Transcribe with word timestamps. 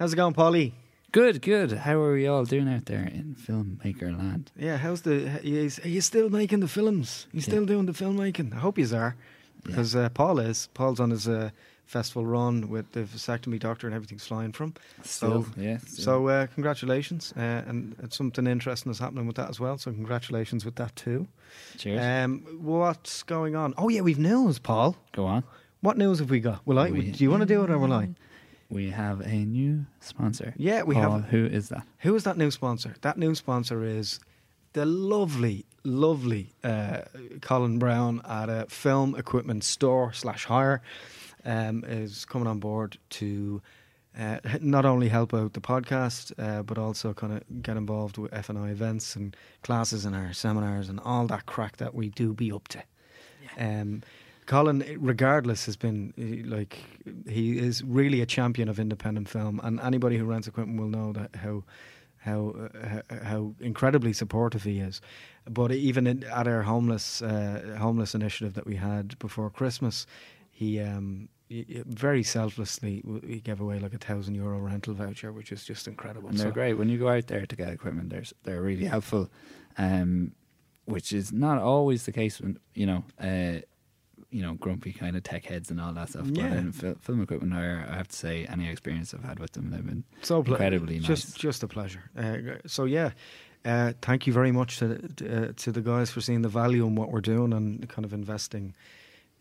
How's 0.00 0.14
it 0.14 0.16
going, 0.16 0.32
Polly? 0.32 0.72
Good, 1.12 1.42
good. 1.42 1.72
How 1.72 2.00
are 2.00 2.14
we 2.14 2.26
all 2.26 2.46
doing 2.46 2.72
out 2.72 2.86
there 2.86 3.02
in 3.02 3.36
filmmaker 3.38 4.16
land? 4.16 4.50
Yeah, 4.56 4.78
how's 4.78 5.02
the? 5.02 5.28
Are 5.28 5.88
you 5.88 6.00
still 6.00 6.30
making 6.30 6.60
the 6.60 6.68
films? 6.68 7.26
You 7.32 7.42
still 7.42 7.66
doing 7.66 7.84
the 7.84 7.92
filmmaking? 7.92 8.54
I 8.54 8.60
hope 8.60 8.78
you 8.78 8.88
are, 8.96 9.14
because 9.62 9.94
uh, 9.94 10.08
Paul 10.08 10.38
is. 10.38 10.70
Paul's 10.72 11.00
on 11.00 11.10
his 11.10 11.28
uh, 11.28 11.50
festival 11.84 12.24
run 12.24 12.70
with 12.70 12.90
the 12.92 13.00
vasectomy 13.00 13.58
doctor 13.58 13.86
and 13.86 13.94
everything's 13.94 14.26
flying 14.26 14.52
from. 14.52 14.72
Still, 15.02 15.44
so, 15.44 15.50
yeah. 15.58 15.76
Still. 15.86 16.04
So 16.04 16.28
uh, 16.28 16.46
congratulations, 16.46 17.34
uh, 17.36 17.64
and 17.66 17.94
something 18.08 18.46
interesting 18.46 18.90
is 18.90 18.98
happening 18.98 19.26
with 19.26 19.36
that 19.36 19.50
as 19.50 19.60
well. 19.60 19.76
So 19.76 19.92
congratulations 19.92 20.64
with 20.64 20.76
that 20.76 20.96
too. 20.96 21.28
Cheers. 21.76 22.00
Um, 22.24 22.46
what's 22.62 23.22
going 23.22 23.54
on? 23.54 23.74
Oh 23.76 23.90
yeah, 23.90 24.00
we've 24.00 24.18
news, 24.18 24.58
Paul. 24.58 24.96
Go 25.12 25.26
on. 25.26 25.44
What 25.82 25.98
news 25.98 26.20
have 26.20 26.30
we 26.30 26.40
got? 26.40 26.66
Will 26.66 26.78
I? 26.78 26.90
We- 26.90 27.10
do 27.10 27.22
you 27.22 27.30
want 27.30 27.42
to 27.42 27.46
do 27.46 27.62
it 27.64 27.68
or 27.70 27.78
will 27.78 27.92
I? 27.92 28.08
We 28.70 28.90
have 28.90 29.20
a 29.20 29.44
new 29.44 29.86
sponsor. 30.00 30.54
Yeah, 30.56 30.82
we 30.84 30.94
Paul, 30.94 31.18
have. 31.18 31.24
Who 31.30 31.44
is 31.44 31.68
that? 31.70 31.84
Who 31.98 32.14
is 32.14 32.24
that 32.24 32.36
new 32.36 32.50
sponsor? 32.50 32.94
That 33.02 33.18
new 33.18 33.34
sponsor 33.34 33.84
is 33.84 34.20
the 34.72 34.86
lovely, 34.86 35.66
lovely 35.84 36.54
uh, 36.62 37.02
Colin 37.42 37.78
Brown 37.78 38.22
at 38.24 38.48
a 38.48 38.66
film 38.68 39.16
equipment 39.16 39.64
store 39.64 40.12
slash 40.12 40.44
hire. 40.44 40.82
Um, 41.44 41.84
is 41.88 42.26
coming 42.26 42.46
on 42.46 42.58
board 42.58 42.98
to 43.10 43.62
uh, 44.18 44.38
not 44.60 44.84
only 44.84 45.08
help 45.08 45.32
out 45.32 45.54
the 45.54 45.60
podcast, 45.60 46.32
uh, 46.38 46.62
but 46.62 46.78
also 46.78 47.14
kind 47.14 47.32
of 47.32 47.62
get 47.62 47.76
involved 47.76 48.18
with 48.18 48.30
FNI 48.32 48.70
events 48.70 49.16
and 49.16 49.36
classes 49.62 50.04
and 50.04 50.14
our 50.14 50.32
seminars 50.32 50.88
and 50.88 51.00
all 51.04 51.26
that 51.28 51.46
crack 51.46 51.78
that 51.78 51.94
we 51.94 52.08
do 52.10 52.34
be 52.34 52.52
up 52.52 52.68
to. 52.68 52.82
Um, 53.58 54.02
Colin, 54.50 54.82
regardless, 54.98 55.64
has 55.66 55.76
been 55.76 56.12
eh, 56.18 56.42
like 56.44 56.78
he 57.28 57.56
is 57.56 57.84
really 57.84 58.20
a 58.20 58.26
champion 58.26 58.68
of 58.68 58.80
independent 58.80 59.28
film, 59.28 59.60
and 59.62 59.78
anybody 59.80 60.18
who 60.18 60.24
rents 60.24 60.48
equipment 60.48 60.80
will 60.80 60.88
know 60.88 61.12
that 61.12 61.36
how 61.36 61.62
how 62.16 62.68
uh, 62.82 63.24
how 63.24 63.54
incredibly 63.60 64.12
supportive 64.12 64.64
he 64.64 64.80
is. 64.80 65.00
But 65.48 65.70
even 65.70 66.08
in, 66.08 66.24
at 66.24 66.48
our 66.48 66.62
homeless 66.62 67.22
uh, 67.22 67.76
homeless 67.78 68.12
initiative 68.12 68.54
that 68.54 68.66
we 68.66 68.74
had 68.74 69.16
before 69.20 69.50
Christmas, 69.50 70.04
he. 70.50 70.80
Um, 70.80 71.28
he- 71.48 71.82
very 71.86 72.22
selflessly, 72.24 73.02
he 73.26 73.40
gave 73.40 73.60
away 73.60 73.78
like 73.80 73.94
a 73.94 73.98
thousand 73.98 74.34
euro 74.36 74.58
rental 74.58 74.94
voucher, 74.94 75.32
which 75.32 75.50
is 75.52 75.64
just 75.64 75.86
incredible. 75.88 76.28
And 76.28 76.38
they're 76.38 76.48
So- 76.48 76.52
great. 76.60 76.74
When 76.74 76.88
you 76.88 76.98
go 76.98 77.08
out 77.08 77.26
there 77.28 77.44
to 77.46 77.56
get 77.56 77.68
equipment, 77.70 78.10
they're, 78.10 78.22
they're 78.44 78.62
really 78.62 78.84
helpful, 78.84 79.28
um, 79.76 80.32
which 80.84 81.12
is 81.12 81.32
not 81.32 81.58
always 81.60 82.04
the 82.04 82.12
case 82.12 82.40
when, 82.40 82.58
you 82.74 82.86
know, 82.86 83.04
uh, 83.20 83.62
you 84.30 84.42
know, 84.42 84.54
grumpy 84.54 84.92
kind 84.92 85.16
of 85.16 85.22
tech 85.22 85.44
heads 85.44 85.70
and 85.70 85.80
all 85.80 85.92
that 85.92 86.08
stuff. 86.10 86.26
Yeah. 86.28 86.48
But 86.48 86.58
in 86.58 86.72
fil- 86.72 86.94
film 87.00 87.22
equipment, 87.22 87.52
hire, 87.52 87.86
I 87.90 87.96
have 87.96 88.08
to 88.08 88.16
say, 88.16 88.46
any 88.46 88.68
experience 88.70 89.12
I've 89.14 89.24
had 89.24 89.38
with 89.38 89.52
them, 89.52 89.70
they've 89.70 89.84
been 89.84 90.04
so 90.22 90.42
ple- 90.42 90.54
incredibly 90.54 90.98
just 91.00 91.28
nice. 91.28 91.34
just 91.34 91.62
a 91.62 91.68
pleasure. 91.68 92.10
Uh, 92.16 92.58
so 92.66 92.84
yeah, 92.84 93.10
uh, 93.64 93.92
thank 94.02 94.26
you 94.26 94.32
very 94.32 94.52
much 94.52 94.78
to 94.78 94.94
uh, 94.94 95.52
to 95.56 95.72
the 95.72 95.80
guys 95.80 96.10
for 96.10 96.20
seeing 96.20 96.42
the 96.42 96.48
value 96.48 96.86
in 96.86 96.94
what 96.94 97.10
we're 97.10 97.20
doing 97.20 97.52
and 97.52 97.88
kind 97.88 98.04
of 98.04 98.12
investing 98.12 98.74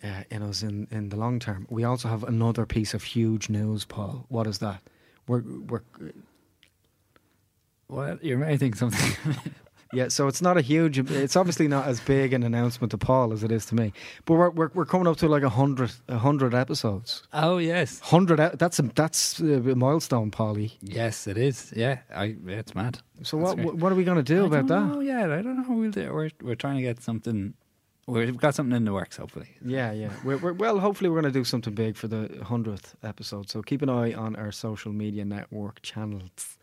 uh, 0.04 0.24
in 0.32 0.42
us 0.42 0.64
in, 0.64 0.88
in 0.92 1.10
the 1.10 1.18
long 1.18 1.40
term. 1.40 1.68
We 1.70 1.84
also 1.84 2.08
have 2.08 2.24
another 2.24 2.66
piece 2.66 2.94
of 2.94 3.04
huge 3.04 3.50
news, 3.50 3.86
Paul. 3.86 4.26
What 4.30 4.48
is 4.48 4.58
that? 4.60 4.82
We're 5.28 5.42
we're 5.42 5.82
Well, 7.88 8.18
You're 8.22 8.38
writing 8.40 8.74
something. 8.74 9.36
Yeah. 9.94 10.08
So 10.10 10.28
it's 10.28 10.42
not 10.42 10.58
a 10.58 10.62
huge. 10.62 10.98
It's 11.00 11.36
obviously 11.36 11.68
not 11.68 11.88
as 11.88 12.00
big 12.00 12.34
an 12.34 12.44
announcement 12.44 12.92
to 12.92 12.98
Paul 12.98 13.34
as 13.34 13.44
it 13.44 13.52
is 13.52 13.66
to 13.68 13.76
me. 13.76 13.94
But 14.26 14.34
we're 14.36 14.50
we're, 14.50 14.72
we're 14.74 14.86
coming 14.86 15.08
up 15.08 15.18
to 15.18 15.28
like 15.28 15.44
a 15.44 15.50
hundred 15.50 15.92
a 16.08 16.18
hundred 16.18 16.54
episodes. 16.54 17.24
oh, 17.34 17.58
yes. 17.58 18.00
Hundred. 18.00 18.38
That's 18.58 18.80
a 18.80 18.84
that's 18.84 19.40
a 19.40 19.60
milestone, 19.76 20.32
Paulie. 20.32 20.74
Yes, 20.82 21.28
it 21.28 21.38
is. 21.38 21.74
Yeah, 21.76 22.00
I, 22.16 22.36
it's 22.48 22.76
mad. 22.76 23.00
So 23.24 23.38
That's 23.38 23.50
what 23.50 23.56
great. 23.58 23.76
what 23.76 23.92
are 23.92 23.96
we 23.96 24.04
going 24.04 24.24
to 24.24 24.24
do 24.24 24.44
I 24.44 24.48
about 24.48 24.68
that? 24.68 24.86
know 24.96 25.00
yet. 25.02 25.32
I 25.32 25.42
don't 25.42 25.58
know 25.58 25.64
how 25.64 25.74
we'll 25.74 25.92
do 25.92 26.02
it. 26.02 26.14
We're, 26.14 26.30
we're 26.42 26.56
trying 26.56 26.78
to 26.78 26.82
get 26.82 27.02
something. 27.02 27.54
We've 28.08 28.38
got 28.38 28.56
something 28.56 28.76
in 28.76 28.86
the 28.86 28.94
works, 28.94 29.18
hopefully. 29.18 29.50
Yeah, 29.64 29.92
yeah. 29.92 30.10
We're, 30.24 30.38
we're, 30.38 30.54
well, 30.54 30.80
hopefully, 30.80 31.12
we're 31.12 31.22
going 31.22 31.32
to 31.32 31.40
do 31.40 31.44
something 31.44 31.76
big 31.76 31.96
for 31.96 32.08
the 32.08 32.28
100th 32.42 32.96
episode. 33.04 33.52
So 33.52 33.62
keep 33.62 33.84
an 33.84 33.90
eye 33.90 34.14
on 34.14 34.36
our 34.36 34.52
social 34.52 34.92
media 34.92 35.26
network 35.26 35.84
channels 35.84 36.58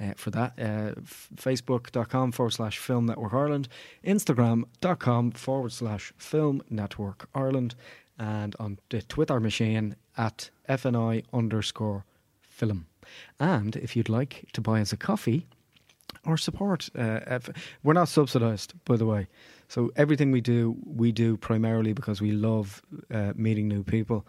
uh, 0.00 0.12
for 0.16 0.30
that. 0.30 0.52
Uh, 0.58 0.92
f- 0.98 1.28
Facebook.com 1.36 2.32
forward 2.32 2.50
slash 2.50 2.78
Film 2.78 3.06
Network 3.06 3.32
Ireland, 3.34 3.68
Instagram.com 4.04 5.32
forward 5.32 5.72
slash 5.72 6.12
Film 6.18 6.62
Network 6.70 7.28
Ireland, 7.34 7.74
and 8.18 8.54
on 8.58 8.78
the 8.90 9.02
Twitter 9.02 9.40
machine 9.40 9.96
at 10.16 10.50
FNI 10.68 11.24
underscore 11.32 12.04
film. 12.42 12.86
And 13.38 13.76
if 13.76 13.96
you'd 13.96 14.08
like 14.08 14.44
to 14.52 14.60
buy 14.60 14.80
us 14.80 14.92
a 14.92 14.96
coffee, 14.96 15.46
or 16.26 16.36
support. 16.36 16.88
Uh, 16.96 17.20
F- 17.26 17.50
we're 17.82 17.92
not 17.92 18.08
subsidised, 18.08 18.74
by 18.84 18.96
the 18.96 19.06
way. 19.06 19.26
So 19.68 19.90
everything 19.96 20.30
we 20.30 20.40
do, 20.40 20.76
we 20.84 21.12
do 21.12 21.36
primarily 21.36 21.92
because 21.92 22.20
we 22.20 22.32
love 22.32 22.82
uh, 23.12 23.32
meeting 23.36 23.68
new 23.68 23.82
people, 23.82 24.26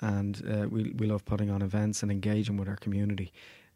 and 0.00 0.42
uh, 0.48 0.68
we 0.68 0.92
we 0.96 1.06
love 1.06 1.24
putting 1.24 1.50
on 1.50 1.62
events 1.62 2.02
and 2.02 2.10
engaging 2.10 2.56
with 2.56 2.68
our 2.68 2.76
community. 2.76 3.32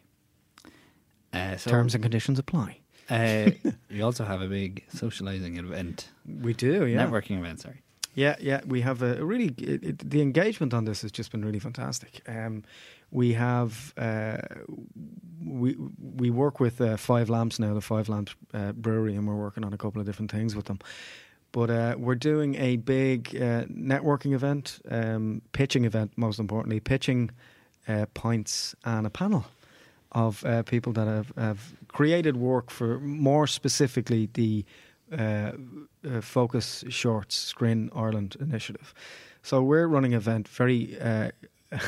Uh, 1.33 1.57
so, 1.57 1.71
Terms 1.71 1.95
and 1.95 2.03
conditions 2.03 2.39
apply. 2.39 2.79
uh, 3.11 3.51
we 3.91 4.01
also 4.03 4.25
have 4.25 4.41
a 4.41 4.47
big 4.49 4.85
socializing 4.89 5.57
event, 5.59 6.09
We 6.43 6.55
do, 6.55 6.87
yeah. 6.87 7.07
networking 7.07 7.39
event. 7.39 7.61
Sorry. 7.61 7.83
Yeah, 8.15 8.37
yeah, 8.41 8.61
we 8.67 8.81
have 8.83 9.03
a 9.03 9.25
really 9.25 9.55
it, 9.59 9.85
it, 9.85 10.11
the 10.11 10.23
engagement 10.23 10.73
on 10.73 10.85
this 10.85 11.03
has 11.03 11.11
just 11.11 11.33
been 11.33 11.45
really 11.45 11.59
fantastic. 11.59 12.21
Um, 12.29 12.63
we 13.11 13.33
have 13.33 13.93
uh, 13.97 14.39
we 15.45 15.77
we 16.17 16.31
work 16.31 16.61
with 16.61 16.81
uh, 16.81 16.97
Five 16.97 17.29
Lamps 17.29 17.59
now, 17.59 17.75
the 17.75 17.81
Five 17.81 18.09
Lamps 18.09 18.35
uh, 18.53 18.73
Brewery, 18.73 19.17
and 19.17 19.27
we're 19.27 19.35
working 19.35 19.65
on 19.65 19.73
a 19.73 19.77
couple 19.77 20.01
of 20.01 20.07
different 20.07 20.31
things 20.31 20.55
with 20.55 20.67
them. 20.67 20.79
But 21.53 21.71
uh, 21.71 21.95
we're 21.99 22.17
doing 22.17 22.57
a 22.57 22.77
big 22.77 23.29
uh, 23.37 23.65
networking 23.67 24.33
event, 24.33 24.81
um, 24.91 25.43
pitching 25.53 25.85
event, 25.85 26.13
most 26.17 26.41
importantly, 26.41 26.81
pitching 26.81 27.31
uh, 27.87 28.07
points 28.15 28.75
and 28.85 29.07
a 29.07 29.11
panel 29.11 29.45
of 30.13 30.45
people 30.67 30.93
that 30.93 31.09
have, 31.09 31.33
have 31.37 31.73
created 31.89 32.37
work 32.37 32.71
for 32.71 33.01
more 33.01 33.49
specifically 33.49 34.29
the 34.35 34.65
uh, 35.13 35.53
uh, 36.09 36.21
Focus 36.21 36.85
Shorts 36.89 37.37
Screen 37.37 37.91
Ireland 37.95 38.37
initiative. 38.41 38.95
So 39.43 39.63
we're 39.63 39.87
running 39.87 40.15
an 40.15 40.19
event 40.19 40.49
very 40.49 40.99
uh, 41.01 41.31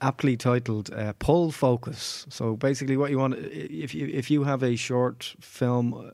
aptly 0.00 0.36
titled 0.36 0.92
uh, 0.92 1.12
"Pull 1.18 1.52
Focus." 1.52 2.26
So 2.30 2.56
basically, 2.56 2.96
what 2.96 3.10
you 3.10 3.18
want 3.18 3.34
if 3.38 3.94
you 3.94 4.06
if 4.06 4.30
you 4.30 4.44
have 4.44 4.62
a 4.62 4.76
short 4.76 5.34
film. 5.40 6.12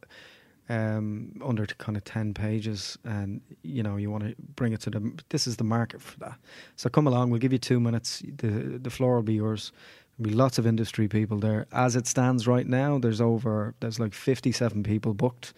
Um, 0.68 1.38
under 1.44 1.66
kind 1.66 1.98
of 1.98 2.04
ten 2.04 2.32
pages, 2.32 2.96
and 3.04 3.42
you 3.62 3.82
know 3.82 3.96
you 3.96 4.10
want 4.10 4.22
to 4.22 4.34
bring 4.54 4.72
it 4.72 4.80
to 4.82 4.90
the. 4.90 5.12
This 5.28 5.46
is 5.46 5.56
the 5.56 5.64
market 5.64 6.00
for 6.00 6.18
that. 6.20 6.38
So 6.76 6.88
come 6.88 7.06
along. 7.06 7.30
We'll 7.30 7.40
give 7.40 7.52
you 7.52 7.58
two 7.58 7.80
minutes. 7.80 8.22
the 8.38 8.78
The 8.78 8.88
floor 8.88 9.16
will 9.16 9.22
be 9.22 9.34
yours. 9.34 9.72
Be 10.20 10.30
lots 10.30 10.58
of 10.58 10.66
industry 10.66 11.08
people 11.08 11.38
there. 11.38 11.66
As 11.72 11.96
it 11.96 12.06
stands 12.06 12.46
right 12.46 12.66
now, 12.66 12.98
there's 12.98 13.20
over 13.20 13.74
there's 13.80 13.98
like 13.98 14.14
fifty 14.14 14.52
seven 14.52 14.82
people 14.82 15.14
booked. 15.14 15.52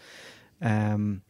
Um, 0.60 1.22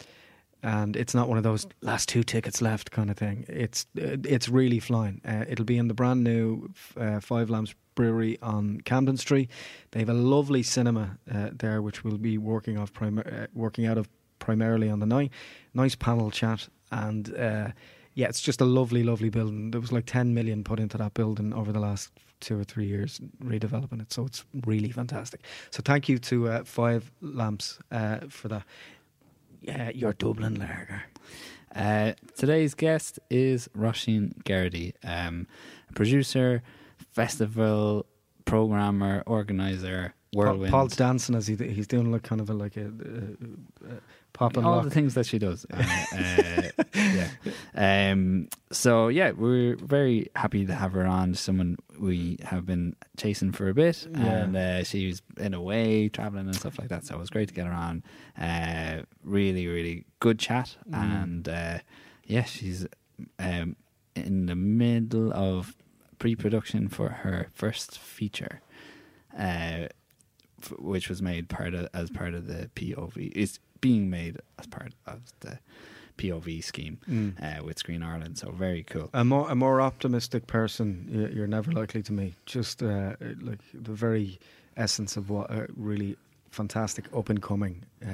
and 0.65 0.97
it's 0.97 1.15
not 1.15 1.29
one 1.29 1.37
of 1.37 1.45
those 1.45 1.67
last 1.83 2.09
two 2.09 2.23
tickets 2.23 2.63
left 2.63 2.91
kind 2.91 3.11
of 3.11 3.19
thing. 3.19 3.45
It's 3.49 3.87
uh, 3.99 4.17
it's 4.25 4.49
really 4.49 4.81
flying. 4.81 5.21
Uh, 5.25 5.45
it'll 5.47 5.67
be 5.67 5.77
in 5.77 5.89
the 5.89 5.95
brand 5.95 6.25
new 6.25 6.71
uh, 6.99 7.21
Five 7.21 7.51
Lamps 7.51 7.75
Brewery 7.95 8.39
on 8.41 8.81
Camden 8.81 9.19
Street. 9.19 9.51
They 9.91 10.01
have 10.01 10.09
a 10.09 10.15
lovely 10.15 10.63
cinema 10.63 11.19
uh, 11.31 11.51
there, 11.53 11.83
which 11.83 12.03
we'll 12.03 12.17
be 12.17 12.39
working 12.39 12.79
off 12.79 12.95
prim- 12.95 13.19
uh, 13.19 13.47
working 13.53 13.87
out 13.87 13.99
of 13.99 14.09
primarily 14.39 14.89
on 14.89 15.01
the 15.01 15.07
night. 15.07 15.31
Nice 15.75 15.95
panel 15.95 16.31
chat, 16.31 16.67
and 16.91 17.37
uh, 17.37 17.69
yeah, 18.15 18.29
it's 18.29 18.41
just 18.41 18.63
a 18.63 18.65
lovely, 18.65 19.03
lovely 19.03 19.29
building. 19.29 19.71
There 19.71 19.83
was 19.83 19.93
like 19.93 20.07
ten 20.07 20.33
million 20.33 20.65
put 20.65 20.81
into 20.81 20.97
that 20.97 21.13
building 21.13 21.53
over 21.53 21.73
the 21.73 21.81
last 21.81 22.11
two 22.41 22.59
or 22.59 22.65
three 22.65 22.87
years 22.87 23.21
redeveloping 23.43 24.01
it, 24.01 24.15
so 24.15 24.25
it's 24.25 24.47
really 24.65 24.91
fantastic. 24.91 25.43
So 25.71 25.83
thank 25.85 26.09
you 26.09 26.19
to 26.21 26.65
Five 26.65 27.13
Lamps 27.21 27.79
for 28.31 28.49
that. 28.49 28.63
Yeah, 29.67 29.91
your 29.95 30.13
Dublin 30.13 30.57
lager. 30.57 31.05
Uh, 31.75 32.13
today's 32.37 32.75
guest 32.75 33.19
is 33.31 33.67
Roisin 33.77 34.45
Geraghty, 34.45 34.95
um, 35.03 35.47
producer, 35.95 36.63
festival 37.13 38.05
programmer, 38.45 39.23
organizer, 39.27 40.13
Paul, 40.35 40.45
whirlwind. 40.45 40.71
Paul's 40.71 40.97
dancing 40.97 41.35
as 41.35 41.47
he 41.47 41.57
he's 41.57 41.87
doing 41.87 42.13
like 42.13 42.23
kind 42.23 42.43
of 42.43 42.51
a, 42.51 42.53
like 42.53 42.77
a, 42.77 42.87
a, 42.87 43.89
a 43.91 44.01
pop 44.35 44.57
and 44.59 44.67
all 44.67 44.77
lock. 44.77 44.85
the 44.85 44.91
things 44.91 45.15
that 45.15 45.25
she 45.27 45.39
does. 45.39 45.65
Uh, 45.75 45.83
uh, 46.17 46.85
yeah. 46.95 48.11
Um, 48.13 48.49
so 48.71 49.09
yeah, 49.09 49.31
we're 49.33 49.77
very 49.77 50.29
happy 50.37 50.65
to 50.67 50.75
have 50.75 50.93
her 50.93 51.07
on. 51.07 51.35
Someone 51.35 51.77
we 51.99 52.39
have 52.43 52.67
been 52.67 52.95
chasing 53.17 53.53
for 53.53 53.69
a 53.69 53.75
bit, 53.75 54.07
Yeah. 54.11 54.19
and 54.43 54.57
uh, 54.57 54.85
she's 54.85 55.23
in 55.39 55.55
a 55.55 55.61
way 55.63 56.09
traveling 56.09 56.47
and 56.47 56.55
stuff 56.57 56.79
like 56.79 56.89
that. 56.89 57.05
So 57.07 57.15
it 57.15 57.19
was 57.19 57.31
great 57.31 57.49
to 57.49 57.55
get 57.55 57.67
her 57.67 57.73
on. 57.73 58.03
Uh, 58.41 59.03
really, 59.23 59.67
really 59.67 60.05
good 60.21 60.39
chat, 60.39 60.77
Mm. 60.91 61.23
and 61.23 61.49
uh, 61.49 61.79
yeah, 62.27 62.45
she's 62.45 62.87
um, 63.39 63.77
in 64.17 64.47
the 64.47 64.57
middle 64.57 65.33
of 65.33 65.75
pre-production 66.19 66.89
for 66.89 67.09
her 67.09 67.49
first 67.55 67.99
feature. 67.99 68.61
Uh, 69.37 69.89
which 70.79 71.09
was 71.11 71.21
made 71.21 71.49
part 71.51 71.75
of 71.75 71.87
as 71.93 72.09
part 72.11 72.33
of 72.33 72.47
the 72.47 72.71
POV 72.75 73.31
is 73.37 73.59
being 73.89 74.05
made 74.11 74.35
as 74.59 74.67
part 74.67 74.93
of 75.07 75.19
the 75.41 75.59
POV 76.19 76.63
scheme 76.63 76.97
Mm. 77.09 77.33
uh, 77.43 77.65
with 77.67 77.77
Screen 77.79 78.03
Ireland. 78.03 78.39
So 78.39 78.51
very 78.67 78.83
cool. 78.93 79.09
A 79.13 79.25
more 79.25 79.51
a 79.51 79.55
more 79.55 79.81
optimistic 79.91 80.47
person 80.47 80.87
you're 81.37 81.53
never 81.59 81.73
likely 81.81 82.03
to 82.03 82.13
meet. 82.13 82.35
Just 82.57 82.83
uh, 82.83 83.17
like 83.51 83.63
the 83.89 83.93
very 84.07 84.39
essence 84.77 85.21
of 85.21 85.29
what 85.29 85.51
a 85.51 85.67
really 85.91 86.17
fantastic 86.51 87.05
up 87.19 87.29
and 87.31 87.41
coming 87.43 87.75
uh, 88.07 88.09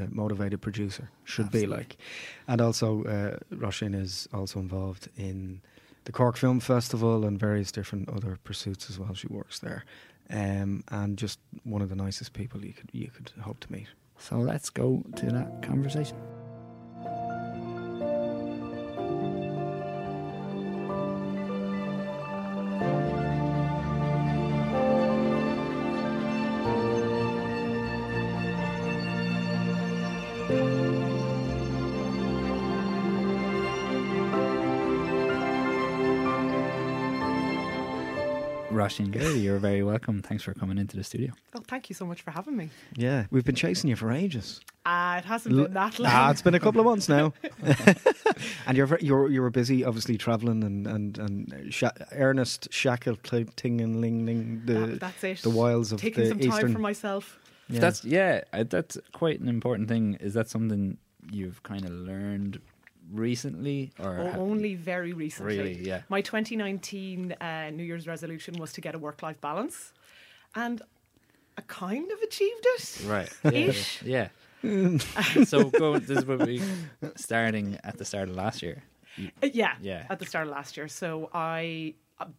uh, 0.00 0.06
motivated 0.10 0.60
producer 0.60 1.08
should 1.24 1.50
be 1.50 1.66
like. 1.78 1.96
And 2.46 2.60
also, 2.60 2.88
uh, 3.04 3.36
Roisín 3.64 3.94
is 3.94 4.28
also 4.32 4.60
involved 4.60 5.08
in 5.16 5.60
the 6.04 6.12
Cork 6.12 6.36
Film 6.36 6.60
Festival 6.60 7.24
and 7.24 7.40
various 7.40 7.72
different 7.72 8.08
other 8.16 8.36
pursuits 8.44 8.90
as 8.90 8.98
well. 8.98 9.14
She 9.14 9.26
works 9.28 9.58
there, 9.60 9.82
um, 10.30 10.82
and 10.88 11.18
just 11.20 11.38
one 11.64 11.82
of 11.84 11.88
the 11.88 11.96
nicest 12.04 12.32
people 12.34 12.58
you 12.64 12.74
could 12.78 12.90
you 12.92 13.10
could 13.14 13.30
hope 13.40 13.60
to 13.60 13.72
meet. 13.72 13.88
So 14.18 14.38
let's 14.38 14.68
go 14.68 15.02
to 15.16 15.26
that 15.26 15.62
conversation. 15.62 16.16
Roisín 38.78 39.10
Gary, 39.10 39.38
you're 39.38 39.58
very 39.58 39.82
welcome. 39.82 40.22
Thanks 40.22 40.42
for 40.44 40.54
coming 40.54 40.78
into 40.78 40.96
the 40.96 41.04
studio. 41.04 41.32
Oh, 41.54 41.62
thank 41.66 41.88
you 41.90 41.94
so 41.94 42.04
much 42.06 42.22
for 42.22 42.30
having 42.30 42.56
me. 42.56 42.70
Yeah, 42.96 43.26
we've 43.30 43.44
been 43.44 43.54
chasing 43.54 43.90
you 43.90 43.96
for 43.96 44.10
ages. 44.12 44.60
Uh, 44.86 45.16
it 45.18 45.24
hasn't 45.26 45.54
L- 45.56 45.64
been 45.64 45.74
that 45.74 45.98
long. 45.98 46.12
Ah, 46.14 46.30
it's 46.30 46.42
been 46.42 46.54
a 46.54 46.60
couple 46.60 46.80
of 46.80 46.86
months 46.86 47.08
now, 47.08 47.32
and 48.66 48.76
you're 48.76 48.86
very, 48.86 49.02
you're 49.04 49.28
you 49.30 49.42
were 49.42 49.50
busy, 49.50 49.84
obviously 49.84 50.16
traveling 50.16 50.62
and 50.64 50.86
and 50.86 51.18
and 51.18 51.74
Sha- 51.74 51.90
Ernest 52.12 52.68
Shackle 52.70 53.16
ting 53.56 53.80
and 53.80 54.00
ling 54.00 54.24
ling 54.26 54.62
the 54.64 54.72
That- 54.72 55.00
that's 55.00 55.24
it. 55.24 55.38
the 55.42 55.50
wilds 55.50 55.92
of 55.92 56.00
Taking 56.00 56.24
the 56.24 56.28
some 56.30 56.38
eastern. 56.40 56.52
time 56.66 56.72
for 56.72 56.78
myself. 56.78 57.38
yeah. 57.68 57.80
That's 57.80 58.04
yeah, 58.04 58.42
uh, 58.52 58.64
that's 58.68 58.96
quite 59.12 59.40
an 59.40 59.48
important 59.48 59.88
thing. 59.88 60.16
Is 60.20 60.34
that 60.34 60.48
something 60.48 60.96
you've 61.30 61.62
kind 61.62 61.84
of 61.84 61.90
learned 61.90 62.60
recently, 63.12 63.92
or 63.98 64.18
Oh, 64.18 64.40
only 64.40 64.74
very 64.74 65.12
recently. 65.12 65.58
really? 65.58 65.82
Yeah, 65.86 66.02
My 66.08 66.20
2019 66.20 67.32
uh, 67.32 67.70
New 67.70 67.82
Year's 67.84 68.06
resolution 68.06 68.54
was 68.58 68.72
to 68.74 68.80
get 68.80 68.94
a 68.94 68.98
work 68.98 69.22
life 69.22 69.40
balance. 69.40 69.92
And 70.54 70.82
I 71.56 71.62
kind 71.66 72.10
of 72.10 72.18
achieved 72.20 72.64
it. 72.76 73.02
right. 73.06 73.30
Yeah, 73.44 73.50
Ish. 73.50 74.02
yeah. 74.02 74.28
so 75.44 75.70
go. 75.70 75.98
This 75.98 76.24
will 76.24 76.44
be 76.44 76.60
starting 77.16 77.78
at 77.84 77.96
the 77.98 78.04
start 78.04 78.28
of 78.28 78.36
last 78.36 78.62
year. 78.62 78.82
You- 79.16 79.30
Uh, 79.42 79.48
yeah, 79.52 79.74
Yeah. 79.80 80.06
at 80.10 80.18
the 80.18 80.26
start 80.26 80.46
of 80.46 80.52
last 80.52 80.76
year. 80.76 80.88
So 80.88 81.30
I. 81.32 81.94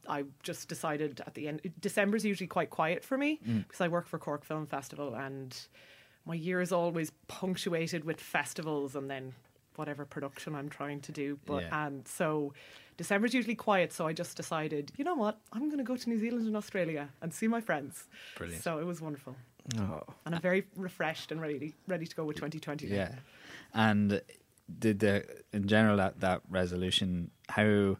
I 0.09 0.25
just 0.43 0.67
decided 0.67 1.21
at 1.25 1.35
the 1.35 1.47
end. 1.47 1.61
December's 1.79 2.25
usually 2.25 2.47
quite 2.47 2.69
quiet 2.69 3.01
for 3.05 3.17
me 3.17 3.39
Mm. 3.47 3.65
because 3.65 3.79
I 3.79 3.87
work 3.87 4.07
for 4.09 4.19
Cork 4.19 4.43
Film 4.43 4.65
Festival, 4.67 5.15
and 5.15 5.55
my 6.25 6.33
year 6.33 6.59
is 6.59 6.73
always 6.73 7.11
punctuated 7.29 8.03
with 8.03 8.19
festivals 8.19 8.93
and 8.97 9.09
then 9.09 9.33
whatever 9.79 10.05
production 10.05 10.53
I'm 10.55 10.69
trying 10.69 10.99
to 11.07 11.11
do. 11.11 11.39
But 11.45 11.63
Yeah. 11.63 11.85
and 11.85 12.07
so 12.07 12.53
December's 12.97 13.33
usually 13.33 13.55
quiet. 13.55 13.93
So 13.93 14.05
I 14.05 14.13
just 14.13 14.35
decided, 14.37 14.91
you 14.97 15.03
know 15.05 15.15
what, 15.15 15.35
I'm 15.53 15.65
going 15.71 15.77
to 15.85 15.89
go 15.91 15.95
to 15.95 16.09
New 16.09 16.19
Zealand 16.19 16.45
and 16.47 16.55
Australia 16.57 17.09
and 17.21 17.33
see 17.33 17.47
my 17.47 17.61
friends. 17.61 18.07
Brilliant. 18.37 18.61
So 18.63 18.77
it 18.79 18.85
was 18.85 18.99
wonderful, 19.01 19.35
Oh. 19.79 20.03
and 20.25 20.35
I'm 20.35 20.41
very 20.41 20.63
refreshed 20.75 21.31
and 21.31 21.39
ready 21.41 21.73
ready 21.87 22.05
to 22.05 22.15
go 22.15 22.25
with 22.25 22.35
2020. 22.35 22.87
now. 22.87 22.95
Yeah, 22.95 23.15
and 23.73 24.21
did 24.85 24.99
the 24.99 25.13
in 25.53 25.67
general 25.67 25.97
that 25.97 26.19
that 26.19 26.41
resolution 26.49 27.31
how 27.57 27.97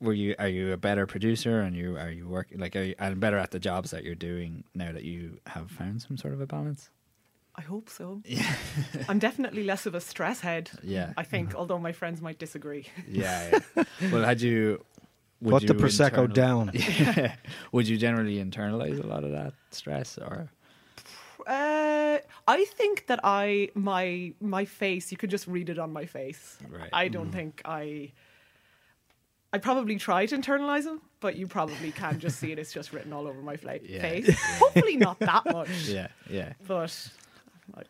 were 0.00 0.14
you 0.14 0.34
are 0.38 0.48
you 0.48 0.72
a 0.72 0.76
better 0.76 1.06
producer 1.06 1.60
and 1.60 1.74
you 1.76 1.96
are 1.98 2.10
you 2.10 2.26
working 2.28 2.58
like 2.58 2.74
are 2.76 2.84
you 2.84 2.94
and 2.98 3.18
better 3.20 3.36
at 3.36 3.50
the 3.50 3.58
jobs 3.58 3.90
that 3.90 4.04
you're 4.04 4.14
doing 4.30 4.64
now 4.74 4.90
that 4.92 5.04
you 5.04 5.38
have 5.46 5.70
found 5.70 6.00
some 6.00 6.16
sort 6.16 6.32
of 6.32 6.40
a 6.40 6.46
balance 6.46 6.88
I 7.58 7.62
hope 7.62 7.90
so. 7.90 8.22
yeah 8.24 8.54
I'm 9.08 9.18
definitely 9.18 9.64
less 9.64 9.84
of 9.86 9.94
a 9.94 10.00
stress 10.00 10.40
head. 10.40 10.70
yeah 10.82 11.12
I 11.16 11.24
think, 11.24 11.54
although 11.54 11.78
my 11.88 11.92
friends 11.92 12.20
might 12.22 12.38
disagree. 12.38 12.86
yeah, 13.08 13.58
yeah. 13.76 13.84
well 14.12 14.22
had 14.24 14.40
you 14.40 14.84
would 15.40 15.52
Put 15.52 15.66
the 15.66 15.74
you 15.74 15.80
prosecco 15.80 16.24
internal- 16.24 16.66
down. 16.66 16.70
yeah. 16.74 17.34
would 17.72 17.86
you 17.88 17.96
generally 17.96 18.36
internalize 18.42 19.02
a 19.02 19.06
lot 19.06 19.24
of 19.24 19.32
that 19.32 19.52
stress 19.70 20.18
or 20.18 20.48
Uh, 21.46 22.18
I 22.46 22.64
think 22.78 23.06
that 23.06 23.20
I 23.24 23.70
my 23.74 24.34
my 24.40 24.64
face. 24.66 25.10
You 25.12 25.16
could 25.18 25.30
just 25.30 25.46
read 25.46 25.68
it 25.70 25.78
on 25.78 25.90
my 25.92 26.04
face. 26.06 26.58
Right. 26.68 26.90
I 26.92 27.08
don't 27.08 27.32
think 27.32 27.62
I. 27.64 28.12
I 29.54 29.58
probably 29.58 29.96
try 29.96 30.26
to 30.26 30.36
internalize 30.36 30.84
them, 30.84 31.00
but 31.20 31.36
you 31.36 31.46
probably 31.46 31.90
can 31.90 32.18
just 32.20 32.38
see 32.38 32.52
it. 32.52 32.58
It's 32.58 32.72
just 32.72 32.92
written 32.92 33.12
all 33.14 33.26
over 33.26 33.40
my 33.40 33.56
fla- 33.56 33.78
Yeah. 33.82 34.02
face. 34.02 34.28
Hopefully 34.58 34.96
not 34.96 35.18
that 35.20 35.44
much, 35.46 35.70
yeah 35.88 36.08
yeah 36.28 36.52
but 36.66 36.92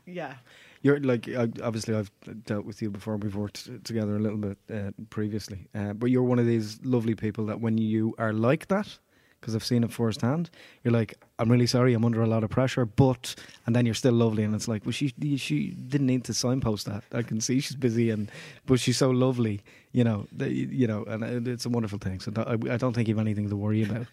yeah. 0.07 0.35
You're 0.83 1.01
like 1.01 1.29
obviously 1.63 1.95
I've 1.95 2.11
dealt 2.45 2.65
with 2.65 2.81
you 2.81 2.91
before. 2.91 3.17
We've 3.17 3.35
worked 3.35 3.85
together 3.85 4.17
a 4.17 4.21
little 4.21 4.39
bit 4.39 4.59
uh, 4.73 4.91
previously, 5.11 5.69
uh, 5.75 5.93
but 5.93 6.07
you're 6.07 6.23
one 6.23 6.39
of 6.39 6.47
these 6.47 6.79
lovely 6.85 7.15
people 7.15 7.47
that 7.47 7.61
when 7.61 7.79
you 7.79 8.15
are 8.19 8.33
like 8.33 8.69
that, 8.69 8.99
because 9.41 9.55
I've 9.55 9.65
seen 9.65 9.85
it 9.85 9.93
firsthand, 9.93 10.51
you're 10.85 10.93
like, 10.93 11.15
I'm 11.39 11.51
really 11.51 11.67
sorry, 11.67 11.95
I'm 11.95 12.05
under 12.05 12.23
a 12.23 12.27
lot 12.27 12.45
of 12.45 12.51
pressure, 12.51 12.85
but 12.85 13.35
and 13.67 13.75
then 13.75 13.87
you're 13.87 13.95
still 13.95 14.13
lovely, 14.13 14.45
and 14.45 14.55
it's 14.55 14.69
like, 14.69 14.85
well, 14.85 14.93
she 14.93 15.13
she 15.37 15.71
didn't 15.71 16.07
need 16.07 16.25
to 16.25 16.35
signpost 16.35 16.87
that. 16.87 17.03
I 17.13 17.23
can 17.23 17.41
see 17.41 17.61
she's 17.61 17.77
busy, 17.77 18.11
and 18.11 18.31
but 18.67 18.79
she's 18.79 18.97
so 18.97 19.11
lovely, 19.11 19.63
you 19.93 20.05
know, 20.05 20.27
that, 20.37 20.53
you 20.53 20.87
know, 20.87 21.05
and 21.05 21.49
it's 21.49 21.67
a 21.67 21.71
wonderful 21.71 21.99
thing. 21.99 22.21
So 22.21 22.33
I, 22.47 22.77
don't 22.77 22.93
think 22.93 23.09
you've 23.09 23.19
anything 23.19 23.49
to 23.49 23.57
worry 23.57 23.83
about. 23.83 24.07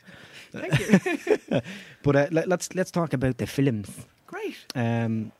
Thank 0.51 0.79
you. 0.79 1.61
But 2.03 2.15
uh, 2.15 2.27
let, 2.31 2.47
let's 2.47 2.73
let's 2.75 2.91
talk 2.91 3.13
about 3.13 3.37
the 3.37 3.47
films. 3.47 3.89
Great. 4.27 4.57
Um, 4.75 5.31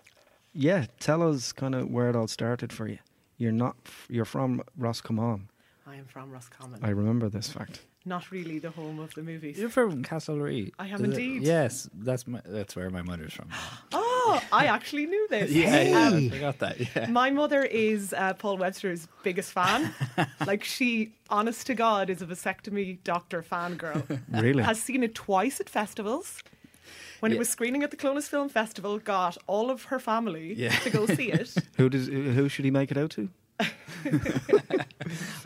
yeah, 0.56 0.86
tell 1.00 1.22
us 1.30 1.52
kind 1.52 1.76
of 1.76 1.90
where 1.90 2.10
it 2.10 2.16
all 2.16 2.28
started 2.28 2.72
for 2.74 2.88
you. 2.88 3.00
You're 3.38 3.52
not. 3.52 3.76
f- 3.86 4.08
You're 4.10 4.26
from 4.26 4.64
Roscommon. 4.78 5.50
I 5.86 5.96
am 5.96 6.06
from 6.06 6.32
Roscommon. 6.32 6.80
I 6.84 6.90
remember 6.90 7.30
this 7.30 7.50
fact. 7.52 7.82
Not 8.08 8.32
really 8.32 8.60
the 8.60 8.70
home 8.70 9.00
of 9.00 9.14
the 9.16 9.24
movies. 9.24 9.58
you're 9.58 9.70
from 9.70 10.04
Castlerea 10.04 10.72
I 10.78 10.88
am 10.90 10.96
is 10.96 11.02
it? 11.02 11.06
indeed. 11.06 11.42
yes 11.42 11.90
that's 11.96 12.28
my 12.28 12.40
that's 12.46 12.76
where 12.76 12.92
my 12.92 13.02
mother's 13.02 13.34
from 13.34 13.50
Oh, 13.94 14.40
I 14.54 14.66
actually 14.68 15.08
knew 15.08 15.28
this. 15.30 15.50
yeah, 15.64 15.82
yeah 15.82 16.10
I 16.14 16.30
forgot 16.30 16.60
that 16.60 16.96
yeah 16.96 17.08
My 17.22 17.32
mother 17.32 17.64
is 17.64 18.14
uh, 18.14 18.34
Paul 18.36 18.58
Webster's 18.58 19.08
biggest 19.24 19.52
fan. 19.52 19.92
like 20.46 20.64
she, 20.64 21.14
honest 21.32 21.66
to 21.68 21.74
God, 21.74 22.10
is 22.12 22.22
a 22.22 22.28
vasectomy 22.28 23.00
doctor 23.04 23.42
fangirl. 23.44 24.04
Really? 24.32 24.62
Has 24.64 24.80
seen 24.80 25.02
it 25.04 25.16
twice 25.16 25.60
at 25.60 25.68
festivals. 25.70 26.44
When 27.20 27.32
Yeah. 27.32 27.36
it 27.38 27.40
was 27.40 27.50
screening 27.50 27.84
at 27.84 27.92
the 27.92 27.98
Clones 27.98 28.28
Film 28.28 28.50
Festival, 28.50 29.00
got 29.00 29.38
all 29.48 29.70
of 29.72 29.84
her 29.86 30.00
family 30.00 30.54
Yeah. 30.54 30.76
to 30.80 30.90
go 30.90 31.06
see 31.06 31.32
it. 31.32 31.54
who 31.78 31.90
does? 31.90 32.08
Who 32.08 32.50
should 32.50 32.66
he 32.66 32.72
make 32.72 32.92
it 32.92 32.98
out 32.98 33.12
to? 33.12 33.30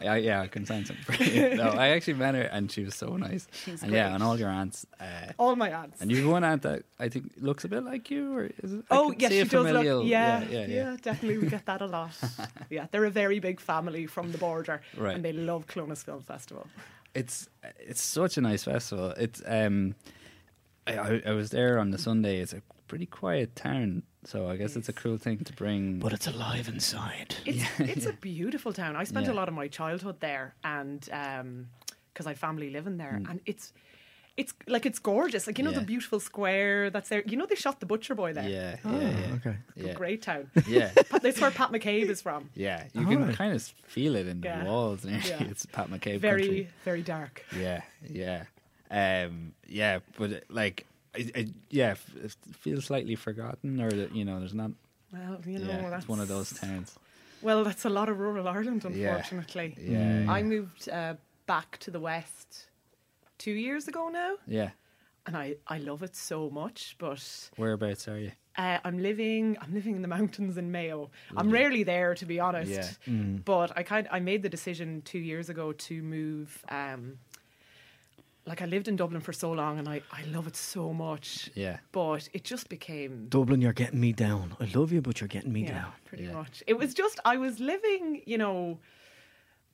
I, 0.02 0.18
yeah, 0.18 0.42
I 0.42 0.48
can 0.48 0.66
sign 0.66 0.86
something 0.86 1.04
for 1.06 1.24
you. 1.24 1.56
No, 1.56 1.70
I 1.70 1.90
actually 1.90 2.14
met 2.16 2.34
her 2.36 2.42
and 2.44 2.72
she 2.72 2.84
was 2.84 2.96
so 2.96 3.16
nice. 3.18 3.48
She's 3.52 3.84
and 3.84 3.92
yeah, 3.92 4.14
and 4.14 4.24
all 4.24 4.38
your 4.40 4.50
aunts. 4.50 4.86
Uh, 5.00 5.32
All 5.38 5.56
my 5.56 5.72
aunts. 5.72 6.02
and 6.02 6.10
you've 6.12 6.28
one 6.28 6.44
aunt 6.44 6.62
that 6.64 6.84
I 7.00 7.10
think 7.10 7.32
looks 7.40 7.64
a 7.66 7.68
bit 7.68 7.84
like 7.84 8.10
you, 8.10 8.34
or 8.36 8.50
is 8.64 8.74
it? 8.74 8.86
Oh 8.90 9.12
can 9.12 9.20
yes, 9.20 9.32
she 9.32 9.44
does 9.44 9.54
look. 9.54 9.68
familial- 9.68 10.04
Yeah, 10.06 10.42
yeah, 10.50 10.60
yeah, 10.60 10.66
yeah. 10.68 10.98
definitely 11.02 11.38
we 11.40 11.48
get 11.50 11.66
that 11.66 11.82
a 11.82 11.86
lot. 11.86 12.12
yeah, 12.70 12.88
they're 12.92 13.06
a 13.06 13.12
very 13.12 13.40
big 13.40 13.60
family 13.60 14.08
from 14.08 14.32
the 14.32 14.38
border, 14.38 14.82
Right. 14.98 15.16
and 15.16 15.24
they 15.24 15.34
love 15.34 15.68
Clones 15.68 16.04
Film 16.04 16.22
Festival. 16.24 16.68
It's 17.14 17.50
it's 17.80 18.02
such 18.02 18.38
a 18.38 18.42
nice 18.42 18.64
festival. 18.64 19.12
It's 19.18 19.42
um, 19.46 19.96
I, 20.98 21.08
I, 21.08 21.22
I 21.28 21.32
was 21.34 21.50
there 21.52 21.80
on 21.80 21.92
the 21.92 21.98
Sunday. 21.98 22.40
It's 22.40 22.54
a 22.54 22.62
pretty 22.88 23.06
quiet 23.06 23.56
town, 23.56 24.04
so 24.26 24.50
I 24.50 24.56
guess 24.58 24.76
it's 24.76 24.90
a 24.90 24.94
cool 24.94 25.18
thing 25.18 25.40
to 25.44 25.54
bring. 25.54 26.00
But 26.00 26.14
it's 26.14 26.28
alive 26.28 26.68
inside. 26.68 27.36
It's 27.46 27.64
it's 27.80 28.06
a 28.06 28.14
beautiful 28.14 28.74
town. 28.74 28.96
I 28.96 29.04
spent 29.06 29.26
Yeah. 29.28 29.34
a 29.34 29.38
lot 29.40 29.48
of 29.48 29.54
my 29.54 29.68
childhood 29.68 30.20
there, 30.20 30.56
and 30.64 31.02
because 31.02 32.26
I 32.26 32.30
had 32.32 32.40
family 32.40 32.70
living 32.70 32.98
there, 32.98 33.18
Mm. 33.22 33.30
and 33.32 33.40
it's 33.46 33.74
it's 34.38 34.54
like 34.68 34.86
it's 34.86 35.00
gorgeous. 35.00 35.48
Like 35.48 35.58
you 35.60 35.66
know 35.66 35.72
Yeah. 35.72 35.80
the 35.80 35.86
beautiful 35.86 36.20
square 36.22 36.90
that's 36.90 37.10
there. 37.10 37.24
You 37.26 37.36
know 37.36 37.46
they 37.46 37.56
shot 37.56 37.80
the 37.82 37.86
Butcher 37.86 38.16
Boy 38.16 38.32
there. 38.34 38.48
Yeah, 38.48 38.78
Oh, 38.86 38.98
yeah, 39.00 39.10
yeah. 39.10 39.34
okay. 39.36 39.56
Yeah. 39.76 39.94
Great 39.94 40.22
town. 40.22 40.50
Yeah, 40.68 40.92
That's 41.22 41.42
where 41.42 41.52
Pat 41.52 41.72
McCabe 41.74 42.08
is 42.10 42.22
from. 42.22 42.50
yeah. 42.56 42.86
You 42.94 43.02
All 43.04 43.12
can 43.12 43.28
right. 43.28 43.36
kind 43.36 43.54
of 43.54 43.62
feel 43.88 44.16
it 44.16 44.28
in 44.28 44.42
Yeah. 44.42 44.64
the 44.64 44.70
walls. 44.70 45.04
Yeah. 45.30 45.44
It's 45.52 45.66
Pat 45.66 45.90
McCabe 45.90 46.20
Very, 46.22 46.42
country. 46.44 46.68
very 46.86 47.02
dark. 47.02 47.44
Yeah, 47.60 47.82
yeah, 48.10 48.46
um, 48.92 49.54
yeah. 49.68 50.00
But 50.18 50.44
like, 50.50 50.86
yeah, 51.70 51.92
f- 51.92 52.16
it 52.24 52.36
feels 52.54 52.86
slightly 52.86 53.16
forgotten, 53.16 53.82
or 53.82 53.92
that 53.92 54.16
you 54.16 54.26
know, 54.26 54.40
there's 54.40 54.54
not. 54.54 54.72
Well, 55.12 55.40
you 55.46 55.60
know, 55.60 55.68
yeah, 55.68 55.90
that's 55.90 56.08
one 56.08 56.20
of 56.20 56.28
those 56.28 56.52
towns. 56.54 56.96
Well, 57.42 57.64
that's 57.64 57.86
a 57.86 57.90
lot 57.90 58.10
of 58.10 58.20
rural 58.20 58.48
Ireland, 58.48 58.84
Yeah. 58.84 59.16
unfortunately. 59.16 59.76
Yeah, 59.80 60.26
I 60.28 60.44
moved 60.44 60.90
uh, 60.90 61.16
back 61.46 61.78
to 61.80 61.92
the 61.92 62.00
west 62.00 62.68
two 63.38 63.52
years 63.54 63.88
ago 63.88 64.10
now, 64.10 64.36
yeah. 64.46 64.72
and 65.26 65.36
I, 65.38 65.56
I 65.66 65.78
love 65.80 66.04
it 66.04 66.16
so 66.16 66.50
much. 66.50 66.96
But 67.00 67.50
Whereabouts 67.56 68.08
are 68.08 68.20
you? 68.20 68.34
uh, 68.58 68.80
I'm 68.84 69.00
living 69.00 69.58
I'm 69.62 69.74
living 69.74 69.96
in 69.96 70.02
the 70.02 70.08
mountains 70.10 70.58
in 70.58 70.72
Mayo. 70.72 71.10
I'm 71.38 71.50
rarely 71.50 71.84
there, 71.84 72.14
to 72.16 72.26
be 72.26 72.40
honest. 72.40 72.72
Yeah. 72.72 73.14
Mm. 73.14 73.46
But 73.46 73.72
I 73.76 73.84
kind 73.84 74.08
I 74.12 74.20
made 74.20 74.44
the 74.44 74.50
decision 74.50 75.02
two 75.04 75.20
years 75.20 75.50
ago 75.50 75.72
to 75.72 76.04
move. 76.04 76.64
Um, 76.70 77.20
like 78.50 78.62
I 78.62 78.66
lived 78.66 78.88
in 78.90 78.96
Dublin 78.98 79.22
for 79.22 79.32
so 79.32 79.52
long, 79.52 79.80
and 79.80 79.88
I, 79.88 80.02
I 80.12 80.24
love 80.26 80.48
it 80.48 80.56
so 80.58 80.92
much. 80.92 81.50
Yeah, 81.56 81.78
But 81.94 82.28
it 82.34 82.44
just 82.44 82.68
became 82.68 83.28
Dublin, 83.30 83.62
you're 83.62 83.72
getting 83.74 84.02
me 84.02 84.12
down. 84.12 84.58
I 84.60 84.66
love 84.76 84.92
you, 84.92 85.02
but 85.02 85.22
you're 85.22 85.28
getting 85.30 85.54
me 85.54 85.64
yeah, 85.64 85.72
down. 85.84 85.92
pretty 86.06 86.26
Yeah. 86.26 86.34
much. 86.34 86.64
It 86.68 86.78
was 86.78 86.94
just 86.94 87.20
I 87.24 87.38
was 87.38 87.60
living, 87.60 88.22
you 88.26 88.38
know, 88.38 88.80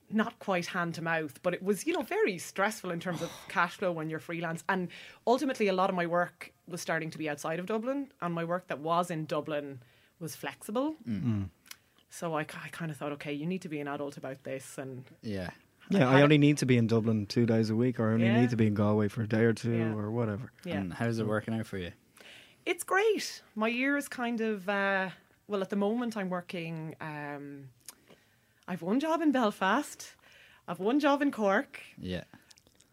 not 0.08 0.38
quite 0.38 0.66
hand 0.66 0.94
to 0.94 1.02
mouth, 1.02 1.42
but 1.42 1.52
it 1.54 1.62
was, 1.62 1.84
you 1.86 1.92
know, 1.92 2.02
very 2.02 2.38
stressful 2.38 2.90
in 2.92 3.00
terms 3.00 3.22
of 3.22 3.30
cash 3.48 3.74
flow 3.76 3.90
when 3.90 4.08
you're 4.08 4.20
freelance. 4.20 4.62
And 4.68 4.88
ultimately, 5.26 5.66
a 5.68 5.72
lot 5.72 5.90
of 5.90 5.96
my 5.96 6.06
work 6.06 6.52
was 6.68 6.80
starting 6.80 7.10
to 7.10 7.18
be 7.18 7.28
outside 7.28 7.58
of 7.58 7.66
Dublin, 7.66 8.12
and 8.22 8.32
my 8.34 8.44
work 8.44 8.68
that 8.68 8.78
was 8.80 9.10
in 9.10 9.24
Dublin 9.24 9.80
was 10.20 10.36
flexible. 10.36 10.94
Mm. 11.08 11.48
So 12.08 12.34
I, 12.36 12.40
I 12.42 12.68
kind 12.70 12.90
of 12.90 12.96
thought, 12.96 13.12
okay, 13.12 13.32
you 13.32 13.46
need 13.46 13.62
to 13.62 13.68
be 13.68 13.80
an 13.80 13.88
adult 13.88 14.16
about 14.16 14.44
this, 14.44 14.78
and 14.78 15.04
yeah, 15.22 15.50
Yeah, 15.90 16.08
I- 16.08 16.18
I 16.18 16.22
only 16.22 16.38
need 16.38 16.58
to 16.58 16.66
be 16.66 16.76
in 16.76 16.86
Dublin 16.86 17.26
two 17.26 17.46
days 17.46 17.70
a 17.70 17.76
week, 17.76 18.00
or 18.00 18.10
I 18.10 18.14
only 18.14 18.26
Yeah. 18.26 18.40
need 18.40 18.50
to 18.50 18.56
be 18.56 18.66
in 18.66 18.74
Galway 18.74 19.08
for 19.08 19.22
a 19.22 19.28
day 19.28 19.44
or 19.44 19.52
two, 19.52 19.70
Yeah. 19.76 19.94
or 19.94 20.10
whatever. 20.10 20.50
yeah, 20.64 20.78
And 20.78 20.92
how's 20.92 21.18
it 21.18 21.26
working 21.26 21.54
out 21.54 21.66
for 21.66 21.78
you? 21.78 21.92
it's 22.64 22.82
great. 22.82 23.42
My 23.54 23.68
year 23.68 23.96
is 23.96 24.08
kind 24.08 24.40
of 24.40 24.68
uh, 24.68 25.10
well. 25.46 25.62
At 25.62 25.70
the 25.70 25.76
moment, 25.76 26.16
I'm 26.16 26.28
working. 26.30 26.96
Um, 27.00 27.68
I've 28.66 28.82
one 28.82 28.98
job 28.98 29.22
in 29.22 29.30
Belfast. 29.32 30.14
I've 30.66 30.80
one 30.80 30.98
job 30.98 31.22
in 31.22 31.30
Cork. 31.30 31.80
Yeah, 31.96 32.24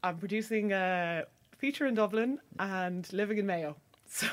I'm 0.04 0.18
producing 0.20 0.72
a 0.72 1.24
feature 1.58 1.88
in 1.88 1.96
Dublin 1.96 2.38
and 2.60 3.12
living 3.12 3.40
in 3.40 3.48
Mayo. 3.48 3.78
So, 4.08 4.28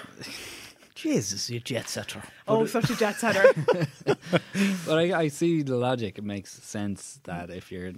Jesus, 0.95 1.49
you 1.49 1.61
jet 1.61 1.89
setter. 1.89 2.23
oh, 2.47 2.67
such 2.67 2.91
a 2.91 2.97
jet 2.97 3.17
setter. 3.17 3.45
but 4.05 4.99
I, 4.99 5.19
I 5.23 5.29
see 5.29 5.63
the 5.63 5.77
logic. 5.77 6.19
It 6.19 6.25
makes 6.25 6.53
sense 6.63 7.21
that 7.25 7.49
if 7.49 7.73
you're 7.73 7.93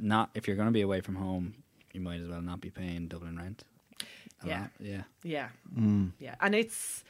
not, 0.00 0.30
if 0.34 0.46
you're 0.46 0.56
going 0.56 0.68
to 0.68 0.72
be 0.72 0.82
away 0.82 1.00
from 1.00 1.16
home, 1.16 1.54
you 1.92 2.00
might 2.00 2.20
as 2.20 2.28
well 2.28 2.42
not 2.42 2.60
be 2.60 2.70
paying 2.70 3.08
Dublin 3.08 3.36
rent. 3.36 3.64
A 4.42 4.46
Yeah. 4.46 4.60
lot, 4.60 4.70
yeah, 4.80 5.02
yeah, 5.24 5.48
Mm. 5.76 6.12
yeah, 6.20 6.36
and 6.40 6.54
it's 6.54 7.02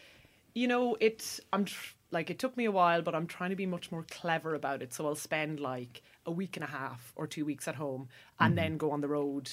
you 0.55 0.67
know 0.67 0.97
it. 0.99 1.41
I'm 1.53 1.67
tr- 1.67 1.95
like 2.11 2.31
it 2.31 2.39
took 2.39 2.57
me 2.57 2.65
a 2.65 2.71
while, 2.71 3.03
but 3.03 3.15
I'm 3.15 3.27
trying 3.27 3.51
to 3.51 3.57
be 3.57 3.67
much 3.67 3.93
more 3.93 4.05
clever 4.11 4.55
about 4.55 4.83
it. 4.83 4.95
So 4.95 5.07
I'll 5.07 5.15
spend 5.15 5.61
like 5.61 6.03
a 6.25 6.31
week 6.31 6.57
and 6.57 6.65
a 6.65 6.69
half 6.69 7.13
or 7.17 7.27
two 7.27 7.45
weeks 7.45 7.69
at 7.69 7.75
home, 7.75 8.09
and 8.41 8.57
then 8.57 8.79
go 8.79 8.91
on 8.91 9.03
the 9.03 9.09
road 9.09 9.51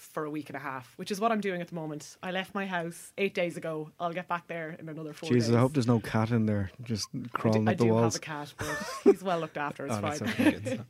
for 0.00 0.24
a 0.24 0.30
week 0.30 0.48
and 0.48 0.54
a 0.54 0.60
half, 0.60 0.92
which 0.96 1.10
is 1.10 1.18
what 1.20 1.32
I'm 1.32 1.40
doing 1.40 1.60
at 1.60 1.66
the 1.68 1.74
moment. 1.74 2.16
I 2.22 2.30
left 2.30 2.54
my 2.54 2.66
house 2.66 3.12
eight 3.18 3.34
days 3.34 3.56
ago. 3.56 3.90
I'll 3.98 4.12
get 4.12 4.28
back 4.28 4.46
there 4.46 4.76
in 4.78 4.88
another 4.88 5.12
four 5.12 5.28
Jesus, 5.28 5.48
days. 5.48 5.56
I 5.56 5.58
hope 5.58 5.72
there's 5.72 5.88
no 5.88 5.98
cat 5.98 6.30
in 6.30 6.46
there 6.46 6.70
just 6.84 7.08
crawling 7.32 7.68
I 7.68 7.72
do, 7.72 7.72
I 7.72 7.72
up 7.72 7.78
the 7.78 7.84
do 7.84 7.90
walls. 7.92 8.14
have 8.14 8.22
a 8.22 8.24
cat, 8.24 8.54
but 8.56 8.76
he's 9.02 9.22
well 9.24 9.40
looked 9.40 9.56
after. 9.56 9.86
It's 9.86 9.94
Oh, 9.98 10.00
fine. 10.00 10.22
okay. 10.22 10.80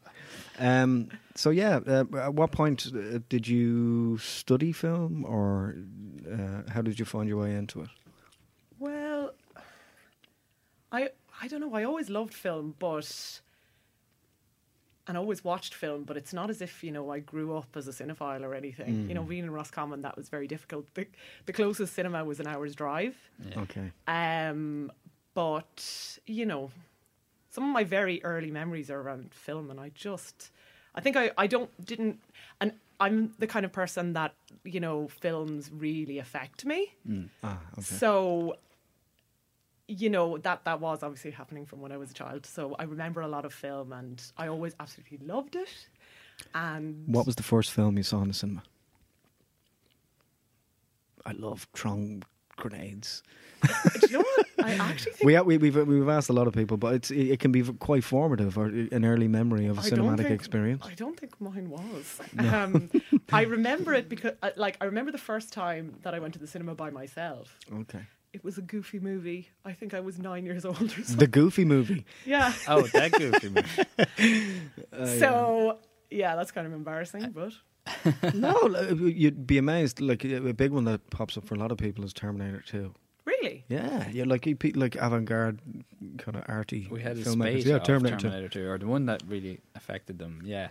Um, 0.59 1.09
so 1.35 1.49
yeah, 1.51 1.81
uh, 1.87 2.05
at 2.19 2.35
what 2.35 2.53
point 2.53 2.87
uh, 2.95 3.21
did 3.31 3.49
you 3.49 4.19
study 4.19 4.73
film, 4.73 5.25
or 5.25 5.75
uh, 6.31 6.71
how 6.71 6.83
did 6.83 6.99
you 6.99 7.07
find 7.07 7.29
your 7.29 7.39
way 7.39 7.55
into 7.55 7.81
it? 7.81 7.89
Well, 8.79 9.33
I 10.93 11.11
I 11.41 11.49
don't 11.49 11.61
know. 11.61 11.73
I 11.75 11.85
always 11.85 12.11
loved 12.11 12.35
film, 12.35 12.75
but 12.79 13.41
and 15.09 15.17
always 15.17 15.43
watched 15.43 15.75
film, 15.75 16.05
but 16.05 16.17
it's 16.17 16.33
not 16.33 16.51
as 16.51 16.61
if 16.61 16.85
you 16.85 16.93
know 16.93 17.11
I 17.11 17.21
grew 17.21 17.57
up 17.57 17.69
as 17.77 17.89
a 17.89 17.93
cinephile 17.93 18.43
or 18.43 18.55
anything. 18.55 19.09
You 19.09 19.15
know, 19.15 19.23
being 19.23 19.45
in 19.45 19.51
Roscommon, 19.51 20.03
that 20.03 20.17
was 20.17 20.29
very 20.29 20.47
difficult. 20.47 20.87
The, 20.95 21.07
the 21.47 21.53
closest 21.53 21.95
cinema 21.95 22.25
was 22.25 22.39
an 22.41 22.47
hour's 22.47 22.75
drive. 22.75 23.17
yeah. 23.49 23.61
Okay. 23.61 23.91
Um, 24.07 24.93
but 25.35 26.19
you 26.27 26.45
know, 26.47 26.71
some 27.51 27.65
of 27.65 27.71
my 27.71 27.85
very 27.85 28.23
early 28.23 28.51
memories 28.51 28.91
are 28.91 29.01
around 29.01 29.33
film, 29.33 29.71
and 29.71 29.81
I 29.81 29.91
just, 29.95 30.51
I 30.95 31.01
think 31.01 31.17
I, 31.17 31.31
I 31.39 31.47
don't 31.47 31.71
didn't, 31.85 32.21
and 32.61 32.73
I'm 33.01 33.33
the 33.39 33.47
kind 33.47 33.65
of 33.65 33.73
person 33.73 34.13
that 34.13 34.35
you 34.65 34.81
know 34.81 35.09
films 35.09 35.71
really 35.73 36.19
affect 36.19 36.65
me. 36.67 36.93
Ah, 37.43 37.59
okay. 37.73 37.83
So, 37.83 38.57
you 39.89 40.11
know 40.11 40.37
that 40.39 40.65
that 40.65 40.81
was 40.81 41.03
obviously 41.03 41.31
happening 41.31 41.65
from 41.67 41.81
when 41.81 41.93
I 41.93 41.97
was 41.97 42.11
a 42.11 42.15
child. 42.15 42.45
So 42.47 42.77
I 42.79 42.85
remember 42.85 43.21
a 43.23 43.29
lot 43.29 43.45
of 43.45 43.53
film, 43.55 43.93
and 43.93 44.23
I 44.37 44.49
always 44.49 44.75
absolutely 44.79 45.19
loved 45.27 45.57
it. 45.57 45.89
And 46.55 47.05
What 47.09 47.27
was 47.27 47.35
the 47.37 47.43
first 47.43 47.71
film 47.73 47.97
you 47.97 48.03
saw 48.05 48.21
in 48.23 48.29
the 48.29 48.35
cinema? 48.35 48.63
I 51.27 51.33
love 51.33 51.67
Tron 51.73 52.23
grenades. 52.57 53.23
do 53.63 53.69
you 54.09 54.19
know 54.19 54.25
what? 54.37 54.47
I 54.65 54.73
actually 54.91 55.13
think 55.13 55.27
We, 55.27 55.57
we, 55.57 55.71
we've 55.71 55.87
we've 55.89 56.09
asked 56.09 56.29
a 56.29 56.33
lot 56.33 56.47
of 56.47 56.55
people, 56.55 56.77
but 56.77 56.95
it's 56.95 57.11
it, 57.11 57.31
it 57.33 57.41
can 57.41 57.51
be 57.53 57.63
quite 57.63 58.05
formative 58.05 58.57
or 58.57 58.67
an 58.67 59.05
early 59.05 59.29
memory 59.29 59.67
of 59.67 59.79
a 59.79 59.81
I 59.81 59.85
cinematic 59.91 60.19
think- 60.19 60.31
experience. 60.31 60.85
I 60.87 60.95
don't 60.95 61.19
think 61.19 61.41
mine 61.41 61.69
was. 61.71 62.21
Um, 62.39 62.91
I 63.33 63.43
remember 63.57 63.95
it 63.95 64.09
because, 64.09 64.33
uh, 64.43 64.51
like, 64.57 64.77
I 64.81 64.85
remember 64.85 65.11
the 65.13 65.19
first 65.19 65.53
time 65.53 65.97
that 66.03 66.15
I 66.15 66.19
went 66.19 66.35
to 66.35 66.39
the 66.41 66.47
cinema 66.47 66.75
by 66.75 66.91
myself. 66.91 67.59
Okay, 67.73 68.01
It 68.33 68.45
was 68.45 68.59
a 68.59 68.63
goofy 68.63 68.99
movie. 69.01 69.49
I 69.65 69.73
think 69.73 69.95
I 69.95 70.01
was 70.01 70.19
nine 70.19 70.45
years 70.45 70.65
old 70.65 70.83
or 70.83 70.89
something. 70.89 71.17
the 71.17 71.27
Goofy 71.27 71.65
movie. 71.65 72.05
yeah. 72.27 72.53
Oh, 72.69 72.83
that 72.83 73.13
goofy 73.13 73.49
movie. 73.49 74.61
Oh, 74.93 75.19
so 75.19 75.79
yeah, 76.11 76.37
that's 76.37 76.51
kind 76.51 76.67
of 76.67 76.73
embarrassing, 76.73 77.31
but 77.31 77.53
no, 78.35 78.53
uh, 78.53 78.95
you'd 78.95 79.47
be 79.47 79.59
amazed. 79.59 80.01
Like 80.01 80.25
a 80.25 80.53
big 80.53 80.73
one 80.73 80.85
that 80.85 81.09
pops 81.11 81.37
up 81.39 81.45
for 81.47 81.55
a 81.55 81.59
lot 81.59 81.73
of 81.73 81.79
people 81.79 82.05
is 82.05 82.13
Terminator 82.13 82.63
Two. 82.67 82.93
really, 83.25 83.65
Yeah, 83.69 84.09
yeah, 84.11 84.25
like 84.27 84.47
you 84.47 84.57
like 84.75 84.97
avant-garde 84.97 85.61
kind 86.19 86.37
of 86.37 86.45
arty. 86.49 86.89
We 86.91 87.01
had 87.01 87.17
a 87.17 87.23
filmmakers. 87.23 87.61
space 87.63 87.67
Yeah, 87.67 87.79
Terminator. 87.79 88.19
Terminator, 88.19 88.49
2, 88.49 88.69
or 88.69 88.79
the 88.79 88.87
one 88.87 89.07
that 89.07 89.23
really 89.27 89.61
affected 89.75 90.19
them. 90.19 90.43
Yeah. 90.45 90.69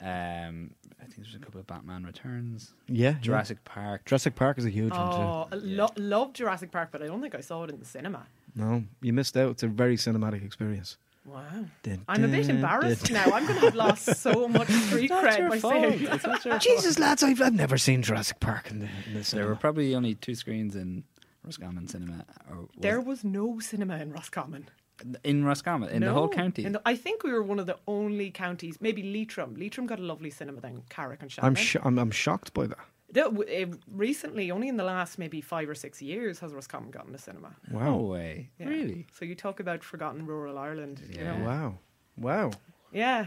Um, 0.00 0.70
I 1.00 1.04
think 1.04 1.16
there's 1.16 1.34
a 1.34 1.38
couple 1.38 1.60
of 1.60 1.66
Batman 1.66 2.04
Returns, 2.04 2.72
Yeah, 2.88 3.12
Jurassic 3.20 3.64
Park. 3.64 4.04
Jurassic 4.04 4.34
Park 4.34 4.58
is 4.58 4.64
a 4.64 4.70
huge 4.70 4.92
one 4.92 5.00
oh, 5.00 5.48
I 5.52 5.56
lo- 5.56 5.92
love 5.96 6.32
Jurassic 6.32 6.70
Park, 6.70 6.88
but 6.92 7.02
I 7.02 7.06
don't 7.06 7.20
think 7.20 7.34
I 7.34 7.40
saw 7.40 7.64
it 7.64 7.70
in 7.70 7.78
the 7.78 7.84
cinema. 7.84 8.26
No, 8.54 8.84
you 9.02 9.12
missed 9.12 9.36
out. 9.36 9.50
It's 9.50 9.62
a 9.62 9.68
very 9.68 9.96
cinematic 9.96 10.44
experience. 10.44 10.96
Wow. 11.26 11.42
Dun, 11.82 12.04
I'm 12.06 12.22
a 12.22 12.28
bit 12.28 12.46
dun, 12.46 12.56
embarrassed 12.56 13.06
dun. 13.06 13.14
now. 13.14 13.32
I'm 13.34 13.46
going 13.46 13.58
to 13.58 13.64
have 13.66 13.74
lost 13.74 14.04
so 14.16 14.46
much 14.58 14.68
street 14.68 15.10
cred 15.10 15.48
by 15.48 15.58
saying 15.58 16.06
It's 16.10 16.26
not 16.26 16.44
your 16.44 16.58
Jesus, 16.58 16.98
lads, 16.98 17.22
I've, 17.22 17.40
I've 17.40 17.54
never 17.54 17.78
seen 17.78 18.02
Jurassic 18.02 18.40
Park 18.40 18.70
in 18.70 18.80
the, 18.80 18.86
in 18.86 18.90
the 19.08 19.12
There 19.14 19.24
cinema. 19.24 19.48
were 19.48 19.56
probably 19.56 19.94
only 19.94 20.14
two 20.16 20.34
screens 20.34 20.76
in 20.76 21.02
Roscommon 21.42 21.88
Cinema. 21.88 22.24
Or 22.50 22.58
was 22.60 22.68
there 22.78 23.00
was 23.00 23.24
no 23.24 23.58
cinema 23.58 23.96
in 23.98 24.12
Roscommon. 24.12 24.68
It- 25.00 25.16
in 25.24 25.44
Roscommon 25.44 25.90
in 25.90 26.02
the 26.02 26.12
whole 26.12 26.28
county. 26.28 26.64
In 26.64 26.72
the- 26.72 26.82
I 26.86 26.94
think 26.96 27.22
we 27.24 27.32
were 27.32 27.42
one 27.42 27.58
of 27.58 27.66
the 27.66 27.78
only 27.86 28.30
counties, 28.30 28.80
maybe 28.80 29.02
Leitrim. 29.02 29.54
Leitrim 29.56 29.86
got 29.86 29.98
a 29.98 30.02
lovely 30.02 30.30
cinema 30.30 30.60
then, 30.60 30.82
Carrick-on-Shannon. 30.88 31.46
I'm, 31.48 31.54
sh- 31.54 31.76
I'm 31.82 31.98
I'm 31.98 32.10
shocked 32.10 32.54
by 32.54 32.66
that. 32.68 32.78
The- 33.10 33.22
w- 33.24 33.72
uh, 33.72 33.76
recently, 33.90 34.50
only 34.50 34.68
in 34.68 34.76
the 34.76 34.84
last 34.84 35.18
maybe 35.18 35.40
five 35.40 35.68
or 35.68 35.74
six 35.74 36.00
years, 36.02 36.38
has 36.40 36.52
Roscommon 36.52 36.90
gotten 36.90 37.14
a 37.14 37.18
cinema. 37.18 37.54
no 37.70 37.78
Wow, 37.78 37.96
way, 37.98 38.50
Yeah. 38.58 38.68
really? 38.68 39.06
So 39.12 39.24
you 39.24 39.34
talk 39.34 39.60
about 39.60 39.82
forgotten 39.84 40.26
rural 40.26 40.58
Ireland. 40.58 41.00
You 41.10 41.22
Yeah. 41.22 41.38
know? 41.38 41.44
wow, 41.44 41.78
wow. 42.16 42.50
Yeah. 42.92 43.26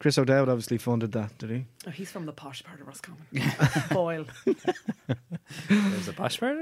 Chris 0.00 0.16
O'Dowd 0.18 0.48
obviously 0.48 0.78
funded 0.78 1.12
that, 1.12 1.36
did 1.38 1.50
he? 1.50 1.64
Oh, 1.86 1.90
he's 1.90 2.10
from 2.10 2.24
the 2.26 2.32
posh 2.32 2.62
part 2.64 2.80
of 2.80 2.86
Roscommon. 2.88 3.20
Boyle. 3.90 4.24
There's 5.68 6.08
a 6.08 6.12
posh 6.14 6.40
part 6.40 6.56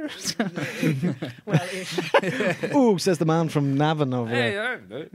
Well, 1.47 1.69
ish. 1.73 1.99
oh, 2.75 2.97
says 2.99 3.19
the 3.19 3.25
man 3.25 3.49
from 3.49 3.77
Navan 3.79 4.13
over 4.13 4.29
Hey, 4.29 4.53
there. 4.53 5.09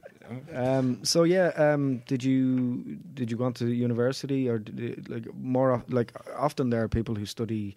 uh, 0.55 0.77
Um, 0.79 1.03
so 1.03 1.23
yeah, 1.23 1.47
um, 1.57 2.01
did 2.07 2.23
you 2.23 2.97
did 3.13 3.29
you 3.29 3.35
go 3.37 3.43
on 3.43 3.53
to 3.55 3.67
university 3.67 4.47
or 4.47 4.57
did 4.57 4.79
you, 4.79 5.03
like 5.09 5.33
more 5.35 5.83
like 5.89 6.13
often 6.37 6.69
there 6.69 6.81
are 6.83 6.87
people 6.87 7.15
who 7.15 7.25
study 7.25 7.75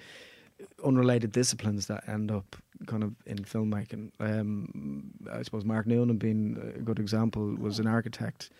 unrelated 0.84 1.32
disciplines 1.32 1.86
that 1.88 2.08
end 2.08 2.30
up 2.30 2.54
kind 2.86 3.02
of 3.02 3.14
in 3.26 3.38
filmmaking. 3.38 4.10
Um, 4.20 5.10
I 5.32 5.42
suppose 5.42 5.64
Mark 5.64 5.86
Noonan 5.86 6.18
being 6.18 6.56
a 6.76 6.80
good 6.80 6.98
example 7.00 7.54
was 7.56 7.78
an 7.80 7.86
architect. 7.86 8.50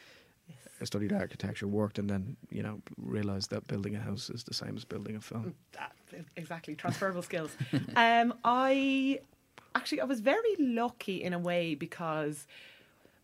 I 0.81 0.85
studied 0.85 1.13
architecture, 1.13 1.67
worked, 1.67 1.99
and 1.99 2.09
then 2.09 2.37
you 2.51 2.63
know 2.63 2.81
realized 2.99 3.51
that 3.51 3.67
building 3.67 3.97
a 3.97 4.01
house 4.01 4.31
is 4.31 4.45
the 4.45 4.55
same 4.55 4.77
as 4.77 4.85
building 4.85 5.17
a 5.17 5.21
film. 5.21 5.55
that, 5.73 5.93
exactly 6.37 6.75
transferable 6.75 7.23
skills. 7.23 7.51
Um, 7.97 8.35
I 8.45 9.21
actually 9.75 10.01
I 10.01 10.05
was 10.05 10.21
very 10.21 10.55
lucky 10.59 11.23
in 11.23 11.33
a 11.33 11.39
way 11.39 11.75
because 11.75 12.47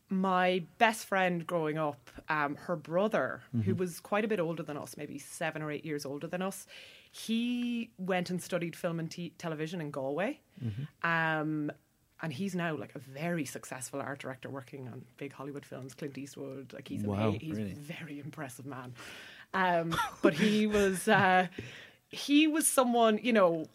my 0.08 0.62
best 0.78 1.06
friend 1.06 1.46
growing 1.46 1.78
up, 1.78 2.10
um, 2.28 2.56
her 2.56 2.76
brother, 2.76 3.40
who 3.64 3.74
was 3.74 3.98
quite 4.00 4.24
a 4.24 4.28
bit 4.28 4.40
older 4.40 4.62
than 4.62 4.76
us, 4.76 4.96
maybe 4.96 5.18
seven 5.18 5.62
or 5.62 5.70
eight 5.70 5.84
years 5.86 6.04
older 6.04 6.26
than 6.26 6.42
us, 6.42 6.66
he 7.10 7.90
went 7.98 8.28
and 8.28 8.42
studied 8.42 8.76
film 8.76 8.98
and 9.00 9.10
te- 9.10 9.32
television 9.38 9.80
in 9.80 9.90
Galway. 9.90 10.38
Um, 11.02 11.72
and 12.22 12.32
he's 12.32 12.54
now 12.54 12.74
like 12.76 12.94
a 12.94 12.98
very 12.98 13.44
successful 13.44 14.00
art 14.00 14.20
director 14.20 14.48
working 14.48 14.88
on 14.88 15.04
big 15.16 15.32
Hollywood 15.32 15.64
films, 15.66 15.94
Clint 15.94 16.16
Eastwood. 16.16 16.72
Like 16.72 16.88
he's 16.88 17.02
Wow, 17.02 17.28
ama- 17.30 17.38
he's 17.38 17.56
really? 17.56 17.72
a 17.72 17.74
very 17.74 18.20
impressive 18.20 18.64
man. 18.66 18.94
Um, 19.54 19.94
but 20.22 20.34
he 20.34 20.66
was 20.78 21.08
uh, 21.08 21.48
he 22.08 22.46
was 22.46 22.66
someone 22.68 23.18
you 23.22 23.32
know 23.32 23.66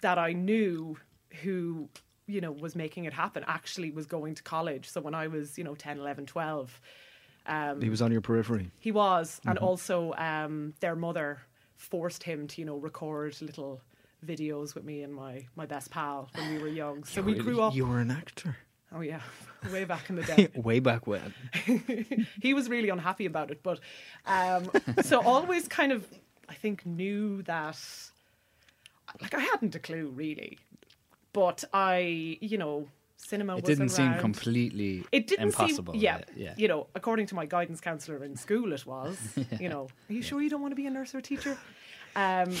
that 0.00 0.18
I 0.18 0.32
knew 0.32 0.96
who 1.42 1.88
you 2.26 2.40
know 2.40 2.52
was 2.52 2.74
making 2.76 3.04
it 3.04 3.12
happen. 3.12 3.44
Actually, 3.46 3.90
was 3.90 4.06
going 4.06 4.34
to 4.34 4.42
college. 4.42 4.88
So 4.88 5.00
when 5.00 5.14
I 5.14 5.28
was 5.28 5.56
you 5.58 5.64
know 5.64 5.74
10, 5.74 5.98
11, 5.98 6.26
12, 6.26 6.80
um, 7.46 7.80
He 7.80 7.88
was 7.88 8.02
on 8.02 8.12
your 8.12 8.20
periphery. 8.20 8.70
he 8.78 8.92
was, 8.92 9.40
and 9.46 9.58
also 9.58 10.12
um, 10.18 10.74
their 10.80 10.96
mother 10.96 11.40
forced 11.76 12.24
him 12.24 12.48
to, 12.48 12.60
you 12.60 12.64
know, 12.66 12.76
record 12.76 13.40
little 13.40 13.80
videos 14.26 14.74
with 14.74 14.84
me 14.84 15.02
and 15.02 15.14
my, 15.14 15.46
my 15.56 15.66
best 15.66 15.90
pal 15.90 16.28
when 16.34 16.54
we 16.54 16.58
were 16.58 16.68
young. 16.68 17.04
So 17.04 17.22
we 17.22 17.34
grew 17.34 17.60
up. 17.62 17.74
You 17.74 17.86
were 17.86 18.00
an 18.00 18.10
actor. 18.10 18.56
Oh 18.94 19.00
yeah, 19.00 19.20
way 19.72 19.84
back 19.84 20.08
in 20.08 20.16
the 20.16 20.22
day. 20.36 20.48
Way 20.54 20.80
back 20.80 21.06
when. 21.06 21.34
he 22.42 22.54
was 22.54 22.68
really 22.68 22.88
unhappy 22.88 23.26
about 23.26 23.50
it, 23.50 23.62
but 23.62 23.80
um, 24.26 24.70
so 25.02 25.22
always 25.22 25.68
kind 25.68 25.92
of, 25.92 26.06
I 26.48 26.54
think, 26.54 26.86
knew 26.86 27.42
that. 27.42 27.78
Like 29.22 29.34
I 29.34 29.40
hadn't 29.40 29.74
a 29.74 29.78
clue 29.78 30.08
really, 30.08 30.58
but 31.32 31.64
I, 31.72 32.36
you 32.40 32.58
know, 32.58 32.88
cinema. 33.16 33.56
It 33.56 33.64
was 33.64 33.78
didn't 33.78 33.90
seem 33.90 34.14
completely 34.18 35.04
It 35.12 35.26
didn't 35.26 35.46
impossible. 35.46 35.94
seem, 35.94 36.02
yeah, 36.02 36.20
yeah. 36.36 36.54
You 36.58 36.68
know, 36.68 36.88
according 36.94 37.26
to 37.26 37.34
my 37.34 37.46
guidance 37.46 37.80
counselor 37.80 38.22
in 38.22 38.36
school, 38.36 38.72
it 38.72 38.84
was. 38.86 39.18
You 39.58 39.70
know, 39.70 39.88
are 40.08 40.12
you 40.12 40.22
sure 40.22 40.42
you 40.42 40.50
don't 40.50 40.60
want 40.60 40.72
to 40.72 40.76
be 40.76 40.86
a 40.86 40.90
nurse 40.90 41.14
or 41.14 41.18
a 41.18 41.22
teacher? 41.22 41.56
Um, 42.16 42.54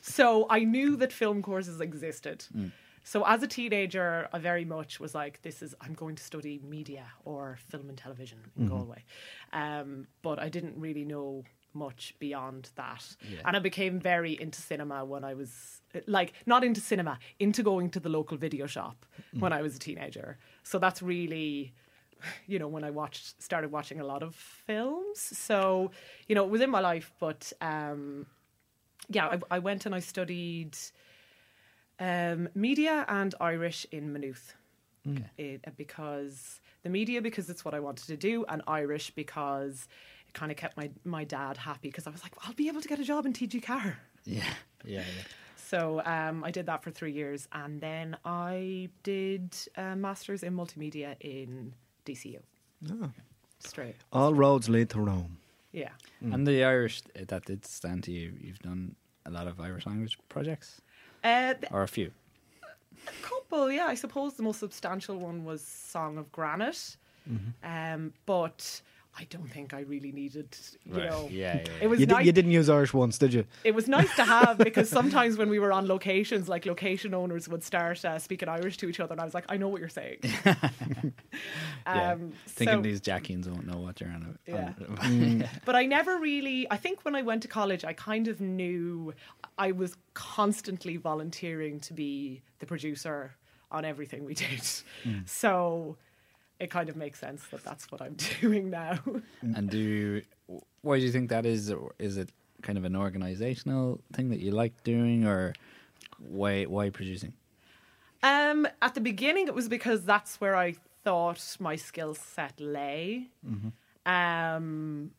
so 0.00 0.46
I 0.50 0.64
knew 0.64 0.96
that 0.96 1.12
film 1.12 1.42
courses 1.42 1.80
existed. 1.80 2.44
Mm. 2.56 2.72
So 3.04 3.24
as 3.26 3.42
a 3.42 3.46
teenager, 3.46 4.28
I 4.34 4.38
very 4.38 4.66
much 4.66 5.00
was 5.00 5.14
like, 5.14 5.40
"This 5.42 5.62
is 5.62 5.74
I'm 5.80 5.94
going 5.94 6.16
to 6.16 6.22
study 6.22 6.60
media 6.62 7.06
or 7.24 7.58
film 7.68 7.88
and 7.88 7.96
television 7.96 8.38
in 8.56 8.64
Mm-hmm. 8.66 8.76
Galway," 8.76 9.04
um, 9.52 10.06
but 10.22 10.38
I 10.38 10.48
didn't 10.50 10.76
really 10.78 11.04
know 11.04 11.44
much 11.74 12.14
beyond 12.18 12.70
that. 12.74 13.04
Yeah. 13.30 13.40
And 13.44 13.56
I 13.56 13.60
became 13.60 13.98
very 14.00 14.38
into 14.40 14.60
cinema 14.60 15.04
when 15.04 15.24
I 15.24 15.34
was 15.34 15.80
like 16.06 16.32
not 16.44 16.64
into 16.64 16.80
cinema, 16.80 17.18
into 17.38 17.62
going 17.62 17.90
to 17.90 18.00
the 18.00 18.08
local 18.08 18.36
video 18.36 18.66
shop 18.66 19.06
when 19.38 19.52
I 19.52 19.62
was 19.62 19.76
a 19.76 19.78
teenager. 19.78 20.38
So 20.62 20.78
that's 20.78 21.00
really 21.02 21.72
you 22.46 22.58
know 22.58 22.68
when 22.68 22.84
I 22.84 22.90
watched 22.90 23.40
started 23.40 23.70
watching 23.70 24.00
a 24.00 24.04
lot 24.04 24.22
of 24.22 24.34
films. 24.34 25.18
So, 25.20 25.92
you 26.26 26.34
know, 26.34 26.44
it 26.44 26.50
was 26.50 26.60
in 26.60 26.70
my 26.70 26.80
life, 26.80 27.12
but 27.18 27.52
um 27.60 28.26
yeah, 29.08 29.26
I, 29.26 29.56
I 29.56 29.58
went 29.58 29.86
and 29.86 29.94
I 29.94 30.00
studied 30.00 30.76
um, 31.98 32.48
media 32.54 33.04
and 33.08 33.34
Irish 33.40 33.86
in 33.90 34.12
Maynooth. 34.12 34.54
It, 35.38 35.64
because 35.78 36.60
the 36.82 36.90
media 36.90 37.22
because 37.22 37.48
it's 37.48 37.64
what 37.64 37.72
I 37.72 37.80
wanted 37.80 38.06
to 38.08 38.16
do, 38.18 38.44
and 38.46 38.60
Irish 38.66 39.10
because 39.10 39.88
it 40.26 40.34
kind 40.34 40.50
of 40.52 40.58
kept 40.58 40.76
my 40.76 40.90
my 41.04 41.24
dad 41.24 41.56
happy 41.56 41.88
because 41.88 42.06
I 42.06 42.10
was 42.10 42.22
like, 42.22 42.34
I'll 42.42 42.52
be 42.52 42.68
able 42.68 42.82
to 42.82 42.88
get 42.88 43.00
a 43.00 43.04
job 43.04 43.24
in 43.24 43.32
TG 43.32 43.62
Ceathair. 43.62 43.96
Yeah, 44.24 44.44
yeah, 44.84 44.98
yeah. 44.98 45.22
So 45.56 46.02
um, 46.04 46.44
I 46.44 46.50
did 46.50 46.66
that 46.66 46.82
for 46.82 46.90
three 46.90 47.12
years, 47.12 47.48
and 47.52 47.80
then 47.80 48.18
I 48.24 48.90
did 49.02 49.56
a 49.76 49.96
masters 49.96 50.42
in 50.42 50.54
multimedia 50.54 51.16
in 51.20 51.72
DCU. 52.04 52.40
Oh. 52.90 53.10
Straight, 53.60 53.96
All 54.12 54.34
roads 54.34 54.68
lead 54.68 54.90
to 54.90 55.00
Rome. 55.00 55.38
Yeah. 55.84 55.94
And 56.34 56.46
the 56.46 56.58
Irish 56.64 56.96
uh, 57.16 57.24
that 57.28 57.42
did 57.50 57.64
stand 57.64 58.00
to 58.04 58.12
you. 58.18 58.26
You've 58.44 58.58
done 58.70 58.82
a 59.24 59.30
lot 59.30 59.46
of 59.46 59.54
Irish 59.60 59.86
language 59.86 60.18
projects, 60.28 60.80
Uh, 61.24 61.54
th- 61.60 61.72
or 61.72 61.82
a 61.82 61.88
few. 61.98 62.10
a 63.06 63.12
couple, 63.30 63.70
yeah. 63.78 63.86
I 63.94 63.96
suppose 64.04 64.34
the 64.34 64.42
most 64.42 64.60
substantial 64.60 65.16
one 65.28 65.44
was 65.44 65.60
Song 65.94 66.18
of 66.18 66.26
Granite, 66.32 66.96
um, 67.62 68.12
but 68.26 68.82
I 69.20 69.24
don't 69.30 69.50
think 69.50 69.74
I 69.74 69.80
really 69.80 70.12
needed, 70.12 70.56
you 70.84 70.94
know. 70.98 71.26
yeah, 71.30 71.60
yeah, 71.64 71.72
It 71.82 71.88
was 71.88 71.98
You, 71.98 72.06
nice. 72.06 72.18
di- 72.18 72.26
you 72.26 72.32
didn't 72.32 72.52
use 72.52 72.68
Irish 72.70 72.94
once, 72.94 73.18
did 73.18 73.32
you? 73.34 73.44
it 73.64 73.74
was 73.74 73.88
nice 73.88 74.14
to 74.14 74.24
have 74.24 74.58
because 74.68 74.88
sometimes 74.88 75.36
when 75.36 75.48
we 75.50 75.58
were 75.58 75.72
on 75.72 75.88
locations, 75.88 76.48
like 76.48 76.64
location 76.66 77.14
owners 77.14 77.48
would 77.48 77.64
start 77.64 78.04
uh, 78.04 78.18
speaking 78.20 78.48
Irish 78.48 78.76
to 78.76 78.88
each 78.88 79.00
other, 79.00 79.12
and 79.12 79.20
I 79.20 79.24
was 79.24 79.34
like, 79.34 79.44
I 79.48 79.56
know 79.56 79.68
what 79.68 79.80
you're 79.80 79.88
saying. 79.88 80.18
yeah. 80.44 80.54
um, 81.86 82.32
Thinking 82.46 82.78
so- 82.78 82.82
these 82.82 83.00
Jackeens 83.00 83.46
won't 83.48 83.66
know 83.66 83.78
what 83.78 84.00
you're 84.00 84.10
on. 84.10 84.38
Yeah. 84.46 84.72
on 85.00 85.48
But 85.64 85.74
I 85.76 85.84
never 85.86 86.18
really, 86.18 86.66
I 86.70 86.76
think 86.76 87.04
when 87.04 87.14
I 87.14 87.22
went 87.22 87.42
to 87.42 87.48
college, 87.48 87.84
I 87.84 87.92
kind 87.94 88.28
of 88.28 88.40
knew 88.40 89.12
I 89.58 89.72
was 89.72 89.96
constantly 90.14 90.96
volunteering 90.96 91.80
to 91.80 91.92
be 91.92 92.42
the 92.60 92.66
producer 92.66 93.34
on 93.70 93.84
everything 93.84 94.24
we 94.24 94.34
did. 94.34 94.62
So 95.26 95.96
it 96.60 96.70
kind 96.70 96.88
of 96.88 96.96
makes 96.96 97.18
sense 97.20 97.42
that 97.48 97.62
that's 97.64 97.90
what 97.90 98.00
I'm 98.02 98.16
doing 98.40 98.70
now. 98.70 98.98
and 99.42 99.70
do 99.70 99.78
you, 99.78 100.22
why 100.82 100.98
do 100.98 101.04
you 101.04 101.12
think 101.12 101.30
that 101.30 101.46
is? 101.46 101.70
Or 101.70 101.92
Is 101.98 102.16
it 102.16 102.30
kind 102.62 102.76
of 102.78 102.84
an 102.84 102.96
organizational 102.96 104.00
thing 104.12 104.30
that 104.30 104.40
you 104.40 104.50
like 104.50 104.82
doing, 104.84 105.26
or 105.26 105.54
why 106.18 106.64
why 106.64 106.90
producing? 106.90 107.32
Um, 108.22 108.66
at 108.82 108.94
the 108.94 109.00
beginning, 109.00 109.46
it 109.46 109.54
was 109.54 109.68
because 109.68 110.04
that's 110.04 110.40
where 110.40 110.56
I 110.56 110.74
thought 111.04 111.56
my 111.60 111.76
skill 111.76 112.14
set 112.14 112.58
lay. 112.60 113.28
Um, 114.06 115.12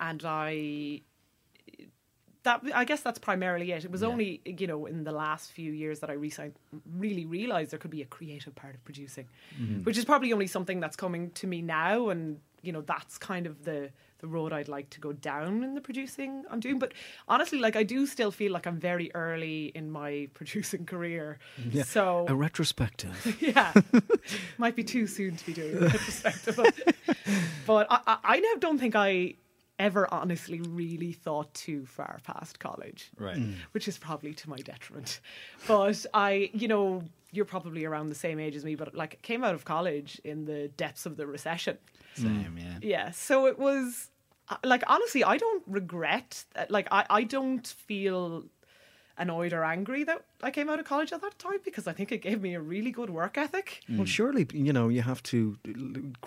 and 0.00 0.22
I, 0.24 1.02
that 2.44 2.60
I 2.74 2.84
guess 2.84 3.00
that's 3.00 3.18
primarily 3.18 3.72
it. 3.72 3.84
It 3.84 3.90
was 3.90 4.02
Yeah. 4.02 4.08
only 4.08 4.40
you 4.44 4.66
know 4.66 4.86
in 4.86 5.04
the 5.04 5.12
last 5.12 5.52
few 5.52 5.72
years 5.72 6.00
that 6.00 6.10
I 6.10 6.14
re- 6.14 6.32
really 6.96 7.24
realized 7.26 7.70
there 7.72 7.78
could 7.78 7.90
be 7.90 8.02
a 8.02 8.06
creative 8.06 8.54
part 8.54 8.74
of 8.74 8.84
producing, 8.84 9.26
mm-hmm. 9.60 9.82
which 9.84 9.96
is 9.98 10.04
probably 10.04 10.32
only 10.32 10.46
something 10.46 10.80
that's 10.80 10.96
coming 10.96 11.30
to 11.32 11.46
me 11.46 11.62
now, 11.62 12.08
and 12.08 12.40
you 12.62 12.72
know 12.72 12.80
that's 12.82 13.18
kind 13.18 13.46
of 13.46 13.64
the 13.64 13.90
the 14.18 14.28
road 14.28 14.52
I'd 14.52 14.68
like 14.68 14.88
to 14.90 15.00
go 15.00 15.12
down 15.12 15.64
in 15.64 15.74
the 15.74 15.80
producing 15.80 16.44
I'm 16.48 16.60
doing. 16.60 16.78
But 16.78 16.92
honestly, 17.26 17.58
like 17.58 17.74
I 17.74 17.82
do 17.82 18.06
still 18.06 18.30
feel 18.30 18.52
like 18.52 18.66
I'm 18.66 18.78
very 18.78 19.10
early 19.14 19.72
in 19.74 19.90
my 19.90 20.28
producing 20.34 20.86
career, 20.86 21.38
mm-hmm. 21.60 21.78
Yeah. 21.78 21.82
so 21.84 22.26
A 22.28 22.34
retrospective. 22.34 23.36
yeah, 23.40 23.72
might 24.58 24.76
be 24.76 24.84
too 24.84 25.06
soon 25.06 25.36
to 25.36 25.46
be 25.46 25.52
doing 25.52 25.76
a 25.76 25.80
retrospective. 25.80 26.56
but 27.66 27.86
I, 27.90 28.00
I, 28.06 28.18
I 28.24 28.40
now 28.40 28.54
don't 28.60 28.78
think 28.78 28.94
I 28.94 29.34
ever 29.86 30.02
honestly 30.20 30.60
really 30.80 31.12
thought 31.24 31.52
too 31.66 31.80
far 31.86 32.14
past 32.30 32.58
college, 32.68 33.00
Right. 33.18 33.36
Mm. 33.42 33.54
which 33.74 33.86
is 33.88 33.96
probably 33.98 34.32
to 34.42 34.46
my 34.54 34.60
detriment. 34.72 35.20
But 35.66 35.98
I, 36.14 36.50
you 36.62 36.68
know, 36.72 37.02
you're 37.34 37.50
probably 37.56 37.84
around 37.84 38.08
the 38.14 38.20
same 38.26 38.38
age 38.44 38.54
as 38.56 38.64
me, 38.64 38.74
but 38.76 38.94
like 39.02 39.12
came 39.22 39.42
out 39.46 39.54
of 39.54 39.64
college 39.64 40.20
in 40.24 40.44
the 40.50 40.60
depths 40.82 41.04
of 41.06 41.16
the 41.16 41.26
recession. 41.26 41.76
Same. 42.14 42.54
Mm. 42.56 42.62
Yeah. 42.62 42.78
Yeah, 42.94 43.10
so 43.10 43.46
it 43.46 43.58
was 43.58 44.10
uh, 44.48 44.56
like 44.72 44.82
honestly, 44.94 45.22
I 45.34 45.36
don't 45.44 45.62
regret. 45.66 46.44
that- 46.54 46.70
Like 46.70 46.88
I, 46.98 47.02
I 47.20 47.22
don't 47.36 47.66
feel 47.90 48.44
annoyed 49.18 49.52
or 49.52 49.62
angry 49.76 50.04
that 50.04 50.20
I 50.42 50.50
came 50.50 50.68
out 50.72 50.78
of 50.80 50.86
college 50.92 51.12
at 51.12 51.20
that 51.20 51.38
time 51.38 51.60
because 51.68 51.86
I 51.86 51.92
think 51.92 52.10
it 52.12 52.22
gave 52.28 52.40
me 52.40 52.54
a 52.54 52.60
really 52.60 52.90
good 52.90 53.10
work 53.10 53.36
ethic. 53.44 53.66
Mm. 53.88 53.96
Well, 53.98 54.06
surely 54.18 54.44
you 54.66 54.72
know 54.72 54.86
you 54.96 55.02
have 55.02 55.22
to 55.32 55.38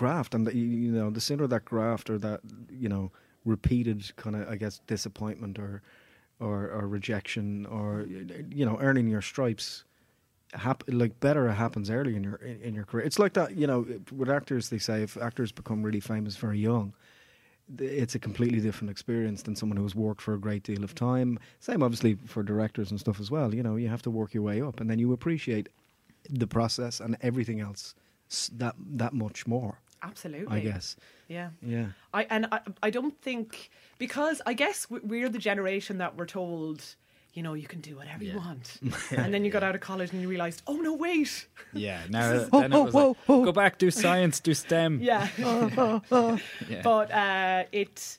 graft, 0.02 0.32
and 0.36 0.48
you- 0.60 0.72
you 0.86 0.92
know 0.92 1.10
the 1.18 1.22
sooner 1.22 1.48
that 1.48 1.64
graft 1.66 2.10
or 2.12 2.18
that 2.28 2.40
you 2.84 2.90
know 2.94 3.12
repeated 3.46 4.16
kind 4.16 4.36
of 4.36 4.50
I 4.50 4.56
guess 4.56 4.82
disappointment 4.88 5.60
or 5.60 5.82
or, 6.40 6.70
or 6.70 6.88
rejection 6.88 7.66
or 7.68 8.06
you 8.50 8.66
know 8.66 8.78
earning 8.82 9.08
your 9.08 9.22
stripes. 9.22 9.84
Hap- 10.54 10.84
like 10.88 11.20
better 11.20 11.50
it 11.50 11.54
happens 11.54 11.90
early 11.90 12.16
in 12.16 12.24
your 12.24 12.36
in, 12.36 12.62
in 12.62 12.74
your 12.74 12.86
career. 12.86 13.06
It's 13.06 13.20
like 13.20 13.34
that, 13.34 13.56
you 13.56 13.68
know, 13.68 13.86
with 14.12 14.30
actors. 14.30 14.70
They 14.70 14.78
say 14.78 15.04
if 15.04 15.18
actors 15.18 15.52
become 15.52 15.84
really 15.84 16.00
famous 16.00 16.38
very 16.38 16.60
young, 16.60 16.94
it's 17.80 18.16
a 18.16 18.20
completely 18.20 18.60
different 18.60 18.92
experience 18.92 19.42
than 19.42 19.56
someone 19.56 19.78
who's 19.78 19.96
worked 19.96 20.22
for 20.22 20.34
a 20.34 20.40
great 20.40 20.64
deal 20.64 20.84
of 20.84 20.94
time. 20.94 21.40
Same, 21.60 21.82
obviously, 21.82 22.16
for 22.26 22.44
directors 22.44 22.92
and 22.92 23.00
stuff 23.00 23.20
as 23.20 23.32
well. 23.32 23.54
You 23.54 23.64
know, 23.64 23.76
you 23.76 23.90
have 23.90 24.04
to 24.04 24.12
work 24.12 24.34
your 24.34 24.44
way 24.44 24.62
up, 24.62 24.80
and 24.80 24.90
then 24.90 25.00
you 25.00 25.12
appreciate 25.14 25.70
the 26.30 26.48
process 26.48 27.00
and 27.00 27.18
everything 27.22 27.60
else 27.60 27.96
that 28.54 28.76
that 28.80 29.14
much 29.14 29.48
more. 29.48 29.80
Absolutely, 30.10 30.58
I 30.58 30.60
guess. 30.62 30.96
Yeah, 31.28 31.50
Yeah. 31.62 31.88
I 32.14 32.24
and 32.30 32.48
I, 32.52 32.60
I 32.84 32.90
don't 32.92 33.20
think 33.22 33.70
because 33.98 34.42
I 34.46 34.54
guess 34.54 34.88
we- 34.90 35.00
we're 35.12 35.30
the 35.30 35.40
generation 35.40 35.98
that 35.98 36.16
we're 36.18 36.28
told, 36.28 36.84
you 37.34 37.42
know, 37.44 37.54
you 37.56 37.68
can 37.68 37.82
do 37.82 37.96
whatever 37.96 38.24
Yeah. 38.24 38.34
you 38.34 38.38
want. 38.40 38.66
and 39.12 39.34
then 39.34 39.44
you 39.44 39.52
got 39.52 39.64
out 39.64 39.76
of 39.76 39.82
college 39.82 40.12
and 40.14 40.22
you 40.22 40.30
realized, 40.30 40.62
oh 40.68 40.78
no, 40.88 40.94
wait. 40.94 41.48
Yeah. 41.74 42.02
Now 42.10 42.48
Oh, 42.54 42.62
then 42.62 42.74
oh, 42.74 42.82
it 42.82 42.86
was 42.86 42.94
whoa, 42.94 43.08
like, 43.10 43.18
oh. 43.30 43.46
go 43.46 43.52
back, 43.52 43.78
do 43.80 43.90
science, 43.92 44.40
do 44.40 44.54
STEM. 44.54 45.00
Yeah. 45.02 45.28
Yeah. 45.38 46.00
but 46.84 47.12
uh, 47.12 47.64
it 47.72 48.18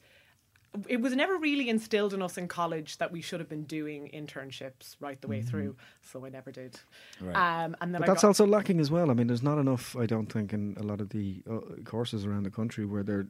it 0.88 1.00
was 1.00 1.14
never 1.14 1.36
really 1.38 1.68
instilled 1.68 2.12
in 2.14 2.22
us 2.22 2.36
in 2.38 2.48
college 2.48 2.98
that 2.98 3.10
we 3.12 3.20
should 3.20 3.40
have 3.40 3.48
been 3.48 3.64
doing 3.64 4.10
internships 4.12 4.96
right 5.00 5.20
the 5.20 5.28
way 5.28 5.42
through. 5.42 5.76
So 6.02 6.24
I 6.24 6.28
never 6.30 6.50
did. 6.52 6.78
Right. 7.20 7.34
Um, 7.64 7.76
and 7.80 7.94
then 7.94 8.00
But 8.00 8.08
I 8.08 8.12
that's 8.12 8.22
got, 8.22 8.28
also 8.28 8.46
lacking 8.46 8.80
as 8.80 8.90
well. 8.90 9.10
I 9.10 9.14
mean, 9.14 9.26
there's 9.26 9.42
not 9.42 9.58
enough, 9.58 9.96
I 9.96 10.06
don't 10.06 10.26
think, 10.32 10.52
in 10.52 10.76
a 10.78 10.82
lot 10.82 11.00
of 11.00 11.08
the 11.10 11.42
uh, 11.50 11.60
courses 11.84 12.26
around 12.26 12.44
the 12.44 12.50
country 12.50 12.84
where 12.84 13.02
there 13.02 13.26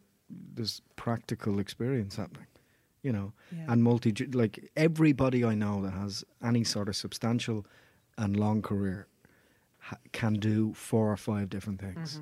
there's 0.55 0.83
practical 0.97 1.59
experience 1.61 2.17
happening. 2.17 2.47
You 3.03 3.13
know, 3.13 3.33
Yeah. 3.57 3.67
and 3.73 3.83
multi 3.85 4.13
like 4.33 4.71
everybody 4.77 5.45
I 5.45 5.55
know 5.55 5.81
that 5.83 5.93
has 5.93 6.25
any 6.43 6.65
sort 6.65 6.89
of 6.89 6.97
substantial 6.97 7.65
and 8.19 8.37
long 8.37 8.63
career 8.63 9.07
ha- 9.79 9.99
can 10.13 10.35
do 10.35 10.73
four 10.75 11.13
or 11.13 11.17
five 11.17 11.49
different 11.49 11.81
things, 11.81 12.21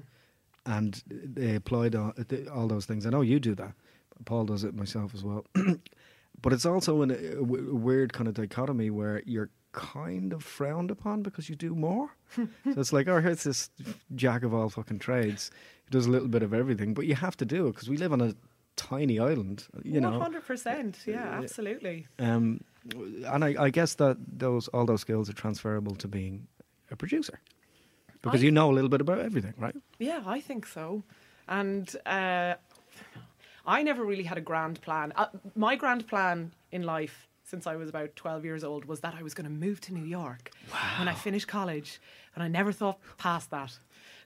and 0.67 1.03
they 1.09 1.55
applied 1.55 1.95
all, 1.95 2.13
all 2.53 2.69
those 2.69 2.85
things. 2.85 3.07
I 3.07 3.11
know 3.11 3.23
you 3.23 3.41
do 3.41 3.55
that. 3.55 3.75
Paul 4.25 4.45
does 4.45 4.65
it 4.65 4.75
myself 4.75 5.15
as 5.15 5.23
well. 5.25 5.45
but 6.43 6.53
it's 6.53 6.67
also 6.67 7.03
in 7.03 7.11
a, 7.11 7.15
a 7.15 7.35
w- 7.37 7.71
a 7.71 7.75
weird 7.75 8.13
kind 8.13 8.29
of 8.29 8.35
dichotomy 8.35 8.91
where 8.91 9.23
you're 9.27 9.51
kind 9.73 10.33
of 10.33 10.43
frowned 10.45 10.91
upon 10.91 11.23
because 11.23 11.49
you 11.49 11.57
do 11.57 11.75
more. 11.75 12.11
so 12.37 12.47
it's 12.65 12.93
like, 12.93 13.09
oh, 13.09 13.21
here's 13.21 13.43
this 13.45 13.71
jack 14.15 14.43
of 14.45 14.55
all 14.55 14.69
fucking 14.69 14.99
trades 15.01 15.51
who 15.85 15.91
does 15.91 16.07
a 16.07 16.11
little 16.11 16.29
bit 16.29 16.43
of 16.43 16.55
everything, 16.55 16.95
but 16.95 17.07
you 17.07 17.15
have 17.15 17.37
to 17.39 17.45
do 17.45 17.67
it 17.69 17.73
because 17.73 17.89
we 17.89 17.97
live 17.97 18.13
on 18.13 18.21
a 18.21 18.35
tiny 18.77 19.19
island, 19.19 19.67
you 19.85 20.01
know. 20.01 20.19
100%. 20.21 21.07
Yeah, 21.07 21.25
absolutely. 21.43 22.07
Um, 22.19 22.61
and 23.27 23.45
I, 23.45 23.55
I 23.65 23.71
guess 23.71 23.95
that 23.95 24.17
those 24.39 24.69
all 24.69 24.85
those 24.87 25.01
skills 25.01 25.29
are 25.31 25.33
transferable 25.33 25.95
to 25.97 26.07
being 26.09 26.47
a 26.91 26.97
producer 26.97 27.41
because 28.23 28.43
I- 28.43 28.45
you 28.45 28.51
know 28.51 28.71
a 28.71 28.75
little 28.75 28.91
bit 28.91 29.01
about 29.01 29.21
everything, 29.21 29.55
right? 29.59 29.75
Yeah, 29.99 30.23
I 30.27 30.41
think 30.41 30.67
so. 30.67 31.03
And 31.49 31.95
uh, 32.07 32.55
I 33.67 33.83
never 33.83 34.05
really 34.05 34.25
had 34.25 34.39
a 34.39 34.43
grand 34.43 34.81
plan. 34.83 35.13
Uh, 35.17 35.27
my 35.55 35.77
grand 35.77 36.07
plan 36.07 36.53
in 36.73 36.83
life 36.83 37.29
since 37.45 37.67
I 37.67 37.77
was 37.77 37.89
about 37.89 38.17
12 38.17 38.45
years 38.45 38.65
old 38.65 38.85
was 38.87 39.01
that 39.01 39.15
I 39.19 39.23
was 39.23 39.35
going 39.35 39.45
to 39.45 39.51
move 39.67 39.81
to 39.83 39.95
New 39.95 40.05
York 40.05 40.51
when 40.99 41.09
I 41.09 41.15
finished 41.15 41.47
college. 41.49 42.01
And 42.35 42.43
I 42.43 42.49
never 42.49 42.73
thought 42.73 42.99
past 43.19 43.51
that. 43.51 43.77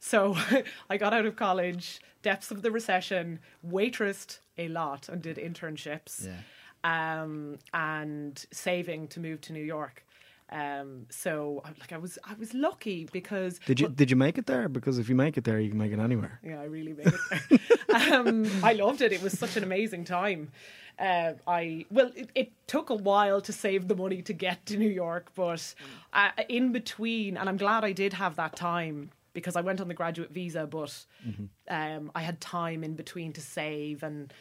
So 0.01 0.37
I 0.91 0.97
got 0.97 1.13
out 1.13 1.27
of 1.27 1.37
college, 1.37 2.01
depths 2.23 2.51
of 2.51 2.63
the 2.63 2.71
recession, 2.71 3.41
waitressed 3.67 4.39
a 4.57 4.69
lot 4.69 5.09
and 5.09 5.21
did 5.21 5.37
internships 5.37 6.27
Yeah. 6.27 7.23
um, 7.23 7.59
and 7.75 8.45
saving 8.53 9.09
to 9.09 9.21
move 9.21 9.41
to 9.43 9.53
New 9.53 9.65
York. 9.65 10.05
Um, 10.51 11.07
so 11.11 11.63
like 11.79 11.93
I 11.93 11.99
was, 11.99 12.19
I 12.25 12.35
was 12.35 12.55
lucky 12.55 13.07
because 13.13 13.61
Did 13.67 13.81
you 13.81 13.89
did 13.89 14.11
you 14.11 14.17
make 14.17 14.39
it 14.39 14.47
there? 14.47 14.69
Because 14.69 14.99
if 14.99 15.09
you 15.09 15.15
make 15.15 15.37
it 15.37 15.45
there, 15.45 15.61
you 15.61 15.69
can 15.71 15.79
make 15.79 15.93
it 15.93 15.99
anywhere. 15.99 16.41
yeah, 16.43 16.61
I 16.61 16.65
really 16.65 16.95
made 16.95 17.09
it. 17.09 17.61
there. 17.89 18.17
um, 18.19 18.51
I 18.63 18.73
loved 18.73 19.03
it. 19.03 19.13
It 19.13 19.23
was 19.23 19.39
such 19.39 19.57
an 19.57 19.63
amazing 19.63 20.05
time. 20.05 20.51
Uh, 20.99 21.35
I 21.47 21.85
well, 21.91 22.11
it, 22.17 22.31
it 22.35 22.53
took 22.67 22.91
a 22.91 22.95
while 22.95 23.41
to 23.43 23.53
save 23.53 23.89
the 23.89 23.95
money 23.95 24.23
to 24.23 24.33
get 24.33 24.65
to 24.67 24.77
New 24.77 24.89
York, 24.89 25.31
but 25.35 25.75
uh, 26.13 26.31
in 26.49 26.73
between, 26.73 27.37
and 27.37 27.49
I'm 27.49 27.57
glad 27.59 27.85
I 27.85 27.93
did 27.93 28.15
have 28.15 28.37
that 28.37 28.57
time 28.57 29.11
because 29.35 29.55
I 29.55 29.61
went 29.61 29.81
on 29.81 29.89
the 29.89 29.95
graduate 29.95 30.31
visa, 30.33 30.67
but 30.67 31.07
um, 31.69 32.11
I 32.15 32.23
had 32.23 32.41
time 32.41 32.83
in 32.83 32.95
between 32.95 33.33
to 33.35 33.41
save 33.41 34.03
and. 34.03 34.33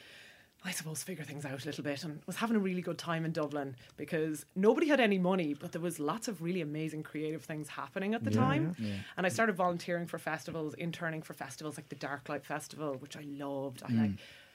I 0.65 0.71
suppose 0.71 1.03
figure 1.03 1.23
things 1.23 1.45
out 1.45 1.63
a 1.63 1.65
little 1.65 1.83
bit 1.83 2.03
and 2.03 2.19
was 2.25 2.35
having 2.37 2.57
a 2.57 2.59
really 2.59 2.81
good 2.81 2.97
time 2.97 3.25
in 3.25 3.31
Dublin 3.31 3.75
because 3.95 4.45
nobody 4.55 4.87
had 4.87 4.99
any 4.99 5.17
money, 5.17 5.53
but 5.53 5.71
there 5.71 5.81
was 5.81 5.99
lots 5.99 6.27
of 6.27 6.41
really 6.41 6.61
amazing 6.61 7.03
creative 7.03 7.43
things 7.43 7.69
happening 7.69 8.13
at 8.15 8.23
the 8.23 8.31
Yeah, 8.31 8.37
time. 8.37 8.75
yeah. 8.79 8.95
And 9.15 9.25
I 9.25 9.29
started 9.29 9.55
volunteering 9.55 10.07
for 10.07 10.17
festivals, 10.17 10.73
interning 10.73 11.21
for 11.21 11.33
festivals 11.33 11.77
like 11.77 11.89
the 11.89 11.95
Darklight 11.95 12.43
Festival, 12.43 12.95
which 12.95 13.15
I 13.15 13.21
loved. 13.21 13.83
I 13.87 13.93
like 13.93 14.11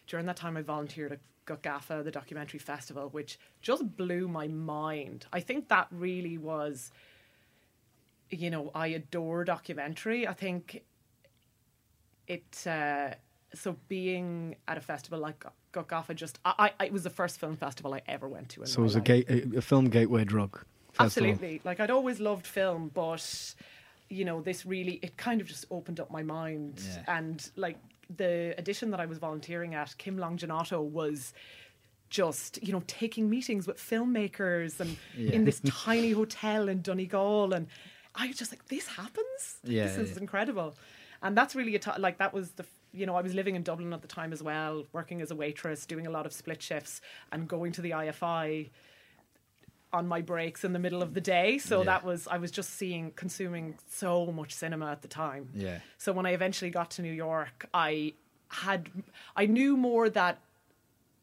during 0.07 0.27
that 0.27 0.37
time 0.37 0.57
I 0.57 0.62
volunteered 0.62 1.12
at 1.12 1.21
Guth 1.47 1.62
Gafa, 1.62 2.05
the 2.05 2.11
documentary 2.11 2.59
festival, 2.59 3.09
which 3.09 3.38
just 3.62 3.97
blew 3.97 4.29
my 4.29 4.49
mind. 4.49 5.27
I 5.33 5.41
think 5.41 5.69
that 5.69 5.87
really 5.91 6.37
was 6.37 6.91
you 8.33 8.51
know, 8.51 8.71
I 8.75 8.88
adore 8.88 9.45
documentary. 9.45 10.27
I 10.27 10.33
think 10.33 10.83
it 12.27 12.67
uh, 12.67 13.11
so 13.55 13.77
being 13.88 14.57
at 14.67 14.79
a 14.79 14.81
festival 14.81 15.19
like 15.19 15.45
Guth 15.72 15.88
Gafa 15.88 16.14
just 16.14 16.38
I, 16.44 16.70
I 16.78 16.85
it 16.87 16.92
was 16.92 17.02
the 17.02 17.11
first 17.11 17.40
film 17.40 17.56
festival 17.56 17.92
I 17.94 18.02
ever 18.06 18.28
went 18.28 18.50
to 18.50 18.66
So 18.66 18.80
it 18.80 18.85
was 18.85 18.96
a, 18.96 19.00
gate, 19.00 19.28
a, 19.28 19.58
a 19.58 19.61
film 19.62 19.88
gateway 19.88 20.24
drug. 20.24 20.61
Festival. 20.92 21.30
Absolutely. 21.30 21.61
Like 21.64 21.80
I'd 21.80 21.90
always 21.90 22.20
loved 22.20 22.46
film, 22.46 22.90
but 22.92 23.54
you 24.08 24.24
know, 24.26 24.40
this 24.42 24.66
really 24.66 24.94
it 25.02 25.16
kind 25.16 25.40
of 25.40 25.46
just 25.46 25.64
opened 25.70 25.98
up 26.00 26.11
my 26.11 26.22
mind. 26.22 26.80
Yeah. 26.85 27.18
And 27.18 27.50
like 27.56 27.78
the 28.14 28.54
edition 28.58 28.90
that 28.90 29.00
I 29.00 29.06
was 29.06 29.18
volunteering 29.18 29.74
at, 29.74 29.96
Kim 29.96 30.18
Longinotto 30.18 30.82
was 30.82 31.32
just, 32.11 32.62
you 32.62 32.72
know, 32.74 32.82
taking 32.87 33.30
meetings 33.30 33.66
with 33.66 33.78
filmmakers 33.78 34.80
and 34.80 34.96
Yeah. 35.16 35.32
in 35.32 35.44
this 35.46 35.61
tiny 35.66 36.11
hotel 36.12 36.68
in 36.68 36.82
Donegal 36.82 37.54
and 37.54 37.66
I 38.14 38.26
was 38.26 38.37
just 38.37 38.52
like, 38.52 38.66
this 38.68 38.87
happens? 38.87 39.56
Yeah, 39.64 39.87
This 39.87 39.96
is 40.11 40.16
incredible. 40.18 40.74
And 41.22 41.35
that's 41.35 41.54
really 41.54 41.74
a 41.74 41.78
t- 41.78 41.90
like 41.98 42.18
that 42.18 42.35
was 42.35 42.50
the 42.50 42.66
you 42.92 43.07
know 43.07 43.14
I 43.16 43.22
was 43.22 43.35
living 43.35 43.55
in 43.57 43.62
Dublin 43.62 43.92
at 43.92 44.02
the 44.02 44.09
time 44.09 44.33
as 44.33 44.42
well, 44.42 44.85
working 44.92 45.20
as 45.22 45.31
a 45.31 45.35
waitress, 45.35 45.87
doing 45.87 46.07
a 46.07 46.11
lot 46.11 46.26
of 46.26 46.33
split 46.33 46.62
shifts, 46.62 47.00
and 47.31 47.48
going 47.48 47.72
to 47.72 47.81
the 47.83 47.90
IFI 47.92 48.70
on 49.92 50.07
my 50.09 50.22
breaks 50.22 50.64
in 50.64 50.72
the 50.72 50.78
middle 50.78 51.02
of 51.02 51.12
the 51.14 51.20
day. 51.20 51.59
So 51.59 51.81
Yeah. 51.81 51.85
that 51.87 52.05
was 52.05 52.26
I 52.26 52.38
was 52.38 52.50
just 52.50 52.70
seeing 52.70 53.11
consuming 53.12 53.78
so 53.88 54.33
much 54.33 54.52
cinema 54.55 54.90
at 54.90 55.02
the 55.02 55.09
time. 55.09 55.50
Yeah. 55.55 55.81
So 55.98 56.12
when 56.12 56.24
I 56.26 56.31
eventually 56.31 56.70
got 56.70 56.90
to 56.92 57.02
New 57.02 57.12
York, 57.12 57.66
I 57.74 58.14
had 58.48 58.88
I 59.37 59.46
knew 59.46 59.76
more 59.76 60.09
that 60.11 60.38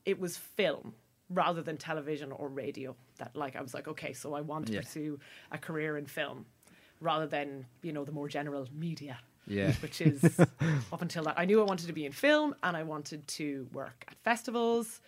it 0.05 0.19
was 0.19 0.37
film 0.37 0.93
rather 1.31 1.61
than 1.61 1.77
television 1.77 2.31
or 2.31 2.47
radio. 2.47 2.95
That 3.17 3.35
like 3.35 3.55
I 3.55 3.61
was 3.61 3.73
like, 3.73 3.87
okay, 3.87 4.13
so 4.13 4.33
I 4.33 4.41
want 4.41 4.67
to 4.67 4.73
Yeah. 4.73 4.81
pursue 4.81 5.19
a 5.51 5.57
career 5.57 5.97
in 5.97 6.05
film 6.05 6.45
rather 7.01 7.25
than, 7.27 7.65
you 7.81 7.91
know, 7.93 8.03
the 8.05 8.11
more 8.11 8.27
general 8.27 8.67
media. 8.73 9.19
Yeah. 9.47 9.73
Which 9.81 10.01
is 10.01 10.23
up 10.93 11.01
until 11.01 11.23
that. 11.23 11.35
I 11.37 11.45
knew 11.45 11.59
I 11.61 11.63
wanted 11.63 11.87
to 11.87 11.93
be 11.93 12.05
in 12.05 12.11
film 12.11 12.55
and 12.63 12.77
I 12.77 12.83
wanted 12.83 13.27
to 13.29 13.67
work 13.73 14.05
at 14.07 14.15
festivals. 14.23 15.01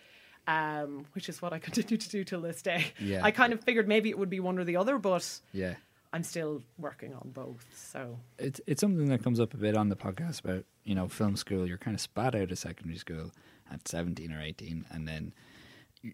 Um, 0.48 1.06
which 1.12 1.28
is 1.28 1.40
what 1.40 1.52
I 1.52 1.58
continue 1.68 1.96
to 1.96 2.08
do 2.08 2.24
till 2.24 2.40
this 2.40 2.62
day. 2.62 2.86
Yeah. 2.98 3.20
I 3.22 3.30
kind 3.30 3.52
of 3.52 3.62
figured 3.62 3.86
maybe 3.86 4.10
it 4.10 4.18
would 4.18 4.30
be 4.30 4.40
one 4.40 4.58
or 4.58 4.64
the 4.64 4.76
other, 4.76 4.98
but 4.98 5.38
Yeah. 5.52 5.74
I'm 6.12 6.24
still 6.24 6.62
working 6.78 7.14
on 7.14 7.30
both. 7.32 7.64
So 7.74 8.18
It's 8.38 8.60
it's 8.66 8.80
something 8.80 9.08
that 9.08 9.22
comes 9.22 9.38
up 9.38 9.54
a 9.54 9.56
bit 9.56 9.76
on 9.76 9.88
the 9.88 9.96
podcast 9.96 10.42
about 10.44 10.64
you 10.84 10.94
know 10.96 11.06
film 11.08 11.36
school. 11.36 11.66
You're 11.66 11.78
kind 11.78 11.94
of 11.94 12.00
spat 12.00 12.34
out 12.34 12.50
of 12.50 12.58
secondary 12.58 12.98
school 12.98 13.30
at 13.72 13.86
17 13.86 14.32
or 14.32 14.42
18, 14.42 14.84
and 14.90 15.06
then 15.06 15.32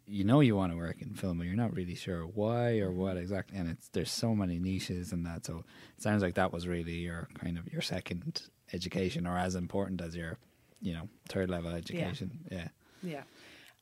you, 0.07 0.25
know 0.25 0.41
you 0.41 0.55
want 0.55 0.73
to 0.73 0.79
work 0.79 1.01
in 1.01 1.15
film, 1.15 1.39
but 1.39 1.47
you're 1.47 1.57
not 1.57 1.75
really 1.75 1.95
sure 1.95 2.27
why 2.27 2.79
or 2.81 2.91
what 2.91 3.17
exactly. 3.17 3.59
And 3.59 3.71
it's 3.71 3.89
there's 3.89 4.11
so 4.11 4.35
many 4.35 4.59
niches 4.59 5.13
and 5.13 5.25
that. 5.27 5.47
So 5.47 5.65
it 5.97 6.03
sounds 6.03 6.23
like 6.23 6.35
that 6.35 6.53
was 6.53 6.69
really 6.69 6.95
your 6.95 7.29
kind 7.35 7.59
of 7.59 7.73
your 7.73 7.83
second 7.83 8.43
education, 8.73 9.27
or 9.27 9.37
as 9.37 9.55
important 9.55 10.01
as 10.01 10.15
your 10.15 10.39
you 10.81 10.95
know 10.95 11.09
third 11.29 11.51
level 11.51 11.73
education. 11.73 12.41
Yeah. 12.51 12.69
Yeah. 13.03 13.23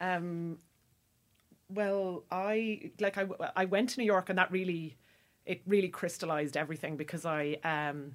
Um, 0.01 0.59
well, 1.69 2.25
I 2.31 2.93
like 3.01 3.19
I 3.19 3.27
I 3.57 3.65
went 3.65 3.91
to 3.91 4.01
New 4.01 4.07
York 4.07 4.29
and 4.29 4.39
that 4.39 4.51
really 4.53 4.97
it 5.45 5.63
really 5.67 5.89
crystallized 5.89 6.57
everything 6.57 6.97
because 6.97 7.27
I 7.27 7.59
um 7.65 8.15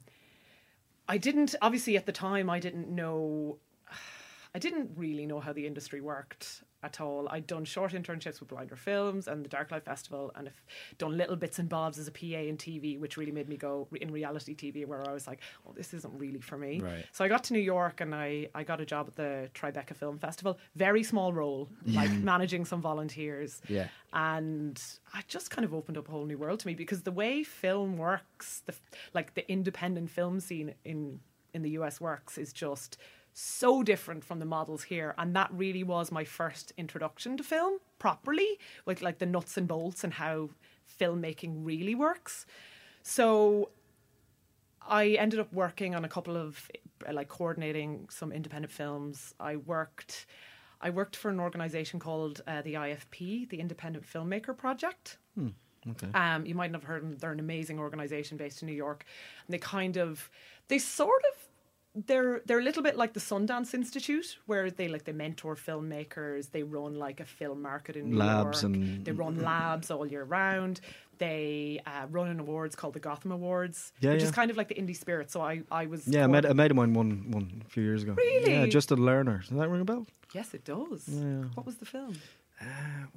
I 1.07 1.17
didn't 1.17 1.55
obviously 1.61 1.97
at 1.97 2.05
the 2.05 2.11
time 2.11 2.49
I 2.49 2.59
didn't 2.59 2.89
know 2.89 3.57
I 4.55 4.59
didn't 4.59 4.91
really 4.95 5.25
know 5.25 5.39
how 5.39 5.53
the 5.53 5.65
industry 5.65 6.01
worked 6.01 6.63
at 6.83 6.99
all. 6.99 7.27
I'd 7.29 7.47
done 7.47 7.65
short 7.65 7.93
internships 7.93 8.39
with 8.39 8.49
Blinder 8.49 8.75
Films 8.75 9.27
and 9.27 9.45
the 9.45 9.49
Darklight 9.49 9.83
Festival, 9.83 10.31
and 10.35 10.47
I've 10.47 10.97
done 10.97 11.17
little 11.17 11.35
bits 11.35 11.59
and 11.59 11.69
bobs 11.69 11.99
as 11.99 12.07
a 12.07 12.11
PA 12.11 12.25
in 12.25 12.57
TV, 12.57 12.99
which 12.99 13.17
really 13.17 13.31
made 13.31 13.47
me 13.47 13.57
go 13.57 13.87
in 13.99 14.11
reality 14.11 14.55
TV, 14.55 14.85
where 14.85 15.07
I 15.07 15.13
was 15.13 15.27
like, 15.27 15.41
"Oh, 15.67 15.73
this 15.73 15.93
isn't 15.93 16.13
really 16.17 16.41
for 16.41 16.57
me." 16.57 16.79
Right. 16.79 17.05
So 17.11 17.23
I 17.23 17.27
got 17.27 17.43
to 17.45 17.53
New 17.53 17.59
York 17.59 18.01
and 18.01 18.15
I, 18.15 18.49
I 18.55 18.63
got 18.63 18.81
a 18.81 18.85
job 18.85 19.07
at 19.07 19.15
the 19.15 19.49
Tribeca 19.53 19.95
Film 19.95 20.17
Festival. 20.17 20.57
Very 20.75 21.03
small 21.03 21.33
role, 21.33 21.69
like 21.85 22.11
managing 22.11 22.65
some 22.65 22.81
volunteers. 22.81 23.61
Yeah. 23.67 23.87
And 24.13 24.81
I 25.13 25.21
just 25.27 25.51
kind 25.51 25.65
of 25.65 25.73
opened 25.73 25.97
up 25.97 26.07
a 26.07 26.11
whole 26.11 26.25
new 26.25 26.37
world 26.37 26.59
to 26.61 26.67
me 26.67 26.73
because 26.73 27.03
the 27.03 27.11
way 27.11 27.43
film 27.43 27.97
works, 27.97 28.63
the 28.65 28.73
like 29.13 29.35
the 29.35 29.49
independent 29.51 30.09
film 30.09 30.39
scene 30.39 30.73
in 30.83 31.19
in 31.53 31.61
the 31.61 31.71
US 31.71 31.99
works 31.99 32.37
is 32.37 32.53
just 32.53 32.97
so 33.33 33.81
different 33.83 34.23
from 34.23 34.39
the 34.39 34.45
models 34.45 34.83
here 34.83 35.13
and 35.17 35.35
that 35.35 35.49
really 35.53 35.83
was 35.83 36.11
my 36.11 36.23
first 36.23 36.73
introduction 36.77 37.37
to 37.37 37.43
film 37.43 37.79
properly 37.99 38.59
with 38.85 39.01
like 39.01 39.19
the 39.19 39.25
nuts 39.25 39.57
and 39.57 39.67
bolts 39.67 40.03
and 40.03 40.13
how 40.13 40.49
filmmaking 40.99 41.55
really 41.63 41.95
works 41.95 42.45
so 43.03 43.69
I 44.87 45.09
ended 45.11 45.39
up 45.39 45.51
working 45.53 45.95
on 45.95 46.05
a 46.05 46.09
couple 46.09 46.35
of 46.35 46.69
like 47.11 47.29
coordinating 47.29 48.07
some 48.09 48.31
independent 48.31 48.71
films. 48.71 49.33
I 49.39 49.57
worked 49.57 50.25
I 50.81 50.89
worked 50.89 51.15
for 51.15 51.29
an 51.29 51.39
organization 51.39 51.99
called 51.99 52.41
uh, 52.47 52.61
the 52.63 52.73
IFP, 52.73 53.49
the 53.49 53.59
Independent 53.59 54.05
Filmmaker 54.05 54.57
Project. 54.57 55.17
Okay. 55.89 56.07
Um, 56.13 56.45
you 56.45 56.55
mightn't 56.55 56.75
have 56.75 56.83
heard 56.83 57.03
them. 57.03 57.17
They're 57.17 57.31
an 57.31 57.39
amazing 57.39 57.79
organization 57.79 58.37
based 58.37 58.61
in 58.61 58.67
New 58.67 58.73
York, 58.73 59.05
and 59.45 59.53
they 59.53 59.59
kind 59.59 59.97
of 59.97 60.29
they 60.67 60.79
sort 60.79 61.21
of 61.33 61.47
they're 61.93 62.41
they're 62.45 62.59
a 62.59 62.63
little 62.63 62.83
bit 62.83 62.95
like 62.97 63.13
the 63.13 63.19
Sundance 63.19 63.73
Institute, 63.73 64.37
where 64.45 64.71
they 64.71 64.87
like 64.87 65.03
they 65.03 65.11
mentor 65.11 65.55
filmmakers. 65.55 66.51
They 66.51 66.63
run 66.63 66.95
like 66.95 67.19
a 67.19 67.25
film 67.25 67.61
market 67.61 67.95
in 67.95 68.11
New 68.11 68.17
Labs 68.17 68.61
York. 68.63 68.75
and- 68.75 69.05
they 69.05 69.11
run 69.11 69.41
labs 69.41 69.91
all 69.91 70.05
year 70.07 70.23
round. 70.23 70.79
They 71.17 71.79
uh, 71.85 72.07
run 72.09 72.29
an 72.29 72.39
awards 72.39 72.75
called 72.75 72.93
the 72.95 72.99
Gotham 72.99 73.31
Awards, 73.31 73.93
Yeah, 73.99 74.13
which 74.13 74.23
is 74.23 74.31
kind 74.31 74.49
of 74.49 74.57
like 74.57 74.69
the 74.69 74.75
indie 74.75 74.95
spirit. 74.95 75.29
So 75.31 75.41
I 75.41 75.61
I 75.69 75.85
was 75.85 76.07
Yeah, 76.07 76.23
I 76.23 76.27
made, 76.27 76.45
I 76.47 76.53
made 76.53 76.71
one 76.71 76.93
one, 76.93 77.09
one, 77.09 77.31
one 77.31 77.63
a 77.65 77.69
few 77.69 77.83
years 77.83 78.01
ago. 78.03 78.13
Really? 78.17 78.51
Yeah, 78.53 78.65
just 78.65 78.89
a 78.91 78.95
learner. 78.95 79.39
Does 79.47 79.57
that 79.57 79.69
ring 79.69 79.81
a 79.81 79.85
bell? 79.85 80.07
yes, 80.33 80.53
it 80.53 80.63
does. 80.63 81.07
Yeah. 81.09 81.43
What 81.55 81.65
was 81.65 81.75
the 81.77 81.85
film? 81.85 82.13
Uh, 82.61 82.65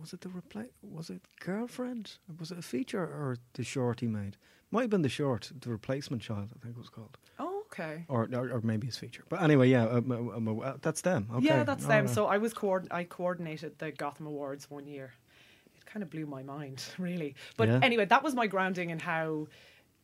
was 0.00 0.12
it 0.12 0.20
the 0.22 0.28
reply? 0.30 0.66
Was 0.82 1.10
it 1.10 1.20
Girlfriend? 1.38 2.16
Was 2.40 2.50
it 2.50 2.58
a 2.58 2.62
feature 2.62 3.02
or 3.04 3.36
the 3.54 3.62
short 3.62 4.00
he 4.00 4.06
made? 4.08 4.36
Might 4.70 4.82
have 4.82 4.90
been 4.90 5.02
the 5.02 5.08
short, 5.08 5.52
the 5.60 5.70
replacement 5.70 6.22
child. 6.22 6.48
I 6.56 6.58
think 6.60 6.74
it 6.76 6.78
was 6.78 6.88
called, 6.88 7.16
Oh, 7.38 7.53
okay. 7.74 8.04
or 8.08 8.28
or, 8.32 8.50
or 8.50 8.60
maybe 8.62 8.86
his 8.86 8.96
feature. 8.96 9.24
But 9.28 9.42
anyway, 9.42 9.68
yeah, 9.68 9.84
um, 9.86 10.10
um, 10.12 10.48
um, 10.48 10.60
uh, 10.60 10.74
that's 10.80 11.00
them. 11.02 11.28
Okay. 11.34 11.46
Yeah, 11.46 11.64
that's 11.64 11.84
All 11.84 11.90
them. 11.90 12.06
right. 12.06 12.14
So 12.14 12.26
I 12.26 12.38
was 12.38 12.54
coord- 12.54 12.88
I 12.90 13.04
coordinated 13.04 13.78
the 13.78 13.90
Gotham 13.92 14.26
Awards 14.26 14.70
one 14.70 14.86
year. 14.86 15.12
It 15.76 15.84
kind 15.86 16.02
of 16.02 16.10
blew 16.10 16.26
my 16.26 16.42
mind, 16.42 16.82
really. 16.98 17.34
But 17.56 17.68
Yeah. 17.68 17.80
anyway, 17.82 18.04
that 18.06 18.22
was 18.22 18.34
my 18.34 18.46
grounding 18.46 18.90
in 18.90 18.98
how 19.00 19.48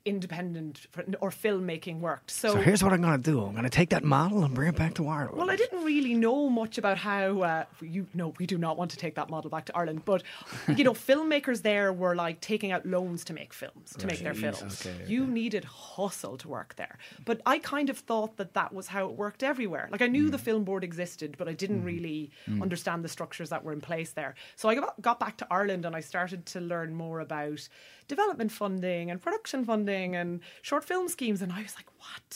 independent 0.05 0.87
or 1.21 1.31
filmmaking 1.31 2.01
worked. 2.01 2.31
So, 2.31 2.53
So 2.55 2.61
here's 2.61 2.83
what 2.83 2.93
I'm 2.93 3.03
going 3.03 3.21
to 3.21 3.31
do. 3.31 3.43
I'm 3.45 3.53
going 3.53 3.65
to 3.65 3.71
take 3.71 3.91
that 3.91 4.05
model 4.05 4.45
and 4.45 4.55
bring 4.55 4.69
it 4.69 4.77
back 4.77 4.95
to 4.95 5.07
Ireland. 5.07 5.37
well, 5.37 5.51
I 5.51 5.57
didn't 5.57 5.85
really 5.85 6.15
know 6.15 6.49
much 6.49 6.79
about 6.79 6.97
how 6.99 7.43
uh, 7.43 7.65
you 7.81 8.07
know 8.15 8.33
we 8.39 8.47
do 8.47 8.57
not 8.59 8.77
want 8.77 8.91
to 8.93 8.97
take 8.97 9.15
that 9.17 9.29
model 9.29 9.51
back 9.51 9.67
to 9.67 9.77
Ireland, 9.77 10.03
but 10.05 10.23
you 10.77 10.85
know, 10.85 10.93
filmmakers 10.93 11.63
there 11.63 11.93
were 11.93 12.15
like 12.15 12.41
taking 12.41 12.73
out 12.73 12.87
loans 12.87 13.25
to 13.25 13.33
make 13.33 13.53
films, 13.53 13.95
to 13.99 14.07
make 14.07 14.21
their 14.21 14.35
films. 14.35 14.87
Okay, 14.87 15.05
You 15.07 15.27
needed 15.27 15.65
hustle 15.65 16.37
to 16.39 16.49
work 16.49 16.77
there, 16.77 16.99
but 17.25 17.41
I 17.45 17.59
kind 17.59 17.91
of 17.91 17.99
thought 17.99 18.37
that 18.39 18.55
that 18.55 18.73
was 18.73 18.89
how 18.89 19.07
it 19.07 19.13
worked 19.13 19.43
everywhere. 19.43 19.89
Like 19.91 20.03
I 20.03 20.07
knew 20.07 20.31
the 20.31 20.39
mm. 20.39 20.41
film 20.41 20.65
board 20.65 20.85
existed, 20.85 21.37
but 21.39 21.49
I 21.49 21.53
didn't 21.53 21.83
mm. 21.83 21.87
really 21.87 22.31
mm. 22.49 22.63
understand 22.63 23.05
the 23.05 23.09
structures 23.09 23.51
that 23.51 23.65
were 23.65 23.73
in 23.73 23.81
place 23.81 24.13
there. 24.13 24.35
So 24.57 24.69
I 24.69 24.75
got, 24.75 25.01
got 25.01 25.21
back 25.21 25.37
to 25.39 25.47
Ireland 25.51 25.85
and 25.85 25.95
I 25.95 26.01
started 26.01 26.47
to 26.47 26.61
learn 26.61 26.95
more 26.95 27.21
about 27.21 27.69
development 28.15 28.51
funding 28.53 29.11
and 29.11 29.17
production 29.27 29.61
funding 29.71 30.17
and 30.21 30.41
short 30.69 30.85
film 30.91 31.07
schemes, 31.09 31.41
and 31.43 31.51
I 31.59 31.63
was 31.63 31.75
like, 31.81 31.91
what? 32.05 32.31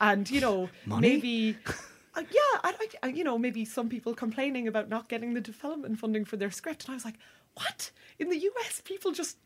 And 0.00 0.24
you 0.34 0.40
know, 0.46 0.58
Money? 0.86 1.08
maybe. 1.08 1.38
Uh, 2.14 2.24
yeah, 2.38 2.54
I, 2.62 2.70
I, 3.02 3.06
you 3.18 3.24
know, 3.24 3.38
maybe 3.38 3.64
some 3.64 3.88
people 3.88 4.12
complaining 4.14 4.68
about 4.68 4.86
not 4.88 5.08
getting 5.08 5.32
the 5.34 5.40
development 5.40 5.98
funding 5.98 6.24
for 6.26 6.36
their 6.36 6.50
script, 6.50 6.84
and 6.84 6.90
I 6.92 6.96
was 6.96 7.06
like, 7.06 7.18
"What? 7.54 7.90
In 8.18 8.28
the 8.28 8.38
US, 8.50 8.82
people 8.84 9.12
just 9.12 9.36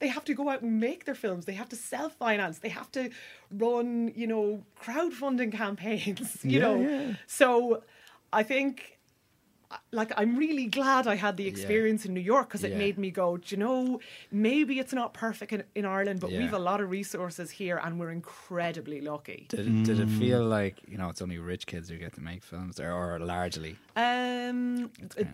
they 0.00 0.08
have 0.08 0.24
to 0.24 0.34
go 0.34 0.48
out 0.52 0.60
and 0.62 0.80
make 0.80 1.04
their 1.04 1.14
films. 1.24 1.44
They 1.44 1.54
have 1.62 1.68
to 1.70 1.76
self-finance. 1.76 2.58
They 2.58 2.68
have 2.80 2.90
to 2.92 3.02
run, 3.50 4.12
you 4.14 4.26
know, 4.26 4.64
crowdfunding 4.82 5.52
campaigns. 5.64 6.38
You 6.42 6.58
Yeah, 6.58 6.66
know, 6.66 6.80
yeah. 6.80 7.14
so 7.26 7.82
I 8.32 8.42
think." 8.42 8.95
Uh, 9.70 9.76
Like 9.92 10.12
I'm 10.16 10.36
really 10.36 10.66
glad 10.66 11.06
I 11.06 11.16
had 11.16 11.36
the 11.36 11.44
Yeah. 11.44 11.50
experience 11.50 12.04
in 12.06 12.14
New 12.14 12.20
York 12.34 12.48
because 12.48 12.64
it 12.64 12.72
Yeah. 12.72 12.78
made 12.78 12.98
me 12.98 13.10
go. 13.10 13.36
Do 13.36 13.54
you 13.54 13.58
know? 13.58 14.00
Maybe 14.30 14.78
it's 14.78 14.92
not 14.92 15.12
perfect 15.14 15.52
in, 15.52 15.62
in 15.74 15.84
Ireland, 15.84 16.20
but 16.20 16.30
Yeah. 16.30 16.38
we've 16.40 16.52
a 16.52 16.58
lot 16.58 16.80
of 16.80 16.90
resources 16.90 17.50
here, 17.50 17.78
and 17.84 17.98
we're 18.00 18.10
incredibly 18.12 19.00
lucky. 19.00 19.46
Did 19.48 19.60
it, 19.60 19.84
did 19.84 19.98
it 20.00 20.08
Mm. 20.08 20.18
feel 20.18 20.44
like 20.44 20.76
you 20.88 20.98
know 20.98 21.08
it's 21.08 21.22
only 21.22 21.38
rich 21.38 21.66
kids 21.66 21.88
who 21.88 21.96
get 21.98 22.12
to 22.14 22.20
make 22.20 22.42
films, 22.42 22.78
or, 22.80 22.90
or 22.92 23.18
largely? 23.18 23.76
Um, 23.96 24.90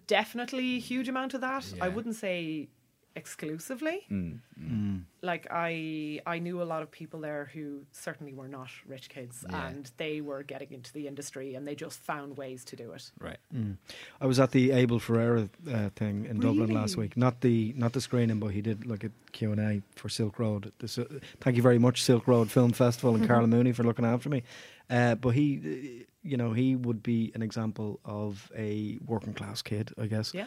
definitely 0.06 0.76
a 0.76 0.80
huge 0.80 1.08
amount 1.08 1.34
of 1.34 1.40
that. 1.40 1.64
I 1.80 1.88
wouldn't 1.88 2.16
say 2.16 2.68
exclusively. 3.14 4.06
Mm, 4.10 5.02
Like 5.22 5.46
I, 5.50 6.20
I 6.26 6.38
knew 6.38 6.60
a 6.62 6.64
lot 6.64 6.82
of 6.82 6.90
people 6.90 7.20
there 7.20 7.50
who 7.52 7.82
certainly 7.92 8.32
were 8.34 8.48
not 8.48 8.68
rich 8.86 9.08
kids, 9.08 9.44
Yeah. 9.48 9.66
and 9.68 9.90
they 9.96 10.20
were 10.20 10.42
getting 10.42 10.72
into 10.72 10.92
the 10.92 11.06
industry, 11.06 11.54
and 11.54 11.66
they 11.66 11.74
just 11.74 12.00
found 12.00 12.36
ways 12.36 12.64
to 12.66 12.76
do 12.76 12.92
it. 12.92 13.10
right. 13.20 13.38
Mm. 13.54 13.76
I 14.20 14.26
was 14.26 14.38
at 14.40 14.50
the 14.50 14.72
Abel 14.72 14.98
Ferrara 14.98 15.48
uh, 15.70 15.90
thing 15.96 16.24
in 16.26 16.40
Dublin 16.40 16.70
last 16.72 16.96
week. 16.96 17.16
Not 17.16 17.40
the 17.40 17.72
not 17.76 17.92
the 17.92 18.00
screening, 18.00 18.38
but 18.40 18.48
he 18.48 18.60
did 18.62 18.86
like 18.86 19.04
a 19.04 19.10
Q 19.32 19.52
and 19.52 19.60
A 19.60 19.82
for 19.96 20.08
Silk 20.08 20.38
Road. 20.38 20.72
This, 20.78 20.98
uh, 20.98 21.04
thank 21.40 21.56
you 21.56 21.62
very 21.62 21.78
much, 21.78 22.02
Silk 22.02 22.26
Road 22.26 22.50
Film 22.50 22.72
Festival, 22.72 23.14
and 23.14 23.26
Carla 23.30 23.46
Mooney 23.46 23.72
for 23.72 23.84
looking 23.84 24.04
after 24.04 24.28
me. 24.28 24.42
Uh, 24.90 25.14
but 25.14 25.30
he, 25.30 25.46
uh, 25.58 26.04
you 26.22 26.36
know, 26.36 26.52
he 26.52 26.76
would 26.76 27.02
be 27.02 27.30
an 27.34 27.42
example 27.42 27.98
of 28.04 28.50
a 28.56 28.98
working 29.06 29.32
class 29.34 29.62
kid, 29.62 29.92
I 29.98 30.06
guess. 30.06 30.34
Yeah. 30.34 30.46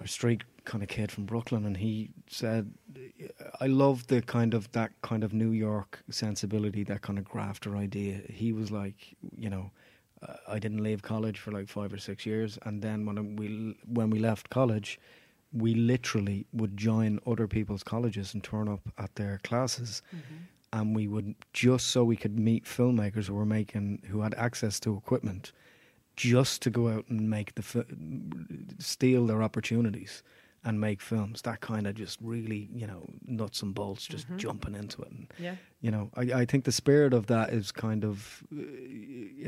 or 0.00 0.06
street 0.06 0.42
kind 0.64 0.82
of 0.82 0.88
kid 0.88 1.12
from 1.12 1.24
Brooklyn, 1.26 1.64
and 1.64 1.76
he 1.76 2.10
said, 2.28 2.72
"I 3.60 3.66
love 3.66 4.06
the 4.06 4.22
kind 4.22 4.54
of 4.54 4.70
that 4.72 4.92
kind 5.02 5.24
of 5.24 5.32
New 5.32 5.50
York 5.50 6.02
sensibility, 6.10 6.84
that 6.84 7.02
kind 7.02 7.18
of 7.18 7.24
grafter 7.24 7.76
idea." 7.76 8.22
He 8.28 8.52
was 8.52 8.70
like, 8.70 9.16
you 9.36 9.50
know, 9.50 9.70
I 10.48 10.58
didn't 10.58 10.82
leave 10.82 11.02
college 11.02 11.38
for 11.38 11.52
like 11.52 11.68
five 11.68 11.92
or 11.92 11.98
six 11.98 12.26
years, 12.26 12.58
and 12.62 12.82
then 12.82 13.06
when 13.06 13.36
we 13.36 13.76
when 13.86 14.10
we 14.10 14.18
left 14.18 14.50
college, 14.50 14.98
we 15.52 15.74
literally 15.74 16.46
would 16.52 16.76
join 16.76 17.20
other 17.26 17.46
people's 17.46 17.82
colleges 17.82 18.34
and 18.34 18.42
turn 18.42 18.68
up 18.68 18.80
at 18.98 19.14
their 19.14 19.40
classes. 19.44 20.02
Mm-hmm. 20.08 20.34
And 20.72 20.96
we 20.96 21.06
would 21.06 21.36
just 21.52 21.86
so 21.88 22.02
we 22.02 22.16
could 22.16 22.36
meet 22.36 22.64
filmmakers 22.64 23.26
who 23.26 23.34
were 23.34 23.46
making 23.46 24.02
who 24.10 24.22
had 24.22 24.34
access 24.34 24.80
to 24.80 24.96
equipment, 24.96 25.52
just 26.16 26.62
to 26.62 26.70
go 26.70 26.88
out 26.88 27.06
and 27.08 27.30
make 27.30 27.54
the 27.54 27.86
steal 28.78 29.26
their 29.26 29.42
opportunities 29.42 30.22
and 30.64 30.80
make 30.80 31.00
films. 31.00 31.42
That 31.42 31.60
kind 31.60 31.86
of 31.86 31.94
just 31.94 32.18
really, 32.22 32.68
you 32.74 32.86
know, 32.86 33.04
nuts 33.26 33.62
and 33.62 33.74
bolts, 33.74 34.06
just 34.06 34.26
jumping 34.36 34.74
into 34.74 35.02
it. 35.02 35.10
And, 35.10 35.26
Yeah. 35.38 35.56
you 35.80 35.90
know, 35.90 36.10
I, 36.16 36.22
I 36.42 36.44
think 36.46 36.64
the 36.64 36.72
spirit 36.72 37.12
of 37.12 37.26
that 37.26 37.50
is 37.52 37.70
kind 37.72 38.04
of 38.04 38.42
uh, 38.52 38.62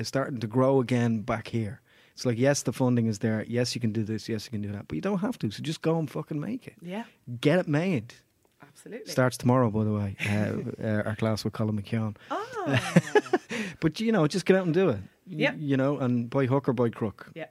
is 0.00 0.08
starting 0.08 0.40
to 0.40 0.46
grow 0.46 0.80
again 0.80 1.20
back 1.22 1.48
here. 1.48 1.80
It's 2.14 2.24
like, 2.24 2.38
yes, 2.38 2.62
the 2.62 2.72
funding 2.72 3.06
is 3.06 3.18
there. 3.18 3.44
Yes, 3.46 3.74
you 3.74 3.80
can 3.80 3.92
do 3.92 4.02
this. 4.02 4.28
Yes, 4.28 4.46
you 4.46 4.50
can 4.50 4.62
do 4.62 4.72
that. 4.72 4.88
But 4.88 4.94
you 4.96 5.02
don't 5.02 5.18
have 5.20 5.38
to. 5.40 5.50
So 5.50 5.62
just 5.62 5.82
go 5.82 5.98
and 5.98 6.10
fucking 6.10 6.40
make 6.40 6.66
it. 6.66 6.74
Yeah. 6.80 7.04
Get 7.40 7.58
it 7.58 7.68
made. 7.68 8.14
Absolutely. 8.62 9.10
Starts 9.12 9.36
tomorrow, 9.36 9.70
by 9.70 9.84
the 9.84 9.92
way. 9.92 10.16
Uh, 10.26 10.82
uh, 10.82 11.02
our 11.08 11.16
class 11.16 11.44
with 11.44 11.52
Colin 11.52 11.80
McKeown. 11.80 12.16
Ah. 12.30 12.92
But 13.80 14.00
you 14.00 14.10
know, 14.12 14.26
just 14.26 14.46
get 14.46 14.56
out 14.56 14.64
and 14.64 14.74
do 14.74 14.88
it. 14.88 14.98
Yeah. 15.26 15.54
You 15.54 15.76
know, 15.76 15.98
and 15.98 16.30
by 16.30 16.46
hook 16.46 16.68
or 16.68 16.72
by 16.72 16.88
crook. 16.88 17.30
Yeah, 17.34 17.46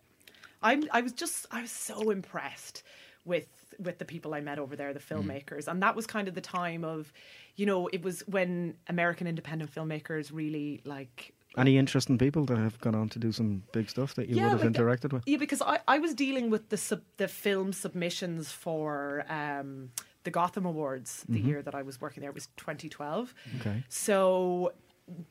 I'm. 0.64 0.84
I 0.92 1.02
was 1.02 1.12
just. 1.14 1.46
I 1.52 1.62
was 1.62 1.72
so 1.72 2.10
impressed 2.10 2.84
with 3.26 3.48
with 3.78 3.98
the 3.98 4.06
people 4.06 4.34
I 4.34 4.42
met 4.42 4.58
over 4.58 4.76
there, 4.76 4.94
the 4.94 5.00
filmmakers, 5.02 5.68
and 5.68 5.82
that 5.84 5.96
was 5.96 6.08
kind 6.08 6.28
of 6.28 6.34
the 6.34 6.42
time 6.42 6.86
of, 6.86 7.12
you 7.58 7.66
know, 7.66 7.88
it 7.88 8.02
was 8.04 8.22
when 8.28 8.76
American 8.88 9.28
independent 9.28 9.74
filmmakers 9.74 10.32
really 10.34 10.82
like. 10.86 11.34
Any 11.58 11.78
interesting 11.78 12.18
people 12.18 12.46
that 12.46 12.58
have 12.58 12.80
gone 12.82 12.96
on 12.96 13.10
to 13.10 13.20
do 13.20 13.32
some 13.32 13.64
big 13.72 13.90
stuff 13.90 14.14
that 14.16 14.28
you 14.30 14.36
Yeah, 14.36 14.44
would 14.44 14.52
have 14.54 14.62
like, 14.66 14.80
uh, 14.80 14.82
interacted 14.82 15.14
with? 15.14 15.24
Yeah, 15.26 15.38
because 15.38 15.62
I, 15.62 15.80
I 15.88 16.00
was 16.00 16.14
dealing 16.14 16.50
with 16.50 16.70
the 16.70 16.78
sub, 16.78 17.02
the 17.18 17.28
film 17.30 17.72
submissions 17.74 18.52
for 18.52 19.26
um, 19.30 19.92
the 20.26 20.32
Gotham 20.32 20.66
Awards 20.66 21.24
the 21.30 21.40
year 21.40 21.62
that 21.62 21.74
I 21.76 21.82
was 21.82 22.02
working 22.02 22.22
there. 22.22 22.30
It 22.30 22.36
was 22.36 22.48
2012. 22.58 23.34
Okay. 23.62 23.84
So 23.88 24.74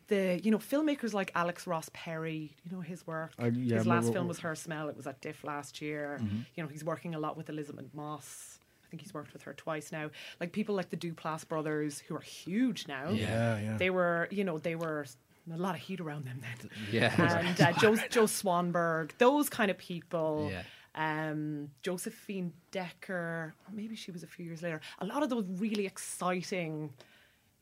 the 0.06 0.40
you 0.42 0.50
know 0.50 0.58
filmmakers 0.58 1.12
like 1.12 1.32
Alex 1.34 1.66
Ross 1.66 1.90
Perry, 1.92 2.54
you 2.64 2.76
know 2.76 2.80
his 2.80 3.06
work. 3.06 3.32
Uh, 3.42 3.46
yeah, 3.46 3.76
his 3.78 3.86
last 3.86 4.12
film 4.12 4.28
was 4.28 4.38
Her 4.40 4.54
Smell. 4.54 4.88
It 4.88 4.96
was 4.96 5.06
at 5.06 5.20
DIFF 5.20 5.42
last 5.44 5.80
year. 5.82 6.20
You 6.54 6.62
know 6.62 6.68
he's 6.68 6.84
working 6.84 7.14
a 7.14 7.18
lot 7.18 7.36
with 7.36 7.48
Elisabeth 7.50 7.86
Moss. 7.94 8.58
I 8.84 8.90
think 8.90 9.02
he's 9.02 9.12
worked 9.14 9.32
with 9.32 9.42
her 9.42 9.54
twice 9.54 9.90
now. 9.90 10.10
Like 10.40 10.52
people 10.52 10.74
like 10.76 10.90
the 10.90 10.96
Duplass 10.96 11.46
brothers, 11.48 11.98
who 11.98 12.14
are 12.14 12.20
huge 12.20 12.86
now. 12.86 13.08
Yeah, 13.10 13.58
yeah. 13.58 13.76
They 13.76 13.90
were, 13.90 14.28
you 14.30 14.44
know, 14.44 14.58
they 14.58 14.76
were 14.76 15.06
a 15.52 15.56
lot 15.56 15.74
of 15.74 15.80
heat 15.80 16.00
around 16.00 16.24
them 16.26 16.40
then 16.40 16.70
Yeah. 16.92 17.38
and 17.40 17.60
uh, 17.60 17.72
Joe, 17.72 17.96
Joe 18.08 18.24
Swanberg, 18.24 19.10
those 19.18 19.48
kind 19.50 19.70
of 19.70 19.78
people. 19.78 20.48
Yeah. 20.50 20.62
Um, 20.96 21.70
Josephine 21.82 22.52
Decker, 22.70 23.52
maybe 23.72 23.96
she 23.96 24.12
was 24.12 24.22
a 24.22 24.28
few 24.28 24.44
years 24.46 24.62
later. 24.62 24.80
A 25.00 25.04
lot 25.06 25.24
of 25.24 25.28
those 25.28 25.44
really 25.58 25.86
exciting 25.86 26.90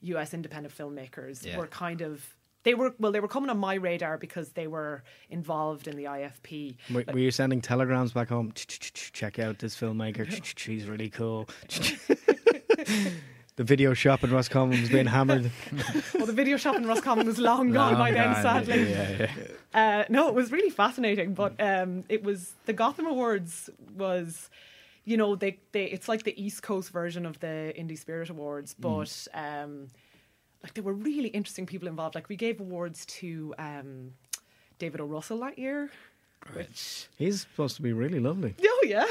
U.S. 0.02 0.34
independent 0.34 0.76
filmmakers 0.76 1.44
Yeah. 1.44 1.58
were 1.58 1.66
kind 1.66 2.00
of 2.00 2.34
they 2.64 2.74
were 2.74 2.94
well 2.98 3.10
they 3.12 3.20
were 3.20 3.28
coming 3.28 3.50
on 3.50 3.58
my 3.58 3.74
radar 3.74 4.18
because 4.18 4.50
they 4.50 4.66
were 4.68 5.02
involved 5.30 5.88
in 5.88 5.96
the 5.96 6.04
IFP. 6.04 6.76
Were, 6.92 7.04
were 7.12 7.18
you 7.18 7.30
sending 7.30 7.60
telegrams 7.60 8.12
back 8.12 8.28
home? 8.28 8.52
Check 8.54 9.38
out 9.38 9.58
this 9.58 9.74
filmmaker. 9.74 10.26
She's 10.56 10.86
really 10.86 11.10
cool. 11.10 11.48
the 13.56 13.64
video 13.64 13.94
shop 13.94 14.24
in 14.24 14.30
Roscommon 14.30 14.80
was 14.80 14.88
being 14.90 15.06
hammered. 15.06 15.50
well, 16.14 16.26
the 16.26 16.32
video 16.32 16.56
shop 16.56 16.76
in 16.76 16.86
Roscommon 16.86 17.26
was 17.26 17.38
long 17.38 17.70
gone 17.72 17.94
by 17.96 18.12
then, 18.12 18.32
gone, 18.32 18.42
sadly. 18.42 18.90
Yeah, 18.90 19.26
yeah. 19.74 20.00
Uh, 20.00 20.04
no, 20.08 20.28
it 20.28 20.34
was 20.34 20.50
really 20.52 20.70
fascinating. 20.70 21.34
But 21.34 21.60
um, 21.60 22.04
it 22.08 22.22
was 22.22 22.54
the 22.66 22.72
Gotham 22.72 23.06
Awards 23.06 23.68
was, 23.96 24.48
you 25.04 25.16
know, 25.16 25.34
they, 25.34 25.58
they 25.72 25.86
it's 25.86 26.08
like 26.08 26.22
the 26.22 26.42
East 26.42 26.62
Coast 26.62 26.90
version 26.90 27.26
of 27.26 27.38
the 27.40 27.72
Indie 27.78 27.98
Spirit 27.98 28.30
Awards, 28.30 28.74
but 28.78 29.26
um, 29.34 29.88
like 30.62 30.74
there 30.74 30.84
were 30.84 30.92
really 30.92 31.28
interesting 31.28 31.66
people 31.66 31.88
involved. 31.88 32.14
Like 32.14 32.28
we 32.28 32.36
gave 32.36 32.60
awards 32.60 33.04
to 33.06 33.54
um, 33.58 34.12
David 34.78 35.00
O. 35.00 35.04
Russell 35.04 35.40
that 35.40 35.58
year. 35.58 35.90
which 36.54 37.08
He's 37.16 37.40
supposed 37.40 37.76
to 37.76 37.82
be 37.82 37.92
really 37.92 38.20
lovely. 38.20 38.54
oh 38.64 38.84
yeah, 38.86 39.06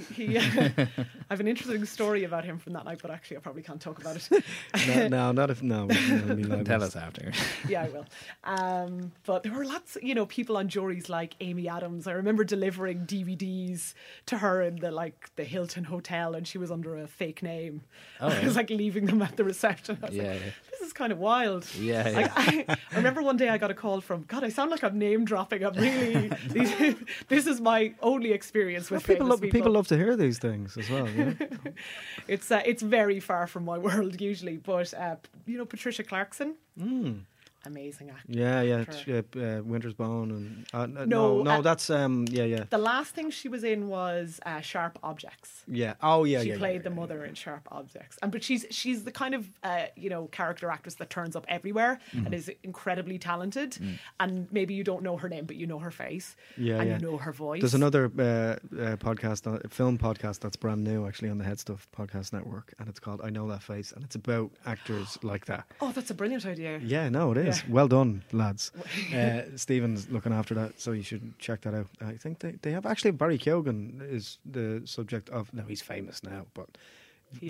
he, 0.00 0.26
he 0.28 0.38
uh, 0.38 0.42
I 0.78 0.86
have 1.30 1.40
an 1.40 1.48
interesting 1.48 1.84
story 1.84 2.24
about 2.24 2.44
him 2.44 2.58
from 2.58 2.72
that 2.74 2.84
night, 2.84 2.98
but 3.02 3.10
actually 3.10 3.36
I 3.38 3.40
probably 3.40 3.62
can't 3.62 3.80
talk 3.80 3.98
about 4.00 4.16
it. 4.16 4.28
no, 4.88 5.08
no, 5.08 5.32
not 5.32 5.50
if 5.50 5.62
no. 5.62 5.86
no, 5.86 6.34
we 6.34 6.64
Tell 6.64 6.82
us 6.82 6.96
after. 6.96 7.32
yeah, 7.68 7.84
I 7.84 7.88
will. 7.88 8.06
Um, 8.44 9.12
but 9.24 9.42
there 9.42 9.52
were 9.52 9.64
lots, 9.64 9.96
you 10.02 10.14
know, 10.14 10.26
people 10.26 10.56
on 10.56 10.68
juries 10.68 11.08
like 11.08 11.34
Amy 11.40 11.68
Adams. 11.68 12.06
I 12.06 12.12
remember 12.12 12.44
delivering 12.44 13.06
DVDs 13.06 13.94
to 14.26 14.38
her 14.38 14.62
in 14.62 14.76
the 14.76 14.90
like 14.90 15.30
the 15.36 15.44
Hilton 15.44 15.84
Hotel, 15.84 16.34
and 16.34 16.46
she 16.46 16.58
was 16.58 16.70
under 16.70 16.96
a 16.96 17.06
fake 17.06 17.42
name. 17.42 17.82
Oh, 18.20 18.28
I 18.28 18.44
was 18.44 18.56
like 18.56 18.70
leaving 18.70 19.06
them 19.06 19.22
at 19.22 19.36
the 19.36 19.44
reception. 19.44 19.98
I 20.02 20.06
was 20.06 20.14
Yeah, 20.14 20.22
like, 20.32 20.40
yeah. 20.40 20.50
this 20.70 20.80
is 20.80 20.92
kind 20.92 21.12
of 21.12 21.18
wild. 21.18 21.66
Yeah, 21.78 22.08
yeah. 22.08 22.32
I, 22.36 22.64
I 22.92 22.96
remember 22.96 23.22
one 23.22 23.36
day 23.36 23.48
I 23.48 23.58
got 23.58 23.70
a 23.70 23.74
call 23.74 24.00
from 24.00 24.24
God. 24.24 24.44
I 24.44 24.48
sound 24.48 24.70
like 24.70 24.82
I'm 24.82 24.98
name 24.98 25.24
dropping. 25.24 25.64
I'm 25.64 25.74
really. 25.74 26.30
these, 26.48 26.96
this 27.28 27.46
is 27.46 27.60
my 27.60 27.94
only 28.02 28.32
experience 28.32 28.90
Well, 28.90 28.98
with 28.98 29.06
people, 29.06 29.26
famous 29.26 29.40
love, 29.42 29.50
people 29.50 29.72
love 29.72 29.85
to 29.88 29.96
hear 29.96 30.16
these 30.16 30.38
things 30.38 30.76
as 30.76 30.90
well. 30.90 31.08
Yeah? 31.08 31.32
It's 32.28 32.50
uh, 32.50 32.62
it's 32.64 32.82
very 32.82 33.20
far 33.20 33.46
from 33.46 33.64
my 33.64 33.78
world 33.88 34.20
usually, 34.20 34.56
but 34.56 34.92
uh, 34.94 35.16
you 35.46 35.58
know 35.58 35.64
Patricia 35.64 36.02
Clarkson, 36.02 36.54
mm. 36.78 37.20
Amazing 37.66 38.10
actor. 38.10 38.24
Yeah, 38.28 38.60
yeah, 38.62 38.84
uh, 39.08 39.38
uh, 39.40 39.62
Winter's 39.62 39.94
Bone 39.94 40.30
and 40.30 40.66
uh, 40.72 40.86
no, 40.86 41.04
No, 41.04 41.36
no, 41.38 41.42
no, 41.42 41.50
uh, 41.50 41.60
that's 41.60 41.90
um, 41.90 42.26
yeah, 42.30 42.44
yeah, 42.44 42.64
The 42.70 42.78
last 42.78 43.14
thing 43.14 43.30
she 43.30 43.48
was 43.48 43.64
in 43.64 43.88
was 43.88 44.40
uh, 44.46 44.60
Sharp 44.60 44.98
Objects. 45.02 45.62
yeah. 45.68 45.94
Oh, 46.02 46.24
yeah, 46.24 46.42
she 46.42 46.50
yeah. 46.50 46.58
played 46.58 46.76
yeah, 46.76 46.82
the 46.82 46.90
yeah, 46.90 46.96
mother 46.96 47.24
in 47.24 47.34
Sharp 47.34 47.66
Objects, 47.70 48.18
and 48.22 48.30
but 48.32 48.42
she's 48.44 48.64
she's 48.70 49.04
the 49.04 49.12
kind 49.12 49.34
of 49.34 49.48
uh, 49.62 49.86
you 49.96 50.10
know 50.10 50.26
character 50.26 50.70
actress 50.70 50.94
that 50.96 51.10
turns 51.10 51.36
up 51.36 51.44
everywhere 51.48 51.98
Mm-hmm. 52.14 52.26
and 52.26 52.34
is 52.34 52.50
incredibly 52.62 53.18
talented. 53.18 53.72
Mm. 53.72 53.98
And 54.20 54.48
maybe 54.52 54.74
you 54.74 54.84
don't 54.84 55.02
know 55.02 55.16
her 55.16 55.28
name, 55.28 55.44
but 55.46 55.56
you 55.56 55.66
know 55.66 55.78
her 55.78 55.90
face, 55.90 56.36
Yeah, 56.56 56.80
and 56.80 56.90
you 56.90 56.98
know 57.10 57.16
her 57.16 57.32
voice. 57.32 57.60
There's 57.60 57.74
another 57.74 58.04
uh, 58.18 58.22
uh, 58.22 58.96
podcast, 58.96 59.46
uh, 59.52 59.58
film 59.68 59.98
podcast 59.98 60.40
that's 60.40 60.56
brand 60.56 60.82
new 60.84 61.06
actually 61.06 61.30
on 61.30 61.38
the 61.38 61.44
Head 61.44 61.58
Stuff 61.58 61.88
Podcast 61.96 62.32
Network, 62.32 62.74
and 62.78 62.88
it's 62.88 63.00
called 63.00 63.20
"I 63.22 63.30
Know 63.30 63.48
That 63.48 63.62
Face," 63.62 63.92
and 63.92 64.04
it's 64.04 64.14
about 64.14 64.50
actors 64.64 65.18
like 65.22 65.46
that. 65.46 65.64
Oh, 65.80 65.92
that's 65.92 66.10
a 66.10 66.14
brilliant 66.14 66.46
idea. 66.46 66.78
Yeah, 66.82 67.08
no, 67.08 67.32
it 67.32 67.38
is. 67.38 67.55
Yeah. 67.64 67.70
Well 67.74 67.88
done, 67.88 68.22
lads. 68.32 68.72
Uh, 69.14 69.42
Stephen's 69.56 70.08
looking 70.10 70.32
after 70.32 70.54
that, 70.54 70.80
so 70.80 70.92
you 70.92 71.02
should 71.02 71.38
check 71.38 71.60
that 71.62 71.74
out. 71.74 71.86
I 72.00 72.12
think 72.12 72.38
they, 72.40 72.52
they 72.62 72.72
have 72.72 72.86
actually 72.86 73.12
Barry 73.12 73.38
Keoghan 73.38 74.00
is 74.10 74.38
the 74.44 74.82
subject 74.84 75.28
of. 75.30 75.52
No, 75.52 75.62
he's 75.64 75.82
famous 75.82 76.22
now, 76.22 76.46
but 76.54 76.68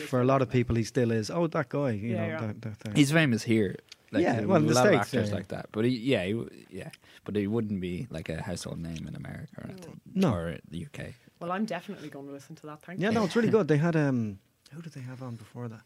for 0.08 0.20
a 0.20 0.24
lot 0.24 0.42
of 0.42 0.48
people, 0.50 0.76
he 0.76 0.84
still 0.84 1.10
is. 1.10 1.30
Oh, 1.30 1.46
that 1.48 1.68
guy, 1.68 1.90
you 1.90 2.08
Yeah, 2.14 2.16
know, 2.16 2.26
yeah. 2.26 2.40
That, 2.46 2.62
that 2.62 2.76
thing. 2.78 2.94
He's 2.94 3.12
famous 3.12 3.42
here. 3.42 3.76
Like, 4.12 4.22
Yeah, 4.22 4.36
there 4.36 4.48
well, 4.48 4.56
in 4.58 4.62
are 4.62 4.66
a 4.66 4.68
the 4.68 4.74
lot 4.74 4.86
of 4.86 4.92
States, 4.92 5.06
actors 5.14 5.28
yeah. 5.30 5.34
like 5.36 5.48
that. 5.48 5.66
But 5.72 5.84
he, 5.84 5.90
yeah, 5.90 6.24
he, 6.24 6.32
w- 6.32 6.50
yeah, 6.70 6.90
but 7.24 7.34
he 7.36 7.46
wouldn't 7.46 7.80
be 7.80 8.06
like 8.10 8.28
a 8.28 8.40
household 8.40 8.78
name 8.78 9.06
in 9.08 9.16
America 9.16 9.48
or 9.58 9.64
anything, 9.70 10.00
No. 10.14 10.32
or 10.32 10.56
the 10.70 10.86
UK. 10.86 11.06
Well, 11.40 11.50
I'm 11.52 11.64
definitely 11.66 12.08
going 12.08 12.26
to 12.26 12.32
listen 12.32 12.54
to 12.56 12.66
that. 12.66 12.82
Thank 12.82 13.00
you. 13.00 13.04
Yeah, 13.04 13.10
you. 13.10 13.14
no, 13.18 13.24
it's 13.24 13.36
really 13.36 13.50
good. 13.50 13.66
They 13.68 13.76
had 13.88 13.96
um, 13.96 14.38
who 14.72 14.80
did 14.80 14.92
they 14.92 15.00
have 15.02 15.22
on 15.22 15.34
before 15.36 15.68
that? 15.68 15.82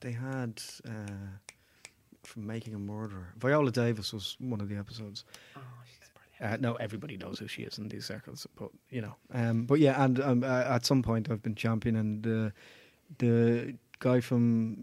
They 0.00 0.12
had 0.12 0.60
uh, 0.88 1.28
from 2.24 2.46
Making 2.46 2.74
a 2.74 2.78
Murderer. 2.78 3.28
Viola 3.36 3.70
Davis 3.70 4.12
was 4.12 4.36
one 4.40 4.60
of 4.60 4.68
the 4.68 4.76
episodes. 4.76 5.24
Oh, 5.56 5.60
she's 5.84 6.10
brilliant. 6.38 6.62
Uh, 6.62 6.68
no, 6.68 6.74
everybody 6.76 7.16
knows 7.16 7.38
who 7.38 7.48
she 7.48 7.62
is 7.62 7.78
in 7.78 7.88
these 7.88 8.06
circles, 8.06 8.46
but 8.56 8.70
you 8.90 9.00
know, 9.00 9.14
um, 9.32 9.64
but 9.64 9.78
yeah, 9.78 10.02
and 10.02 10.20
um, 10.20 10.44
uh, 10.44 10.64
at 10.66 10.84
some 10.84 11.02
point 11.02 11.30
I've 11.30 11.42
been 11.42 11.54
championing 11.54 12.22
the 12.22 12.52
the 13.18 13.74
guy 13.98 14.20
from 14.20 14.76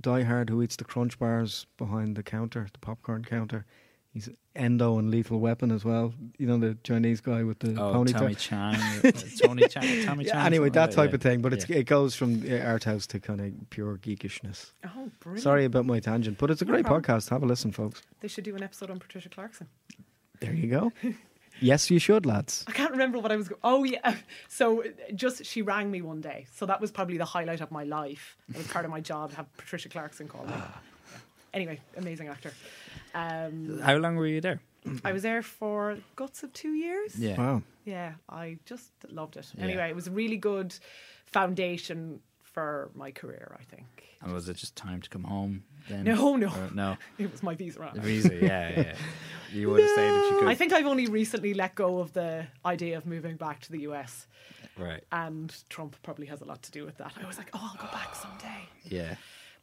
Die 0.00 0.22
Hard 0.22 0.48
who 0.48 0.62
eats 0.62 0.76
the 0.76 0.84
Crunch 0.84 1.18
bars 1.18 1.66
behind 1.76 2.16
the 2.16 2.22
counter, 2.22 2.68
the 2.72 2.78
popcorn 2.78 3.24
counter. 3.24 3.66
He's 4.12 4.28
Endo 4.56 4.98
and 4.98 5.08
Lethal 5.10 5.38
Weapon 5.38 5.70
as 5.70 5.84
well. 5.84 6.12
You 6.36 6.46
know 6.48 6.58
the 6.58 6.76
Chinese 6.82 7.20
guy 7.20 7.44
with 7.44 7.60
the 7.60 7.70
Oh, 7.80 7.94
ponytail. 7.94 8.12
Tommy 8.18 8.34
Chan, 8.34 9.02
Tony 9.40 9.68
Chan, 9.68 10.04
Tommy 10.06 10.24
Yeah, 10.24 10.32
Chan. 10.32 10.46
anyway, 10.46 10.68
that 10.70 10.90
type 10.90 11.10
yeah. 11.10 11.14
of 11.14 11.22
thing, 11.22 11.42
but 11.42 11.52
it's, 11.52 11.68
Yeah. 11.68 11.76
it 11.78 11.84
goes 11.84 12.16
from 12.16 12.42
uh, 12.50 12.56
art 12.58 12.82
house 12.84 13.06
to 13.08 13.20
kind 13.20 13.40
of 13.40 13.52
pure 13.70 13.96
geekishness. 13.98 14.72
Oh, 14.84 15.10
brilliant. 15.20 15.42
Sorry 15.44 15.64
about 15.64 15.86
my 15.86 16.00
tangent, 16.00 16.38
but 16.38 16.50
it's 16.50 16.60
a 16.60 16.64
No 16.64 16.72
great 16.72 16.86
problem. 16.86 17.02
podcast. 17.04 17.30
Have 17.30 17.44
a 17.44 17.46
listen, 17.46 17.70
folks. 17.70 18.02
They 18.20 18.26
should 18.28 18.42
do 18.44 18.56
an 18.56 18.64
episode 18.64 18.90
on 18.90 18.98
Patricia 18.98 19.28
Clarkson. 19.28 19.68
There 20.40 20.54
you 20.54 20.66
go. 20.68 20.92
yes, 21.60 21.88
you 21.88 22.00
should, 22.00 22.26
lads. 22.26 22.64
I 22.66 22.72
can't 22.72 22.90
remember 22.90 23.20
what 23.20 23.30
I 23.30 23.36
was. 23.36 23.48
Go- 23.48 23.58
oh 23.62 23.84
yeah. 23.84 24.16
So 24.48 24.82
just 25.14 25.44
she 25.46 25.62
rang 25.62 25.88
me 25.88 26.02
one 26.02 26.20
day. 26.20 26.46
So 26.52 26.66
that 26.66 26.80
was 26.80 26.90
probably 26.90 27.16
the 27.16 27.24
highlight 27.24 27.60
of 27.60 27.70
my 27.70 27.84
life. 27.84 28.36
It 28.48 28.56
was 28.56 28.66
part 28.66 28.84
of 28.84 28.90
my 28.90 29.00
job 29.00 29.30
to 29.30 29.36
have 29.36 29.56
Patricia 29.56 29.88
Clarkson 29.88 30.26
call 30.26 30.46
me. 30.46 30.54
Anyway, 31.54 31.80
amazing 31.96 32.28
actor. 32.28 32.52
Um, 33.14 33.80
How 33.80 33.96
long 33.96 34.16
were 34.16 34.26
you 34.26 34.40
there? 34.40 34.60
I 35.04 35.12
was 35.12 35.22
there 35.22 35.42
for 35.42 35.98
guts 36.16 36.42
of 36.42 36.52
two 36.52 36.72
years. 36.72 37.14
Yeah. 37.18 37.36
Wow. 37.36 37.62
Yeah, 37.84 38.12
I 38.28 38.58
just 38.64 38.92
loved 39.10 39.36
it. 39.36 39.46
Yeah. 39.56 39.64
Anyway, 39.64 39.88
it 39.90 39.94
was 39.94 40.06
a 40.06 40.10
really 40.10 40.36
good 40.36 40.74
foundation 41.26 42.20
for 42.42 42.90
my 42.94 43.10
career. 43.10 43.56
I 43.60 43.64
think. 43.64 43.86
And 44.22 44.32
was 44.32 44.48
it 44.48 44.56
just 44.56 44.76
time 44.76 45.00
to 45.00 45.08
come 45.10 45.24
home 45.24 45.62
then? 45.88 46.04
No, 46.04 46.36
no, 46.36 46.48
Or- 46.48 46.70
no. 46.74 46.96
it 47.18 47.30
was 47.32 47.42
my 47.42 47.54
visa. 47.54 47.90
The 47.94 48.00
visa, 48.00 48.34
yeah, 48.34 48.70
yeah. 48.80 48.94
You 49.52 49.68
would 49.70 49.80
have 49.80 49.90
stayed 49.90 50.08
if 50.08 50.30
you 50.32 50.38
could. 50.40 50.48
I 50.48 50.54
think 50.54 50.72
I've 50.72 50.86
only 50.86 51.06
recently 51.08 51.54
let 51.54 51.74
go 51.74 51.98
of 51.98 52.12
the 52.12 52.46
idea 52.64 52.96
of 52.96 53.04
moving 53.04 53.36
back 53.36 53.58
to 53.62 53.72
the 53.72 53.80
US, 53.88 54.28
Right. 54.78 55.02
and 55.10 55.52
Trump 55.68 55.96
probably 56.04 56.26
has 56.26 56.40
a 56.40 56.44
lot 56.44 56.62
to 56.62 56.70
do 56.70 56.84
with 56.84 56.96
that. 56.98 57.14
I 57.20 57.26
was 57.26 57.36
like, 57.36 57.50
oh, 57.54 57.60
I'll 57.72 57.86
go 57.86 57.90
back 57.92 58.14
someday. 58.14 58.68
Yeah. 58.84 59.16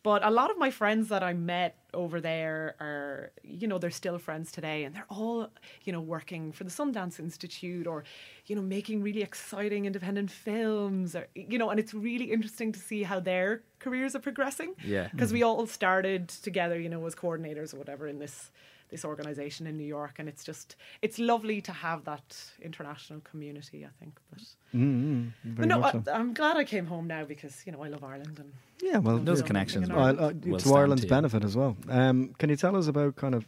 But 0.08 0.26
a 0.26 0.32
lot 0.32 0.50
of 0.50 0.58
my 0.58 0.72
friends 0.72 1.10
that 1.10 1.22
I 1.22 1.34
met 1.34 1.76
over 1.93 2.22
there 2.22 2.78
are, 2.80 3.32
you 3.43 3.67
know, 3.67 3.78
they're 3.78 3.91
still 3.91 4.17
friends 4.17 4.54
today, 4.54 4.86
and 4.86 4.96
they're 4.96 5.10
all, 5.10 5.50
you 5.84 5.91
know, 5.91 6.00
working 6.00 6.54
for 6.54 6.63
the 6.63 6.70
Sundance 6.70 7.20
Institute 7.20 7.86
or, 7.86 8.06
you 8.46 8.56
know, 8.56 8.62
making 8.62 9.04
really 9.04 9.22
exciting 9.22 9.84
independent 9.84 10.32
films, 10.32 11.13
or 11.13 11.28
you 11.36 11.58
know, 11.58 11.70
and 11.72 11.78
it's 11.78 11.93
really 11.93 12.32
interesting 12.32 12.72
to 12.72 12.80
see 12.80 13.04
how 13.04 13.20
their 13.20 13.63
careers 13.80 14.15
are 14.15 14.20
progressing. 14.20 14.76
Yeah. 14.82 15.10
because 15.12 15.34
we 15.34 15.41
mm-hmm. 15.41 15.60
all 15.60 15.67
started 15.67 16.30
together, 16.30 16.80
you 16.80 16.88
know, 16.88 17.06
as 17.06 17.13
coordinators 17.13 17.74
or 17.74 17.78
whatever 17.78 18.08
in 18.08 18.17
this 18.17 18.50
this 18.89 19.04
organization 19.06 19.67
in 19.67 19.76
New 19.78 19.86
York, 19.88 20.15
and 20.19 20.30
it's 20.30 20.43
just 20.43 20.76
it's 21.02 21.19
lovely 21.19 21.62
to 21.62 21.71
have 21.71 22.04
that 22.06 22.36
international 22.62 23.19
community. 23.21 23.86
I 23.86 23.89
think, 24.00 24.17
but, 24.30 24.41
Mm-hmm. 24.76 25.28
but 25.56 25.67
no, 25.67 25.82
I, 25.84 25.93
I'm 26.13 26.34
glad 26.34 26.58
I 26.58 26.63
came 26.63 26.86
home 26.88 27.08
now 27.08 27.23
because 27.26 27.63
you 27.65 27.71
know 27.71 27.84
I 27.84 27.89
love 27.89 28.04
Ireland 28.04 28.39
and 28.39 28.52
yeah, 28.82 28.97
well, 29.00 29.17
Those 29.17 29.39
Yeah. 29.41 29.47
connections. 29.47 29.89
In 29.89 29.95
will- 29.95 30.02
well, 30.04 30.26
uh, 30.26 30.34
will 30.45 30.60
to 30.60 30.73
Ireland's 30.76 31.04
to 31.04 31.10
benefit 31.10 31.43
as 31.43 31.56
well. 31.58 31.76
Um, 31.89 32.34
can 32.38 32.50
you 32.50 32.56
tell 32.56 32.76
us 32.76 32.88
about 32.88 33.15
kind 33.15 33.34
of 33.36 33.45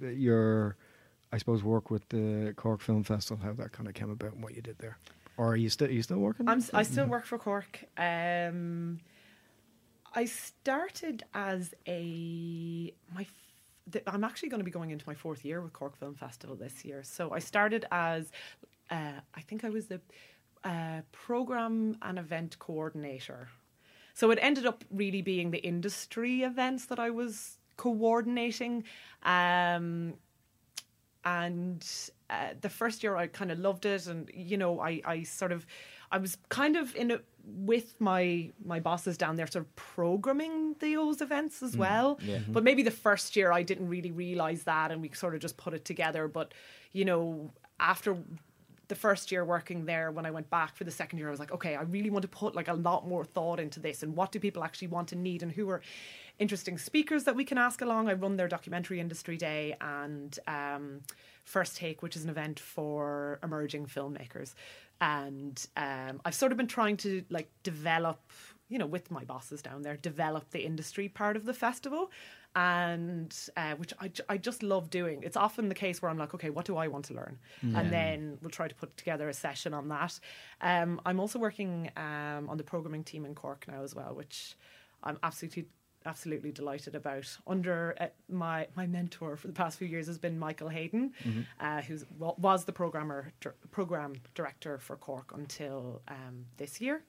your, 0.00 0.76
I 1.32 1.38
suppose, 1.38 1.62
work 1.62 1.90
with 1.90 2.08
the 2.08 2.54
Cork 2.56 2.80
Film 2.80 3.02
Festival, 3.04 3.44
how 3.44 3.52
that 3.54 3.72
kind 3.72 3.88
of 3.88 3.94
came 3.94 4.10
about, 4.10 4.32
and 4.32 4.42
what 4.42 4.54
you 4.56 4.62
did 4.62 4.78
there, 4.78 4.96
or 5.36 5.48
are 5.52 5.56
you 5.56 5.68
still 5.70 5.88
are 5.88 5.92
you 5.92 6.02
still 6.02 6.18
working? 6.18 6.48
I'm, 6.48 6.58
s- 6.58 6.70
I 6.72 6.82
still 6.82 7.06
work 7.06 7.26
for 7.26 7.38
Cork. 7.38 7.84
Um, 7.98 9.00
I 10.14 10.24
started 10.24 11.22
as 11.34 11.74
a 11.86 12.92
my. 13.14 13.26
Th- 13.92 14.04
I'm 14.06 14.24
actually 14.24 14.48
going 14.48 14.60
to 14.60 14.64
be 14.64 14.70
going 14.70 14.90
into 14.90 15.04
my 15.06 15.14
fourth 15.14 15.44
year 15.44 15.60
with 15.60 15.72
Cork 15.72 15.96
Film 15.96 16.14
Festival 16.14 16.56
this 16.56 16.84
year. 16.84 17.02
So 17.02 17.32
I 17.32 17.38
started 17.38 17.86
as, 17.90 18.32
uh, 18.90 19.20
I 19.34 19.40
think 19.40 19.64
I 19.64 19.70
was 19.70 19.86
the 19.86 20.00
uh, 20.64 21.00
program 21.12 21.96
and 22.02 22.18
event 22.18 22.58
coordinator. 22.58 23.48
So 24.14 24.30
it 24.30 24.38
ended 24.42 24.66
up 24.66 24.84
really 24.90 25.22
being 25.22 25.50
the 25.50 25.58
industry 25.58 26.42
events 26.42 26.86
that 26.86 26.98
I 26.98 27.10
was 27.10 27.58
coordinating. 27.76 28.84
Um, 29.22 30.14
and 31.24 31.86
uh, 32.30 32.54
the 32.60 32.68
first 32.68 33.02
year 33.02 33.16
I 33.16 33.26
kind 33.26 33.50
of 33.50 33.58
loved 33.58 33.86
it, 33.86 34.06
and 34.06 34.30
you 34.32 34.56
know, 34.56 34.80
I, 34.80 35.00
I 35.04 35.22
sort 35.24 35.52
of, 35.52 35.66
I 36.12 36.18
was 36.18 36.38
kind 36.48 36.76
of 36.76 36.94
in 36.94 37.10
it 37.10 37.24
with 37.44 38.00
my 38.00 38.50
my 38.64 38.78
bosses 38.78 39.18
down 39.18 39.36
there, 39.36 39.46
sort 39.46 39.64
of 39.64 39.76
programming 39.76 40.76
those 40.78 41.20
events 41.20 41.62
as 41.62 41.76
well. 41.76 42.18
yeah. 42.22 42.38
But 42.48 42.62
maybe 42.62 42.82
the 42.82 42.90
first 42.90 43.34
year 43.34 43.50
I 43.50 43.62
didn't 43.62 43.88
really 43.88 44.12
realize 44.12 44.62
that, 44.64 44.92
and 44.92 45.02
we 45.02 45.10
sort 45.12 45.34
of 45.34 45.40
just 45.40 45.56
put 45.56 45.74
it 45.74 45.84
together. 45.84 46.28
But 46.28 46.54
you 46.92 47.04
know, 47.04 47.50
after 47.80 48.16
the 48.86 48.94
first 48.96 49.30
year 49.30 49.44
working 49.44 49.84
there 49.84 50.10
when 50.10 50.26
I 50.26 50.32
went 50.32 50.50
back 50.50 50.74
for 50.74 50.82
the 50.82 50.90
second 50.90 51.20
year 51.20 51.28
I 51.28 51.30
was 51.30 51.38
like 51.38 51.52
okay 51.52 51.76
I 51.76 51.82
really 51.82 52.10
want 52.10 52.22
to 52.22 52.28
put 52.28 52.56
like 52.56 52.66
a 52.66 52.74
lot 52.74 53.06
more 53.06 53.24
thought 53.24 53.60
into 53.60 53.78
this 53.78 54.02
and 54.02 54.16
what 54.16 54.32
do 54.32 54.40
people 54.40 54.64
actually 54.64 54.88
want 54.88 55.12
and 55.12 55.22
need 55.22 55.44
and 55.44 55.52
who 55.52 55.70
are 55.70 55.80
interesting 56.40 56.76
speakers 56.76 57.22
that 57.22 57.36
we 57.36 57.44
can 57.44 57.56
ask 57.56 57.82
along 57.82 58.08
I 58.08 58.14
run 58.14 58.36
their 58.36 58.48
documentary 58.48 58.98
industry 58.98 59.36
day 59.36 59.76
and 59.80 60.36
um, 60.48 61.02
first 61.44 61.76
take 61.76 62.02
which 62.02 62.16
is 62.16 62.24
an 62.24 62.30
event 62.30 62.58
for 62.58 63.38
emerging 63.42 63.86
filmmakers 63.86 64.54
and 65.00 65.66
um, 65.76 66.20
I've 66.24 66.34
sort 66.34 66.52
of 66.52 66.58
been 66.58 66.66
trying 66.66 66.96
to 66.98 67.24
like 67.30 67.50
develop 67.62 68.20
you 68.68 68.78
know 68.78 68.86
with 68.86 69.10
my 69.10 69.24
bosses 69.24 69.62
down 69.62 69.82
there 69.82 69.96
develop 69.96 70.50
the 70.50 70.64
industry 70.64 71.08
part 71.08 71.36
of 71.36 71.44
the 71.44 71.54
festival 71.54 72.10
and 72.56 73.36
uh, 73.56 73.74
which 73.76 73.92
I, 74.00 74.10
I 74.28 74.36
just 74.36 74.62
love 74.62 74.90
doing. 74.90 75.22
It's 75.22 75.36
often 75.36 75.68
the 75.68 75.74
case 75.74 76.02
where 76.02 76.10
I'm 76.10 76.18
like, 76.18 76.34
okay, 76.34 76.50
what 76.50 76.64
do 76.64 76.76
I 76.76 76.88
want 76.88 77.04
to 77.06 77.14
learn? 77.14 77.38
And 77.76 77.92
then 77.92 78.38
we'll 78.42 78.50
try 78.50 78.66
to 78.66 78.74
put 78.74 78.96
together 78.96 79.28
a 79.28 79.34
session 79.34 79.72
on 79.72 79.88
that. 79.88 80.18
Um, 80.60 81.00
I'm 81.06 81.20
also 81.20 81.38
working 81.38 81.90
um, 81.96 82.48
on 82.48 82.56
the 82.56 82.64
programming 82.64 83.04
team 83.04 83.24
in 83.24 83.34
Cork 83.34 83.66
now 83.68 83.82
as 83.84 83.94
well, 83.94 84.14
which 84.14 84.56
I'm 85.04 85.18
absolutely 85.22 85.66
absolutely 86.06 86.52
delighted 86.52 86.94
about. 86.94 87.26
Under 87.46 87.94
uh, 88.00 88.06
my 88.28 88.66
my 88.76 88.86
mentor 88.86 89.36
for 89.36 89.46
the 89.46 89.52
past 89.52 89.78
few 89.78 89.88
years 89.88 90.06
has 90.06 90.18
been 90.18 90.38
Michael 90.38 90.68
Hayden, 90.68 91.12
uh, 91.60 91.82
who 91.82 91.98
was 92.18 92.64
the 92.64 92.72
programmer 92.72 93.32
dir- 93.40 93.54
program 93.70 94.14
director 94.34 94.78
for 94.78 94.96
Cork 94.96 95.32
until 95.34 96.02
um, 96.08 96.46
this 96.56 96.80
year. 96.80 97.02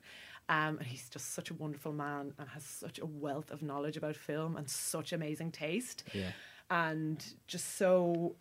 Um, 0.49 0.79
and 0.79 0.87
he's 0.87 1.07
just 1.07 1.33
such 1.33 1.49
a 1.49 1.53
wonderful 1.53 1.93
man 1.93 2.33
and 2.37 2.49
has 2.49 2.63
such 2.63 2.99
a 2.99 3.05
wealth 3.05 3.51
of 3.51 3.61
knowledge 3.61 3.95
about 3.95 4.15
film 4.17 4.57
and 4.57 4.69
such 4.69 5.13
amazing 5.13 5.51
taste. 5.51 6.03
Yeah. 6.13 6.31
And 6.69 7.23
just 7.47 7.77
so 7.77 8.35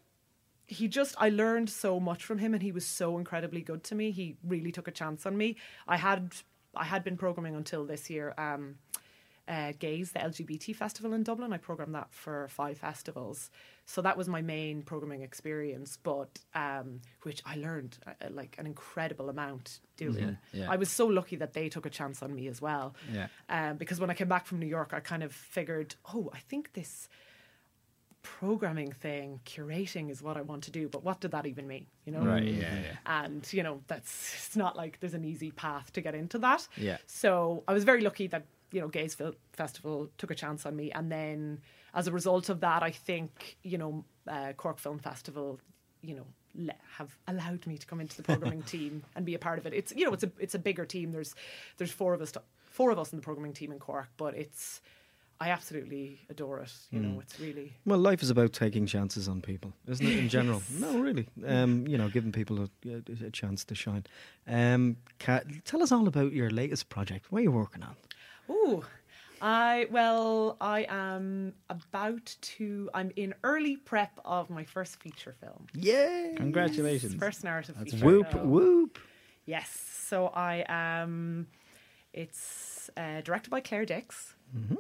he 0.67 0.89
just 0.89 1.15
I 1.19 1.29
learned 1.29 1.69
so 1.69 2.01
much 2.01 2.25
from 2.25 2.39
him 2.39 2.55
and 2.55 2.63
he 2.63 2.73
was 2.73 2.87
so 2.87 3.19
incredibly 3.19 3.61
good 3.61 3.85
to 3.85 3.95
me. 3.95 4.13
He 4.13 4.37
really 4.45 4.73
took 4.73 4.89
a 4.89 4.93
chance 4.93 5.27
on 5.27 5.37
me. 5.37 5.57
I 5.87 5.97
had 5.97 6.35
I 6.75 6.85
had 6.85 7.05
been 7.05 7.17
programming 7.17 7.57
until 7.57 7.85
this 7.85 8.09
year 8.09 8.35
um 8.39 8.77
uh, 9.49 9.73
Gaze, 9.79 10.13
the 10.13 10.21
LGBT 10.21 10.75
festival 10.77 11.13
in 11.13 11.23
Dublin. 11.23 11.53
I 11.53 11.59
programmed 11.59 11.95
that 11.95 12.09
for 12.13 12.47
five 12.49 12.79
festivals, 12.79 13.51
so 13.85 14.01
that 14.03 14.17
was 14.17 14.29
my 14.29 14.43
main 14.43 14.83
programming 14.83 15.23
experience. 15.23 15.99
But 16.03 16.39
um, 16.55 17.01
which 17.23 17.43
I 17.45 17.57
learned 17.57 17.99
uh, 18.07 18.13
like 18.31 18.57
an 18.59 18.67
incredible 18.67 19.29
amount 19.29 19.81
doing. 19.97 20.39
Yeah, 20.53 20.61
yeah. 20.63 20.71
I 20.71 20.77
was 20.77 20.89
so 20.91 21.07
lucky 21.07 21.37
that 21.37 21.53
they 21.53 21.69
took 21.69 21.87
a 21.87 21.91
chance 21.91 22.23
on 22.23 22.35
me 22.35 22.47
as 22.49 22.61
well. 22.63 22.95
Yeah. 23.13 23.27
Um, 23.49 23.77
because 23.77 23.99
when 24.01 24.11
I 24.11 24.15
came 24.15 24.29
back 24.29 24.47
from 24.47 24.59
New 24.61 24.67
York, 24.67 24.93
I 24.93 25.01
kind 25.01 25.23
of 25.23 25.33
figured, 25.33 25.95
oh, 26.15 26.31
I 26.33 26.39
think 26.39 26.73
this 26.75 27.09
programming 28.23 28.93
thing, 28.93 29.41
curating 29.47 30.11
is 30.11 30.23
what 30.23 30.37
I 30.37 30.43
want 30.43 30.65
to 30.65 30.71
do. 30.71 30.89
But 30.89 31.03
what 31.03 31.21
did 31.21 31.31
that 31.31 31.47
even 31.47 31.67
mean? 31.67 31.87
You 32.05 32.13
know, 32.13 32.21
Right. 32.21 32.45
Yeah. 32.45 32.75
Yeah. 32.75 32.97
and 33.25 33.51
you 33.53 33.63
know 33.63 33.81
that's 33.87 34.35
it's 34.47 34.57
not 34.57 34.77
like 34.77 35.01
there's 35.01 35.15
an 35.15 35.25
easy 35.25 35.51
path 35.51 35.93
to 35.95 36.01
get 36.03 36.15
into 36.15 36.39
that 36.39 36.67
Yeah. 36.77 36.97
so 37.07 37.63
i 37.69 37.73
was 37.73 37.85
very 37.85 38.01
lucky 38.03 38.27
that 38.27 38.45
you 38.73 38.81
know 38.81 38.91
Fil- 39.09 39.35
festival 39.53 40.11
took 40.19 40.31
a 40.31 40.35
chance 40.35 40.67
on 40.67 40.77
me 40.77 40.91
and 40.93 41.11
then 41.11 41.61
as 41.95 42.07
a 42.07 42.13
result 42.13 42.49
of 42.49 42.61
that 42.61 42.83
i 42.83 42.91
think 42.91 43.57
you 43.63 43.79
know 43.79 44.05
uh, 44.29 44.53
cork 44.57 44.79
film 44.79 44.99
festival 44.99 45.61
you 46.03 46.15
know 46.15 46.27
le- 46.55 46.75
have 46.97 47.17
allowed 47.29 47.67
me 47.67 47.77
to 47.79 47.87
come 47.87 48.01
into 48.01 48.17
the 48.17 48.23
programming 48.23 48.63
team 48.75 49.03
and 49.17 49.25
be 49.27 49.35
a 49.35 49.39
part 49.39 49.59
of 49.59 49.67
it 49.67 49.73
it's 49.75 49.93
you 49.97 50.05
know 50.05 50.13
it's 50.13 50.25
a 50.25 50.31
it's 50.39 50.55
a 50.55 50.59
bigger 50.59 50.85
team 50.85 51.13
there's 51.13 51.35
there's 51.79 51.91
four 51.93 52.15
of 52.15 52.21
us 52.21 52.33
to, 52.33 52.43
four 52.71 52.91
of 52.91 52.99
us 52.99 53.13
in 53.13 53.19
the 53.19 53.23
programming 53.23 53.53
team 53.53 53.73
in 53.73 53.79
cork 53.79 54.09
but 54.17 54.35
it's 54.37 54.81
i 55.41 55.49
absolutely 55.51 56.21
adore 56.29 56.59
it 56.61 56.73
you 56.91 57.01
know 57.01 57.19
it's 57.21 57.41
really 57.41 57.73
Well, 57.87 57.99
life 57.99 58.23
is 58.23 58.31
about 58.31 58.53
taking 58.53 58.87
chances 58.87 59.27
on 59.27 59.41
people, 59.41 59.73
isn't 59.89 60.07
it? 60.07 60.19
In 60.19 60.29
general, 60.39 60.63
no, 60.79 60.99
really. 60.99 61.29
Um, 61.47 61.87
you 61.87 61.97
know, 61.97 62.09
giving 62.11 62.31
people 62.31 62.69
a, 62.87 63.03
a 63.27 63.31
chance 63.31 63.65
to 63.65 63.75
shine. 63.75 64.05
Um, 64.47 64.99
Kat, 65.19 65.47
tell 65.65 65.83
us 65.83 65.93
all 65.93 66.07
about 66.07 66.33
your 66.35 66.51
latest 66.51 66.91
project. 66.91 67.33
What 67.33 67.39
are 67.41 67.43
you 67.45 67.53
working 67.53 67.83
on? 67.83 67.97
Ooh, 68.51 68.85
I 69.41 69.87
well, 69.91 70.57
I 70.61 70.87
am 70.89 71.55
about 71.69 72.35
to. 72.41 72.91
I'm 72.93 73.11
in 73.17 73.35
early 73.45 73.77
prep 73.77 74.19
of 74.25 74.51
my 74.51 74.65
first 74.65 75.01
feature 75.01 75.35
film. 75.41 75.67
Yay! 75.75 76.35
Congratulations. 76.37 77.15
First 77.15 77.45
narrative 77.45 77.77
That's 77.79 77.93
feature. 77.93 78.05
Whoop 78.05 78.33
film. 78.33 78.51
whoop. 78.51 78.99
Yes. 79.47 79.71
So 80.09 80.27
I 80.29 80.63
um, 81.03 81.47
it's 82.13 82.91
uh, 82.97 83.21
directed 83.23 83.51
by 83.51 83.61
Claire 83.61 83.87
Dix, 83.87 84.35
Mm-hmm. 84.57 84.75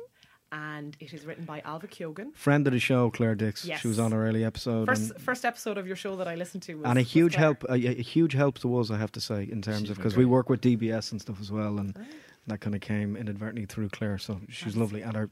And 0.53 0.97
it 1.01 1.13
is 1.15 1.25
written 1.27 1.45
by 1.45 1.61
Alva 1.65 1.87
Kyogan. 1.87 2.35
Friend 2.35 2.67
of 2.67 2.73
the 2.73 2.79
show, 2.81 3.11
Claire 3.11 3.35
Dix. 3.35 3.65
Yes. 3.65 3.81
She 3.81 3.89
was 3.89 3.99
on 3.99 4.13
our 4.13 4.25
early 4.27 4.45
episode. 4.45 4.87
First 4.87 5.19
first 5.21 5.45
episode 5.45 5.79
of 5.79 5.87
your 5.87 5.97
show 5.97 6.17
that 6.17 6.27
I 6.29 6.35
listened 6.35 6.63
to 6.65 6.75
was 6.75 6.87
and 6.87 6.99
a 6.99 7.03
huge 7.03 7.35
Claire. 7.35 7.45
help, 7.45 7.65
a, 7.69 7.75
a 7.75 8.03
huge 8.03 8.33
help 8.35 8.59
to 8.61 8.79
us, 8.79 8.91
I 8.91 8.99
have 8.99 9.13
to 9.13 9.21
say, 9.21 9.49
in 9.51 9.63
terms 9.63 9.81
She's 9.83 9.91
of 9.91 9.97
because 9.97 10.17
we 10.17 10.25
work 10.25 10.49
with 10.49 10.61
DBS 10.61 11.13
and 11.13 11.21
stuff 11.21 11.41
as 11.41 11.51
well, 11.53 11.79
and 11.79 11.97
Oh. 11.99 12.03
that 12.47 12.61
kind 12.61 12.75
of 12.75 12.81
came 12.81 13.17
inadvertently 13.17 13.67
through 13.67 13.91
Claire. 13.91 14.19
So 14.19 14.41
she's 14.49 14.75
That's- 14.75 14.77
lovely 14.77 15.03
and 15.03 15.17
a 15.17 15.29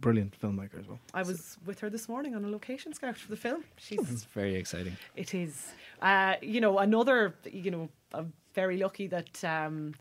brilliant 0.00 0.38
filmmaker 0.40 0.78
as 0.80 0.86
well. 0.86 0.98
I 1.14 1.22
was 1.22 1.56
with 1.64 1.80
her 1.80 1.88
this 1.88 2.08
morning 2.08 2.34
on 2.34 2.44
a 2.44 2.48
location 2.48 2.92
scout 2.92 3.16
for 3.16 3.28
the 3.30 3.36
film. 3.36 3.64
She's 3.78 3.98
It's 4.10 4.24
very 4.24 4.54
exciting. 4.56 4.96
It 5.16 5.34
is. 5.34 5.68
Uh, 6.02 6.34
you 6.42 6.60
know, 6.60 6.78
another, 6.78 7.34
you 7.50 7.70
know, 7.70 7.88
I'm 8.12 8.32
very 8.54 8.76
lucky 8.76 9.06
that 9.06 9.42
um, 9.44 9.94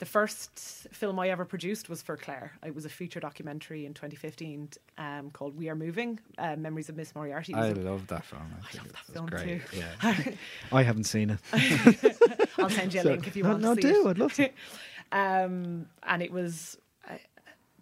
the 0.00 0.06
first 0.06 0.58
film 0.92 1.20
I 1.20 1.28
ever 1.28 1.44
produced 1.44 1.90
was 1.90 2.00
for 2.02 2.16
Claire. 2.16 2.52
It 2.64 2.74
was 2.74 2.86
a 2.86 2.88
feature 2.88 3.20
documentary 3.20 3.84
in 3.84 3.92
2015 3.92 4.70
um, 4.96 5.30
called 5.30 5.54
We 5.56 5.68
Are 5.68 5.74
Moving 5.74 6.18
uh, 6.38 6.56
Memories 6.56 6.88
of 6.88 6.96
Miss 6.96 7.14
Moriarty. 7.14 7.52
I 7.54 7.68
a- 7.68 7.74
love 7.74 8.06
that 8.08 8.24
film. 8.24 8.42
I, 8.66 8.70
think 8.72 8.84
love 8.84 8.92
that 8.94 9.12
film 9.12 9.26
great. 9.26 9.60
too. 9.70 9.78
Yeah. 9.78 10.32
I 10.72 10.82
haven't 10.82 11.04
seen 11.04 11.30
it. 11.30 11.38
I'll 12.58 12.70
send 12.70 12.94
you 12.94 13.00
a 13.00 13.02
So- 13.02 13.10
link 13.10 13.26
if 13.26 13.36
you 13.36 13.42
no, 13.42 13.50
want 13.50 13.62
no, 13.62 13.74
to 13.74 13.82
see 13.82 13.92
do. 13.92 14.08
it. 14.08 14.10
I'd 14.10 14.18
love 14.18 14.32
to. 14.34 14.44
um, 15.12 15.86
and 16.02 16.22
it 16.22 16.32
was 16.32 16.78
uh, 17.08 17.14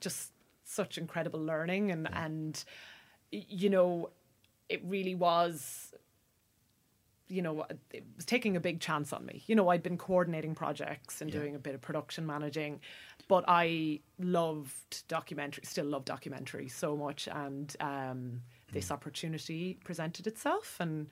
just 0.01 0.33
such 0.65 0.99
incredible 0.99 1.41
learning, 1.41 1.93
and 1.93 2.09
and 2.13 2.63
you 3.31 3.71
know, 3.71 4.11
it 4.69 4.83
really 4.85 5.15
was. 5.15 5.88
You 7.29 7.43
know, 7.43 7.67
it 7.93 8.05
was 8.17 8.25
taking 8.25 8.57
a 8.57 8.61
big 8.61 8.81
chance 8.81 9.13
on 9.13 9.27
me. 9.27 9.43
You 9.47 9.55
know, 9.55 9.69
I'd 9.69 9.83
been 9.83 9.99
coordinating 9.99 10.55
projects 10.55 11.21
and 11.21 11.31
Yeah. 11.33 11.41
doing 11.41 11.55
a 11.55 11.59
bit 11.59 11.75
of 11.75 11.81
production 11.81 12.25
managing, 12.27 12.81
but 13.29 13.45
I 13.47 14.01
loved 14.19 15.07
documentary, 15.09 15.65
still 15.67 15.85
love 15.87 16.05
documentary 16.05 16.69
so 16.69 16.97
much, 16.97 17.29
and 17.29 17.75
um, 17.81 18.43
this 18.73 18.91
opportunity 18.91 19.79
presented 19.85 20.27
itself, 20.27 20.77
and 20.81 21.09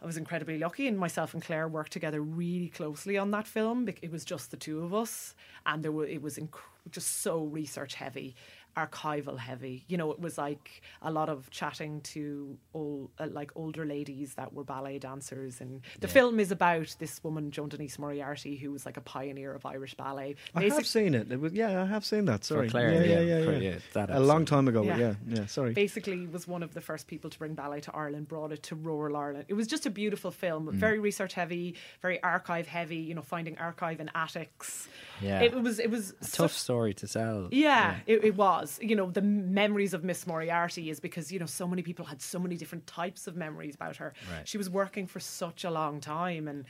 I 0.00 0.06
was 0.06 0.16
incredibly 0.16 0.58
lucky, 0.58 0.88
and 0.88 0.98
myself 0.98 1.32
and 1.34 1.42
Claire 1.42 1.68
worked 1.68 1.92
together 1.92 2.20
really 2.22 2.68
closely 2.68 3.16
on 3.18 3.30
that 3.32 3.46
film. 3.46 3.86
It 3.88 4.10
was 4.10 4.24
just 4.24 4.50
the 4.50 4.56
two 4.56 4.82
of 4.82 4.92
us, 4.94 5.34
and 5.66 5.82
there 5.84 5.92
were 5.92 6.06
it 6.06 6.22
was 6.22 6.38
inc- 6.38 6.58
just 6.90 7.20
so 7.22 7.44
research 7.44 7.94
heavy, 7.94 8.34
archival 8.76 9.38
heavy. 9.38 9.84
You 9.88 9.96
know, 9.96 10.10
it 10.12 10.20
was 10.20 10.38
like 10.38 10.82
a 11.02 11.10
lot 11.10 11.28
of 11.28 11.50
chatting 11.50 12.00
to 12.02 12.56
old, 12.74 13.10
uh, 13.18 13.28
like 13.30 13.50
older 13.54 13.84
ladies 13.84 14.34
that 14.34 14.52
were 14.54 14.64
ballet 14.64 14.98
dancers, 14.98 15.60
and 15.60 15.80
the 16.00 16.06
Yeah. 16.06 16.12
film 16.12 16.40
is 16.40 16.50
about 16.50 16.94
this 16.98 17.22
woman, 17.22 17.50
Joan 17.50 17.68
Denise 17.68 17.98
Moriarty, 17.98 18.56
who 18.56 18.72
was 18.72 18.86
like 18.86 18.96
a 18.96 19.00
pioneer 19.02 19.54
of 19.54 19.66
Irish 19.66 19.94
ballet. 19.94 20.36
I 20.54 20.64
have 20.64 20.86
seen 20.86 21.14
it. 21.14 21.30
it 21.30 21.40
was, 21.40 21.52
yeah, 21.52 21.82
I 21.82 21.86
have 21.86 22.04
seen 22.04 22.24
that. 22.26 22.44
Sorry. 22.44 22.68
For 22.68 22.72
Claire, 22.72 22.92
yeah, 22.92 23.00
yeah, 23.00 23.20
yeah, 23.20 23.38
yeah. 23.38 23.50
yeah. 23.50 23.58
yeah, 23.72 23.78
that 23.94 24.10
a 24.10 24.20
long 24.20 24.44
time 24.44 24.68
ago. 24.68 24.82
Yeah. 24.82 24.96
Yeah, 24.96 25.14
yeah. 25.28 25.38
yeah 25.40 25.46
sorry. 25.46 25.72
basically 25.72 26.26
was 26.26 26.46
one 26.48 26.62
of 26.62 26.74
the 26.74 26.80
first 26.80 27.06
people 27.06 27.28
to 27.30 27.38
bring 27.38 27.54
ballet 27.54 27.80
to 27.82 27.94
Ireland, 27.94 28.28
brought 28.28 28.52
it 28.52 28.62
to 28.64 28.74
rural 28.74 29.16
Ireland. 29.16 29.46
It 29.48 29.54
was 29.54 29.66
just 29.66 29.86
a 29.86 29.90
beautiful 29.90 30.30
film, 30.30 30.66
Mm. 30.68 30.72
very 30.74 30.98
research 30.98 31.34
heavy, 31.34 31.74
very 32.00 32.22
archive 32.22 32.66
heavy. 32.68 32.96
You 32.96 33.14
know, 33.14 33.22
finding 33.22 33.56
archive 33.58 34.00
in 34.00 34.10
attics. 34.14 34.88
Yeah. 35.20 35.40
It 35.42 35.52
was 35.54 35.78
it 35.78 35.90
was 35.90 36.14
a 36.20 36.24
such- 36.24 36.36
tough 36.38 36.52
story 36.52 36.94
to 36.94 37.06
tell. 37.08 37.48
Yeah, 37.52 37.96
It, 38.06 38.24
it 38.24 38.34
was. 38.36 38.61
You 38.80 38.96
know, 38.96 39.10
the 39.10 39.22
memories 39.22 39.94
of 39.94 40.04
Miss 40.04 40.26
Moriarty 40.26 40.90
is 40.90 41.00
because 41.00 41.32
you 41.32 41.38
know 41.38 41.46
so 41.46 41.66
many 41.66 41.82
people 41.82 42.04
had 42.04 42.20
so 42.20 42.38
many 42.38 42.56
different 42.56 42.86
types 42.86 43.26
of 43.26 43.36
memories 43.36 43.74
about 43.74 43.96
her. 43.96 44.12
Right. 44.34 44.48
She 44.48 44.58
was 44.58 44.68
working 44.70 45.06
for 45.06 45.20
such 45.20 45.64
a 45.64 45.70
long 45.70 46.00
time, 46.00 46.48
and 46.48 46.64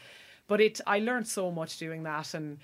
but 0.47 0.61
it 0.61 0.81
I 0.87 0.99
learned 1.01 1.27
so 1.27 1.51
much 1.51 1.79
doing 1.79 2.03
that 2.05 2.35
and. 2.35 2.59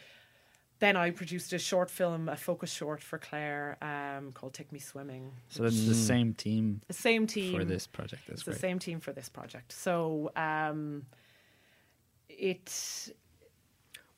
Then 0.80 0.96
I 0.96 1.10
produced 1.10 1.52
a 1.52 1.58
short 1.58 1.90
film, 1.90 2.28
a 2.28 2.36
focus 2.36 2.70
short 2.70 3.02
for 3.02 3.18
Claire, 3.18 3.76
um, 3.82 4.30
called 4.30 4.54
"Take 4.54 4.70
Me 4.70 4.78
Swimming." 4.78 5.32
So 5.48 5.64
that's 5.64 5.84
the 5.86 5.92
same 5.92 6.34
team 6.34 6.82
The 6.86 6.92
same 6.94 7.26
team 7.26 7.58
for 7.58 7.64
this 7.64 7.88
project. 7.88 8.22
That's 8.28 8.42
it's 8.42 8.44
the 8.44 8.54
same 8.54 8.78
team 8.78 9.00
for 9.00 9.12
this 9.12 9.28
project. 9.28 9.72
So 9.72 10.30
um, 10.36 11.04
it 12.28 13.12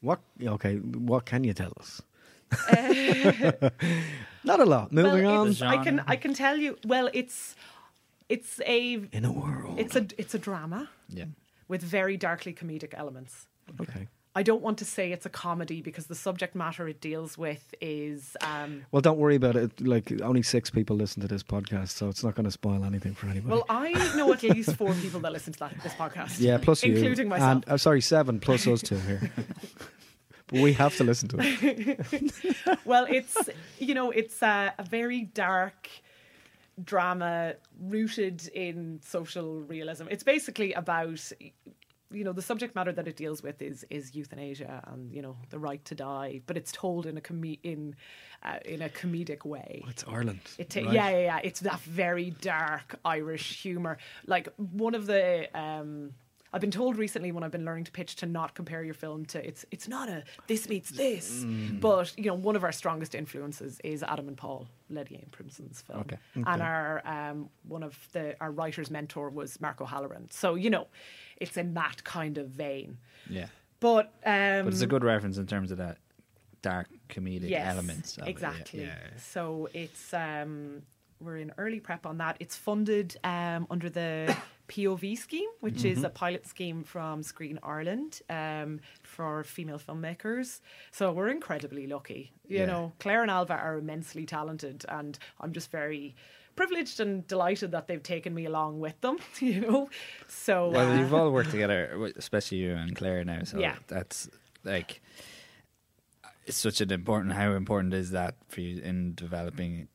What? 0.02 0.20
Okay. 0.42 0.76
What 0.76 1.24
can 1.24 1.44
you 1.44 1.54
tell 1.54 1.72
us? 1.80 2.02
Not 4.44 4.60
a 4.60 4.64
lot. 4.64 4.92
Moving 4.92 5.24
well, 5.24 5.42
on. 5.42 5.62
I 5.62 5.82
can 5.84 6.02
I 6.06 6.16
can 6.16 6.34
tell 6.34 6.56
you. 6.56 6.78
Well, 6.84 7.10
it's 7.12 7.54
it's 8.28 8.60
a 8.66 8.94
In 9.12 9.24
a 9.24 9.32
world. 9.32 9.78
it's 9.78 9.96
a 9.96 10.06
it's 10.18 10.34
a 10.34 10.38
drama 10.38 10.88
Yeah. 11.08 11.26
with 11.68 11.82
very 11.82 12.16
darkly 12.16 12.52
comedic 12.52 12.94
elements. 12.94 13.46
okay. 13.80 14.08
I 14.36 14.44
don't 14.44 14.62
want 14.62 14.78
to 14.78 14.84
say 14.84 15.10
it's 15.10 15.26
a 15.26 15.28
comedy 15.28 15.82
because 15.82 16.06
the 16.06 16.14
subject 16.14 16.54
matter 16.54 16.86
it 16.86 17.00
deals 17.00 17.36
with 17.36 17.74
is 17.80 18.36
um, 18.42 18.86
Well, 18.92 19.02
don't 19.02 19.18
worry 19.18 19.34
about 19.34 19.56
it. 19.56 19.80
Like 19.80 20.12
only 20.22 20.42
six 20.42 20.70
people 20.70 20.94
listen 20.94 21.20
to 21.22 21.26
this 21.26 21.42
podcast, 21.42 21.88
so 21.90 22.08
it's 22.08 22.22
not 22.22 22.36
going 22.36 22.44
to 22.44 22.52
spoil 22.52 22.84
anything 22.84 23.12
for 23.12 23.26
anybody. 23.26 23.52
well, 23.52 23.66
I 23.68 23.90
know 24.16 24.32
at 24.32 24.44
least 24.44 24.76
four 24.76 24.94
people 24.94 25.18
that 25.20 25.32
listen 25.32 25.52
to 25.54 25.58
that, 25.58 25.74
this 25.82 25.94
podcast. 25.94 26.36
yeah, 26.38 26.58
plus 26.58 26.84
you, 26.84 26.94
including 26.94 27.28
myself. 27.28 27.50
And, 27.50 27.68
uh, 27.68 27.76
sorry, 27.76 28.00
seven 28.00 28.38
plus 28.38 28.68
us 28.68 28.82
two 28.82 28.98
here. 28.98 29.32
we 30.52 30.72
have 30.74 30.96
to 30.96 31.04
listen 31.04 31.28
to 31.30 31.36
it. 31.40 32.78
well, 32.84 33.06
it's 33.08 33.36
you 33.78 33.94
know, 33.94 34.10
it's 34.10 34.42
a, 34.42 34.74
a 34.78 34.84
very 34.84 35.22
dark 35.22 35.88
drama 36.82 37.54
rooted 37.80 38.48
in 38.48 39.00
social 39.04 39.60
realism. 39.62 40.06
It's 40.10 40.22
basically 40.22 40.72
about 40.72 41.32
you 42.12 42.24
know 42.24 42.32
the 42.32 42.42
subject 42.42 42.74
matter 42.74 42.92
that 42.92 43.06
it 43.06 43.16
deals 43.16 43.42
with 43.42 43.62
is 43.62 43.84
is 43.88 44.14
euthanasia 44.14 44.82
and 44.88 45.12
you 45.12 45.22
know 45.22 45.36
the 45.50 45.58
right 45.58 45.84
to 45.86 45.94
die, 45.94 46.40
but 46.46 46.56
it's 46.56 46.72
told 46.72 47.06
in 47.06 47.16
a 47.16 47.20
com- 47.20 47.56
in 47.62 47.94
uh, 48.42 48.58
in 48.64 48.82
a 48.82 48.88
comedic 48.88 49.44
way. 49.44 49.84
It's 49.88 50.04
Ireland. 50.06 50.40
It 50.58 50.70
ta- 50.70 50.80
right? 50.80 50.92
Yeah, 50.92 51.10
yeah, 51.10 51.18
yeah. 51.18 51.40
It's 51.42 51.60
that 51.60 51.80
very 51.80 52.30
dark 52.30 52.96
Irish 53.04 53.62
humor. 53.62 53.98
Like 54.26 54.48
one 54.56 54.94
of 54.94 55.06
the, 55.06 55.48
um, 55.58 56.12
I've 56.52 56.60
been 56.60 56.70
told 56.72 56.96
recently 56.98 57.30
when 57.32 57.44
I've 57.44 57.50
been 57.52 57.64
learning 57.64 57.84
to 57.84 57.92
pitch 57.92 58.16
to 58.16 58.26
not 58.26 58.54
compare 58.54 58.82
your 58.82 58.94
film 58.94 59.24
to 59.26 59.46
it's 59.46 59.64
it's 59.70 59.86
not 59.88 60.08
a 60.08 60.24
this 60.48 60.68
meets 60.68 60.90
this, 60.90 61.44
Mm. 61.44 61.80
but 61.80 62.12
you 62.18 62.24
know 62.24 62.34
one 62.34 62.56
of 62.56 62.64
our 62.64 62.72
strongest 62.72 63.14
influences 63.14 63.80
is 63.84 64.02
Adam 64.02 64.26
and 64.28 64.36
Paul 64.36 64.66
Lenny 64.88 65.22
Abrahamson's 65.26 65.80
film, 65.82 66.00
Okay. 66.00 66.18
and 66.34 66.60
our 66.62 67.02
um, 67.06 67.48
one 67.68 67.82
of 67.82 67.96
the 68.12 68.34
our 68.40 68.50
writer's 68.50 68.90
mentor 68.90 69.30
was 69.30 69.60
Mark 69.60 69.80
O'Halloran. 69.80 70.28
So 70.30 70.56
you 70.56 70.70
know, 70.70 70.88
it's 71.36 71.56
in 71.56 71.74
that 71.74 72.02
kind 72.04 72.36
of 72.38 72.48
vein. 72.48 72.98
Yeah. 73.28 73.46
But 73.78 74.06
um, 74.26 74.64
But 74.64 74.72
it's 74.74 74.80
a 74.82 74.86
good 74.86 75.04
reference 75.04 75.38
in 75.38 75.46
terms 75.46 75.70
of 75.70 75.78
that 75.78 75.98
dark 76.62 76.88
comedic 77.08 77.48
yes, 77.48 77.66
elements. 77.72 78.18
It, 78.18 78.28
exactly. 78.28 78.80
Yeah, 78.80 78.86
yeah. 78.86 79.18
So 79.18 79.68
it's 79.72 80.12
um, 80.12 80.82
we're 81.20 81.38
in 81.38 81.52
early 81.58 81.80
prep 81.80 82.04
on 82.06 82.18
that. 82.18 82.36
It's 82.40 82.56
funded 82.56 83.16
um, 83.24 83.66
under 83.70 83.88
the 83.88 84.36
POV 84.70 85.18
scheme, 85.18 85.50
which 85.60 85.78
Mm-hmm. 85.78 85.98
is 85.98 86.04
a 86.04 86.10
pilot 86.10 86.46
scheme 86.46 86.84
from 86.84 87.22
Screen 87.22 87.58
Ireland 87.62 88.20
um, 88.30 88.80
for 89.02 89.42
female 89.44 89.78
filmmakers. 89.78 90.60
So 90.92 91.12
we're 91.12 91.28
incredibly 91.28 91.86
lucky. 91.86 92.32
You 92.48 92.58
Yeah. 92.60 92.66
know, 92.66 92.92
Claire 93.00 93.22
and 93.22 93.30
Alva 93.30 93.54
are 93.54 93.78
immensely 93.78 94.26
talented, 94.26 94.84
and 94.88 95.18
I'm 95.40 95.52
just 95.52 95.70
very 95.70 96.14
privileged 96.56 97.00
and 97.00 97.26
delighted 97.26 97.70
that 97.72 97.86
they've 97.88 98.02
taken 98.02 98.34
me 98.34 98.44
along 98.46 98.80
with 98.80 99.00
them. 99.00 99.18
You 99.40 99.60
know, 99.60 99.90
so 100.28 100.70
Well, 100.72 100.88
uh, 100.90 100.94
you've 100.98 101.14
all 101.14 101.30
worked 101.32 101.50
together, 101.50 102.12
especially 102.16 102.58
you 102.58 102.72
and 102.74 102.94
Claire 102.94 103.24
now. 103.24 103.42
So 103.44 103.58
Yeah. 103.60 103.76
that's 103.88 104.28
like 104.64 105.00
it's 106.46 106.56
such 106.56 106.80
an 106.80 106.90
important. 106.92 107.34
How 107.34 107.52
important 107.52 107.94
is 107.94 108.10
that 108.12 108.34
for 108.48 108.60
you 108.60 108.80
in 108.82 109.14
developing 109.14 109.88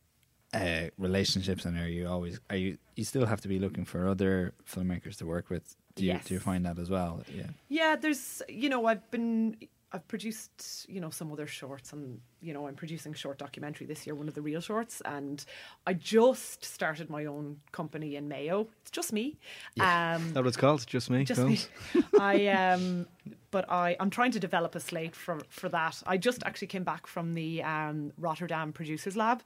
uh, 0.54 0.90
relationships? 0.98 1.66
And 1.66 1.78
are 1.78 1.88
you 1.90 2.08
always 2.08 2.40
are 2.50 2.56
you 2.58 2.78
you 2.96 3.04
still 3.04 3.26
have 3.26 3.42
to 3.42 3.48
be 3.48 3.60
looking 3.60 3.86
for 3.86 4.08
other 4.08 4.54
filmmakers 4.70 5.18
to 5.18 5.26
work 5.26 5.50
with? 5.50 5.76
Do 5.96 6.04
you 6.04 6.14
Yes. 6.14 6.26
do 6.26 6.34
you 6.34 6.40
find 6.40 6.66
that 6.66 6.80
as 6.80 6.90
well? 6.90 7.24
Yeah. 7.34 7.48
Yeah, 7.70 7.96
there's 7.96 8.42
you 8.50 8.70
know 8.70 8.86
I've 8.86 9.10
been 9.12 9.58
I've 9.92 10.08
produced 10.08 10.86
you 10.90 11.00
know 11.00 11.10
some 11.10 11.32
other 11.32 11.48
shorts 11.48 11.94
and 11.94 12.20
you 12.42 12.54
know 12.54 12.68
I'm 12.68 12.76
producing 12.76 13.14
a 13.14 13.16
short 13.16 13.38
documentary 13.38 13.88
this 13.88 14.06
year, 14.06 14.14
one 14.16 14.28
of 14.28 14.34
the 14.34 14.42
real 14.42 14.60
shorts, 14.62 15.02
and 15.06 15.44
I 15.88 15.94
just 15.94 16.66
started 16.66 17.10
my 17.10 17.26
own 17.26 17.62
company 17.72 18.16
in 18.18 18.28
Mayo. 18.28 18.68
It's 18.82 18.92
just 18.92 19.14
me. 19.14 19.38
Um, 19.80 20.28
Is 20.28 20.34
that 20.34 20.42
what 20.44 20.48
it's 20.48 20.58
called? 20.58 20.86
Just 20.86 21.10
me. 21.10 21.24
just 21.24 21.40
films? 21.40 21.70
me. 21.94 22.02
I 22.20 22.48
um, 22.48 23.08
but 23.52 23.70
I 23.72 23.96
I'm 24.02 24.10
trying 24.10 24.32
to 24.32 24.40
develop 24.40 24.76
a 24.76 24.80
slate 24.82 25.16
for 25.16 25.40
for 25.50 25.70
that. 25.70 26.02
I 26.06 26.18
just 26.18 26.44
actually 26.44 26.68
came 26.68 26.84
back 26.84 27.08
from 27.08 27.34
the 27.34 27.64
um, 27.64 28.12
Rotterdam 28.18 28.74
Producers 28.74 29.16
Lab, 29.16 29.44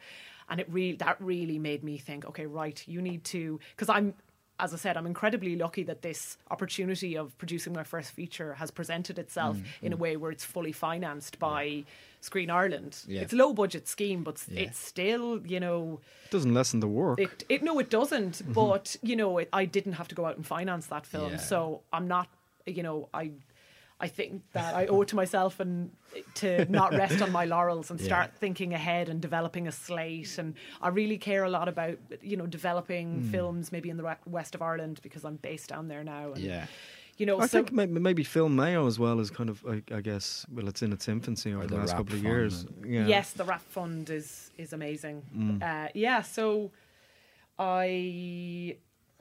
and 0.50 0.60
it 0.60 0.68
really 0.70 0.98
that 0.98 1.18
really 1.22 1.60
made 1.60 1.84
me 1.84 1.98
think. 1.98 2.26
Okay, 2.26 2.46
right, 2.46 2.82
you 2.88 3.02
need 3.02 3.24
to 3.26 3.60
because 3.76 3.90
I'm. 3.90 4.14
As 4.62 4.74
I 4.74 4.78
said, 4.78 4.98
I'm 4.98 5.06
incredibly 5.08 5.56
lucky 5.56 5.84
that 5.84 6.02
this 6.02 6.38
opportunity 6.52 7.16
of 7.18 7.38
producing 7.38 7.72
my 7.72 7.84
first 7.86 8.12
feature 8.12 8.56
has 8.56 8.72
presented 8.72 9.18
itself 9.18 9.56
Mm, 9.56 9.64
in 9.84 9.94
a 9.94 9.96
way 9.96 10.18
where 10.18 10.32
it's 10.32 10.44
fully 10.44 10.74
financed 10.74 11.40
by 11.40 11.86
Screen 12.20 12.50
Ireland. 12.50 12.98
Yeah. 13.08 13.22
It's 13.22 13.32
a 13.32 13.38
low 13.38 13.54
budget 13.54 13.88
scheme, 13.88 14.22
but 14.22 14.44
Yeah. 14.50 14.64
it's 14.64 14.78
still, 14.78 15.40
you 15.48 15.62
know, 15.62 16.02
It 16.26 16.32
doesn't 16.32 16.54
lessen 16.54 16.82
the 16.82 16.90
work. 16.90 17.22
it, 17.22 17.46
it 17.48 17.64
no, 17.64 17.80
it 17.80 17.90
doesn't. 17.90 18.42
But 18.54 18.98
you 19.02 19.16
know, 19.16 19.38
it, 19.38 19.48
I 19.54 19.64
didn't 19.64 19.94
have 19.94 20.10
to 20.10 20.16
go 20.16 20.26
out 20.26 20.36
and 20.36 20.46
finance 20.46 20.88
that 20.88 21.06
film, 21.06 21.32
Yeah. 21.32 21.38
so 21.38 21.80
I'm 21.94 22.10
not. 22.10 22.28
You 22.66 22.84
know, 22.84 23.08
I, 23.14 23.32
I 24.02 24.08
think 24.08 24.44
that 24.54 24.76
I 24.76 24.86
owe 24.88 25.02
it 25.02 25.10
to 25.10 25.16
myself 25.18 25.60
and 25.60 25.92
to 26.36 26.66
not 26.72 26.94
rest 26.94 27.22
on 27.22 27.32
my 27.32 27.46
laurels 27.46 27.92
and 27.92 28.00
Yeah. 28.02 28.06
start 28.08 28.32
thinking 28.40 28.74
ahead 28.74 29.10
and 29.10 29.22
developing 29.22 29.68
a 29.68 29.72
slate. 29.72 30.38
And 30.38 30.54
I 30.82 30.88
really 30.88 31.18
care 31.18 31.44
a 31.44 31.50
lot 31.50 31.68
about 31.68 31.98
you 32.22 32.38
know 32.38 32.46
developing 32.48 33.08
Hmm. 33.22 33.32
films 33.32 33.72
maybe 33.72 33.90
in 33.90 33.98
the 33.98 34.18
west 34.26 34.56
of 34.56 34.62
Ireland 34.62 35.00
because 35.04 35.24
I'm 35.26 35.36
based 35.38 35.70
down 35.70 35.88
there 35.90 36.04
now. 36.04 36.32
And, 36.34 36.38
Yeah. 36.44 36.66
You 37.18 37.26
know, 37.26 37.38
I 37.42 37.48
so 37.48 37.58
think 37.58 37.74
maybe, 37.74 38.00
maybe 38.00 38.24
Film 38.24 38.56
Mayo 38.56 38.88
as 38.88 38.98
well 38.98 39.20
is 39.20 39.30
kind 39.30 39.50
of, 39.50 39.62
I, 39.68 39.84
I 39.94 40.00
guess, 40.00 40.46
well, 40.56 40.70
it's 40.70 40.82
in 40.82 40.94
its 40.94 41.10
infancy 41.10 41.54
over 41.54 41.68
the, 41.68 41.76
the 41.76 41.80
last 41.82 41.98
couple 41.98 42.16
of 42.16 42.24
years. 42.24 42.66
Yeah. 42.86 43.08
Yes, 43.08 43.34
the 43.34 43.44
rap 43.44 43.62
fund 43.62 44.10
is 44.10 44.52
is 44.58 44.72
amazing. 44.72 45.24
Mm. 45.36 45.62
Uh, 45.62 45.90
yeah, 45.94 46.22
so 46.22 46.72
I 47.58 48.78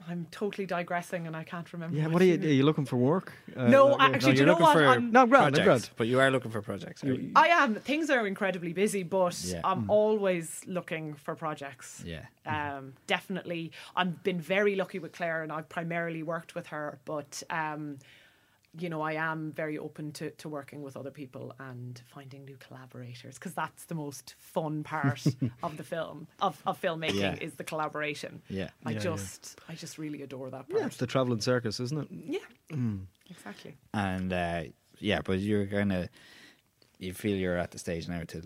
I'm 0.07 0.27
totally 0.31 0.65
digressing 0.65 1.27
and 1.27 1.35
I 1.35 1.43
can't 1.43 1.71
remember. 1.73 1.97
Yeah. 1.97 2.07
What 2.07 2.21
are 2.21 2.25
you? 2.25 2.35
Are 2.35 2.37
you- 2.37 2.49
you 2.49 2.63
looking 2.63 2.85
for 2.85 2.95
work? 2.97 3.33
Uh, 3.55 3.67
No, 3.67 3.87
like, 3.87 3.99
yeah. 3.99 4.15
actually, 4.15 4.31
do 4.33 4.37
you're 4.39 4.45
know 4.47 4.53
looking 4.53 4.65
what? 4.65 4.73
for 4.77 4.87
I'm- 4.87 5.11
No, 5.11 5.25
grand, 5.27 5.53
projects, 5.55 5.65
grand. 5.65 5.89
but 5.97 6.07
you 6.07 6.19
are 6.19 6.31
looking 6.31 6.51
for 6.51 6.61
projects. 6.61 7.03
you? 7.03 7.31
I 7.35 7.47
am. 7.49 7.75
Things 7.75 8.09
are 8.09 8.25
incredibly 8.25 8.73
busy, 8.73 9.03
but 9.03 9.39
Yeah. 9.43 9.61
I'm 9.63 9.89
always 9.89 10.61
looking 10.65 11.15
for 11.15 11.35
projects. 11.35 12.01
Yeah. 12.05 12.25
Um, 12.45 12.93
definitely. 13.07 13.71
I've 13.95 14.23
been 14.23 14.39
very 14.39 14.75
lucky 14.75 14.99
with 14.99 15.11
Claire 15.11 15.43
and 15.43 15.51
I've 15.51 15.69
primarily 15.69 16.23
worked 16.23 16.55
with 16.55 16.67
her, 16.67 16.99
but 17.05 17.43
um, 17.49 17.99
you 18.77 18.87
know, 18.89 19.01
I 19.01 19.13
am 19.13 19.51
very 19.51 19.77
open 19.79 20.11
to, 20.13 20.29
to 20.29 20.49
working 20.49 20.81
with 20.83 20.95
other 20.95 21.09
people 21.11 21.53
and 21.59 21.99
finding 22.13 22.45
new 22.45 22.55
collaborators 22.57 23.35
because 23.35 23.53
that's 23.53 23.85
the 23.85 23.95
most 23.95 24.35
fun 24.37 24.83
part 24.83 25.23
of 25.63 25.75
the 25.77 25.83
film 25.83 26.27
of, 26.39 26.61
of 26.67 26.79
filmmaking 26.79 27.15
Yeah. 27.19 27.35
is 27.41 27.55
the 27.55 27.63
collaboration. 27.63 28.41
Yeah. 28.47 28.69
I 28.85 28.91
Yeah, 28.91 28.95
yeah. 28.97 29.03
just 29.03 29.59
I 29.67 29.73
just 29.75 29.97
really 29.97 30.21
adore 30.21 30.49
that 30.51 30.69
part. 30.69 30.81
Yeah, 30.81 30.85
it's 30.87 30.97
the 30.97 31.07
traveling 31.07 31.41
circus, 31.41 31.79
isn't 31.79 31.97
it? 31.99 32.07
Yeah, 32.11 32.77
exactly. 33.29 33.75
And 33.93 34.31
uh, 34.31 34.63
yeah, 34.99 35.21
but 35.23 35.39
you're 35.39 35.65
gonna 35.65 36.09
you 36.99 37.13
feel 37.13 37.37
you're 37.37 37.57
at 37.57 37.71
the 37.71 37.79
stage 37.79 38.07
now 38.07 38.23
to 38.27 38.43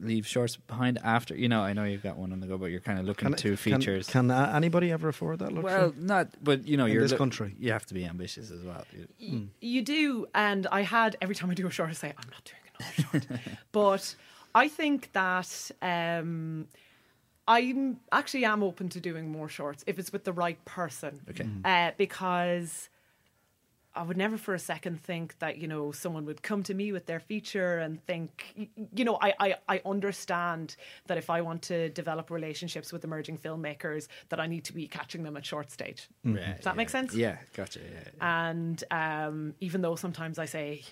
leave 0.00 0.26
shorts 0.26 0.56
behind 0.56 0.98
after 1.04 1.34
you 1.36 1.48
know, 1.48 1.60
I 1.60 1.72
know 1.72 1.84
you've 1.84 2.02
got 2.02 2.16
one 2.16 2.32
on 2.32 2.40
the 2.40 2.46
go, 2.46 2.56
but 2.58 2.66
you're 2.66 2.80
kinda 2.80 3.02
looking 3.02 3.28
Can- 3.28 3.36
to 3.38 3.48
can- 3.50 3.56
features. 3.56 4.08
Can, 4.08 4.30
uh, 4.30 4.52
anybody 4.54 4.90
ever 4.92 5.08
afford 5.08 5.38
that 5.40 5.52
luxury? 5.52 5.62
well, 5.64 5.94
not 5.96 6.28
but 6.42 6.66
you 6.66 6.76
know, 6.76 6.86
In 6.86 6.92
you're 6.92 7.02
this 7.02 7.10
look- 7.12 7.18
country. 7.18 7.54
You 7.58 7.72
have 7.72 7.86
to 7.86 7.94
be 7.94 8.04
ambitious 8.04 8.50
as 8.50 8.62
well. 8.62 8.84
You- 8.92 9.08
Y- 9.20 9.46
You 9.60 9.82
do, 9.82 10.26
and 10.34 10.66
I 10.72 10.82
had 10.82 11.16
every 11.20 11.34
time 11.34 11.50
I 11.50 11.54
do 11.54 11.66
a 11.66 11.70
short, 11.70 11.90
I 11.90 11.92
say 11.94 12.08
I'm 12.16 12.30
not 12.30 12.44
doing 12.44 12.62
another 13.10 13.26
short. 13.28 13.40
but 13.72 14.14
I 14.54 14.68
think 14.68 15.12
that 15.12 15.70
um, 15.80 16.68
I'm 17.48 17.98
actually 18.12 18.44
am 18.44 18.62
open 18.62 18.88
to 18.90 19.00
doing 19.00 19.30
more 19.30 19.48
shorts 19.48 19.82
if 19.86 19.98
it's 19.98 20.12
with 20.12 20.24
the 20.24 20.32
right 20.32 20.62
person. 20.64 21.20
Okay. 21.30 21.48
uh, 21.64 21.90
because 21.98 22.88
I 23.94 24.02
would 24.02 24.16
never 24.16 24.38
for 24.38 24.54
a 24.54 24.58
second 24.58 25.00
think 25.02 25.38
that 25.40 25.58
you 25.58 25.68
know 25.68 25.92
someone 25.92 26.24
would 26.24 26.42
come 26.42 26.62
to 26.64 26.74
me 26.74 26.92
with 26.92 27.06
their 27.06 27.20
feature 27.20 27.78
and 27.78 28.02
think 28.06 28.54
you 28.94 29.04
know 29.04 29.18
I, 29.20 29.34
I 29.38 29.54
I 29.68 29.82
understand 29.84 30.76
that 31.08 31.18
if 31.18 31.28
I 31.28 31.40
want 31.42 31.62
to 31.62 31.88
develop 31.90 32.30
relationships 32.30 32.92
with 32.92 33.04
emerging 33.04 33.38
filmmakers 33.38 34.08
that 34.30 34.40
I 34.40 34.46
need 34.46 34.64
to 34.64 34.72
be 34.72 34.86
catching 34.88 35.22
them 35.24 35.36
at 35.36 35.44
short 35.44 35.70
stage. 35.70 36.08
Yeah, 36.24 36.54
Does 36.54 36.64
that 36.64 36.70
yeah. 36.70 36.72
make 36.74 36.90
sense? 36.90 37.14
Yeah, 37.14 37.36
gotcha. 37.54 37.80
Yeah, 37.80 38.00
yeah. 38.16 38.50
And 38.50 38.84
um, 38.90 39.54
even 39.60 39.82
though 39.82 39.96
sometimes 39.96 40.38
I 40.38 40.46
say 40.46 40.82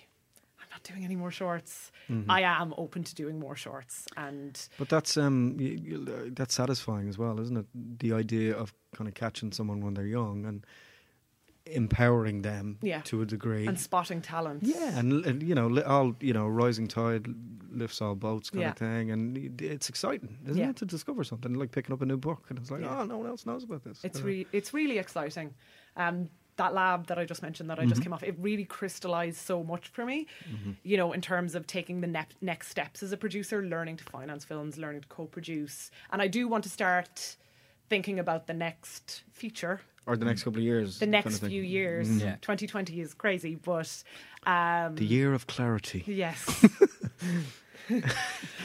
I'm 0.60 0.68
not 0.70 0.82
doing 0.82 1.04
any 1.04 1.16
more 1.16 1.30
shorts, 1.30 1.90
Mm-hmm. 2.10 2.28
I 2.28 2.40
am 2.42 2.74
open 2.76 3.04
to 3.04 3.14
doing 3.14 3.38
more 3.38 3.54
shorts. 3.54 4.04
And 4.16 4.60
But 4.78 4.88
that's 4.88 5.16
um, 5.16 5.54
you, 5.60 5.68
you, 5.80 6.30
that's 6.34 6.54
satisfying 6.54 7.08
as 7.08 7.16
well, 7.18 7.38
isn't 7.38 7.56
it? 7.56 7.66
The 8.00 8.12
idea 8.12 8.56
of 8.56 8.74
kind 8.96 9.06
of 9.06 9.14
catching 9.14 9.52
someone 9.52 9.80
when 9.80 9.94
they're 9.94 10.06
young 10.06 10.44
and 10.44 10.66
empowering 11.70 12.42
them 12.42 12.78
Yeah. 12.82 13.00
to 13.02 13.22
a 13.22 13.26
degree. 13.26 13.66
and 13.66 13.78
spotting 13.78 14.20
talent. 14.22 14.62
yeah, 14.62 14.98
and, 14.98 15.24
and 15.26 15.42
you 15.42 15.54
know, 15.54 15.80
all 15.82 16.14
you 16.20 16.32
know, 16.32 16.46
rising 16.48 16.88
tide 16.88 17.26
lifts 17.70 18.00
all 18.02 18.14
boats 18.16 18.50
kind 18.50 18.62
Yeah. 18.62 18.70
of 18.70 18.76
thing, 18.78 19.10
and 19.10 19.60
it's 19.62 19.88
exciting, 19.88 20.38
isn't 20.44 20.56
Yeah. 20.56 20.70
it, 20.70 20.76
to 20.76 20.84
discover 20.84 21.22
something 21.24 21.54
like 21.54 21.70
picking 21.72 21.92
up 21.92 22.02
a 22.02 22.06
new 22.06 22.16
book, 22.16 22.46
and 22.50 22.58
it's 22.58 22.70
like, 22.70 22.82
oh, 22.82 23.04
no 23.04 23.18
one 23.18 23.26
else 23.28 23.46
knows 23.46 23.62
about 23.64 23.84
this. 23.84 24.04
It's 24.04 24.20
Uh, 24.20 24.24
re- 24.24 24.46
it's 24.52 24.74
really 24.74 24.98
exciting. 24.98 25.54
Um, 25.96 26.30
that 26.56 26.74
lab 26.74 27.06
that 27.06 27.18
I 27.18 27.24
just 27.24 27.42
mentioned 27.42 27.70
that 27.70 27.78
I 27.78 27.86
just 27.86 28.02
came 28.02 28.12
off, 28.12 28.22
it 28.22 28.34
really 28.38 28.64
crystallized 28.66 29.38
so 29.38 29.62
much 29.64 29.88
for 29.88 30.04
me. 30.04 30.26
You 30.82 30.96
know, 30.98 31.12
in 31.12 31.22
terms 31.22 31.54
of 31.54 31.66
taking 31.66 32.02
the 32.02 32.06
ne- 32.06 32.26
next 32.42 32.68
steps 32.68 33.02
as 33.02 33.12
a 33.12 33.16
producer, 33.16 33.62
learning 33.62 33.96
to 33.98 34.04
finance 34.04 34.44
films, 34.44 34.76
learning 34.76 35.00
to 35.02 35.08
co-produce, 35.08 35.90
and 36.12 36.20
I 36.20 36.28
do 36.28 36.48
want 36.48 36.64
to 36.64 36.70
start 36.70 37.36
thinking 37.88 38.18
about 38.18 38.46
the 38.46 38.52
next 38.52 39.22
feature, 39.32 39.80
or 40.06 40.16
the 40.16 40.24
next 40.24 40.42
couple 40.44 40.58
of 40.58 40.64
years, 40.64 40.98
the 40.98 41.04
kind 41.06 41.12
next 41.12 41.42
of 41.42 41.48
few 41.48 41.62
years. 41.62 42.08
Mhm. 42.08 42.20
Yeah. 42.20 42.36
2020 42.40 43.00
is 43.00 43.14
crazy, 43.14 43.54
but 43.56 44.02
um, 44.46 44.94
The 44.96 45.04
year 45.04 45.32
of 45.34 45.46
clarity, 45.46 46.02
yes. 46.06 46.64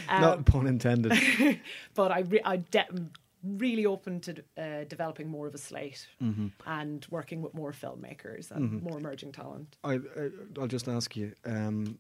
not 0.09 0.37
Um, 0.37 0.43
pun 0.43 0.67
intended. 0.67 1.11
but 1.95 2.11
I, 2.11 2.19
re- 2.19 2.41
I 2.45 2.57
de- 2.57 2.87
am 2.87 3.11
really 3.43 3.85
open 3.85 4.19
to 4.21 4.31
uh, 4.57 4.83
developing 4.87 5.27
more 5.29 5.47
of 5.47 5.53
a 5.55 5.57
slate 5.57 6.07
Mm-hmm. 6.21 6.47
and 6.65 7.05
working 7.09 7.41
with 7.41 7.53
more 7.53 7.71
filmmakers 7.73 8.51
and 8.51 8.81
more 8.81 8.97
emerging 8.97 9.31
talent. 9.31 9.77
I, 9.83 9.93
I 9.95 10.29
I'll 10.59 10.67
just 10.67 10.87
ask 10.87 11.15
you, 11.15 11.33
um, 11.45 11.97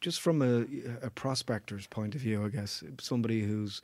just 0.00 0.20
from 0.20 0.42
a, 0.42 0.66
a 1.02 1.10
prospector's 1.10 1.86
point 1.86 2.14
of 2.14 2.20
view, 2.20 2.44
I 2.44 2.48
guess 2.48 2.82
somebody 3.00 3.42
who's 3.42 3.80